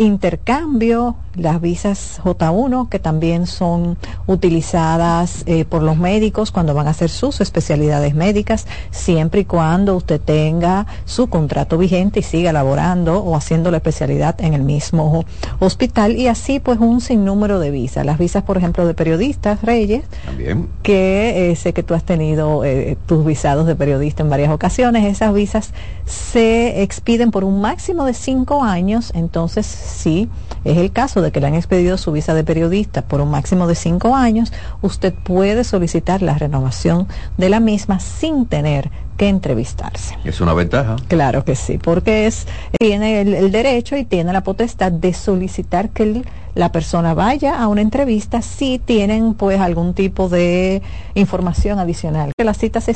intercambio, 0.00 1.16
las 1.34 1.60
visas 1.60 2.20
J1, 2.24 2.88
que 2.88 2.98
también 2.98 3.46
son 3.46 3.98
utilizadas 4.26 5.42
eh, 5.46 5.64
por 5.66 5.82
los 5.82 5.98
médicos 5.98 6.50
cuando 6.50 6.72
van 6.74 6.86
a 6.86 6.90
hacer 6.90 7.10
sus 7.10 7.40
especialidades 7.40 8.14
médicas, 8.14 8.66
siempre 8.90 9.42
y 9.42 9.44
cuando 9.44 9.94
usted 9.96 10.20
tenga 10.20 10.86
su 11.04 11.28
contrato 11.28 11.76
vigente 11.76 12.20
y 12.20 12.22
siga 12.22 12.52
laborando 12.52 13.22
o 13.22 13.36
haciendo 13.36 13.70
la 13.70 13.76
especialidad 13.76 14.40
en 14.40 14.54
el 14.54 14.62
mismo 14.62 15.24
hospital. 15.58 16.16
Y 16.16 16.28
así 16.28 16.60
pues 16.60 16.78
un 16.78 17.02
sinnúmero 17.02 17.58
de 17.60 17.70
visas. 17.70 18.06
Las 18.06 18.18
visas, 18.18 18.42
por 18.42 18.56
ejemplo, 18.56 18.86
de 18.86 18.94
periodistas, 18.94 19.62
Reyes, 19.62 20.04
también. 20.24 20.68
que 20.82 21.50
eh, 21.50 21.56
sé 21.56 21.74
que 21.74 21.82
tú 21.82 21.92
has 21.92 22.04
tenido 22.04 22.64
eh, 22.64 22.96
tus 23.06 23.24
visados 23.24 23.66
de 23.66 23.76
periodista 23.76 24.22
en 24.22 24.30
varias 24.30 24.50
ocasiones, 24.50 25.04
esas 25.04 25.34
visas 25.34 25.74
se 26.06 26.82
expiden 26.82 27.30
por 27.30 27.44
un 27.44 27.60
máximo 27.60 28.04
de 28.04 28.14
cinco 28.14 28.62
años, 28.62 29.12
entonces 29.14 29.66
sí, 29.90 30.28
es 30.64 30.78
el 30.78 30.92
caso 30.92 31.22
de 31.22 31.32
que 31.32 31.40
le 31.40 31.46
han 31.46 31.54
expedido 31.54 31.98
su 31.98 32.12
visa 32.12 32.34
de 32.34 32.44
periodista 32.44 33.02
por 33.02 33.20
un 33.20 33.30
máximo 33.30 33.66
de 33.66 33.74
cinco 33.74 34.14
años, 34.14 34.52
usted 34.82 35.12
puede 35.12 35.64
solicitar 35.64 36.22
la 36.22 36.38
renovación 36.38 37.08
de 37.36 37.48
la 37.48 37.60
misma 37.60 38.00
sin 38.00 38.46
tener 38.46 38.90
que 39.20 39.28
entrevistarse. 39.28 40.16
Es 40.24 40.40
una 40.40 40.54
ventaja. 40.54 40.96
Claro 41.08 41.44
que 41.44 41.54
sí, 41.54 41.76
porque 41.76 42.26
es 42.26 42.46
tiene 42.78 43.20
el, 43.20 43.52
derecho 43.52 43.96
y 43.98 44.06
tiene 44.06 44.32
la 44.32 44.42
potestad 44.42 44.92
de 44.92 45.12
solicitar 45.12 45.90
que 45.90 46.22
la 46.54 46.72
persona 46.72 47.12
vaya 47.12 47.60
a 47.60 47.68
una 47.68 47.82
entrevista 47.82 48.40
si 48.40 48.78
tienen 48.78 49.34
pues 49.34 49.60
algún 49.60 49.92
tipo 49.92 50.30
de 50.30 50.80
información 51.14 51.78
adicional. 51.78 52.32
Que 52.36 52.44
las 52.44 52.56
citas 52.56 52.88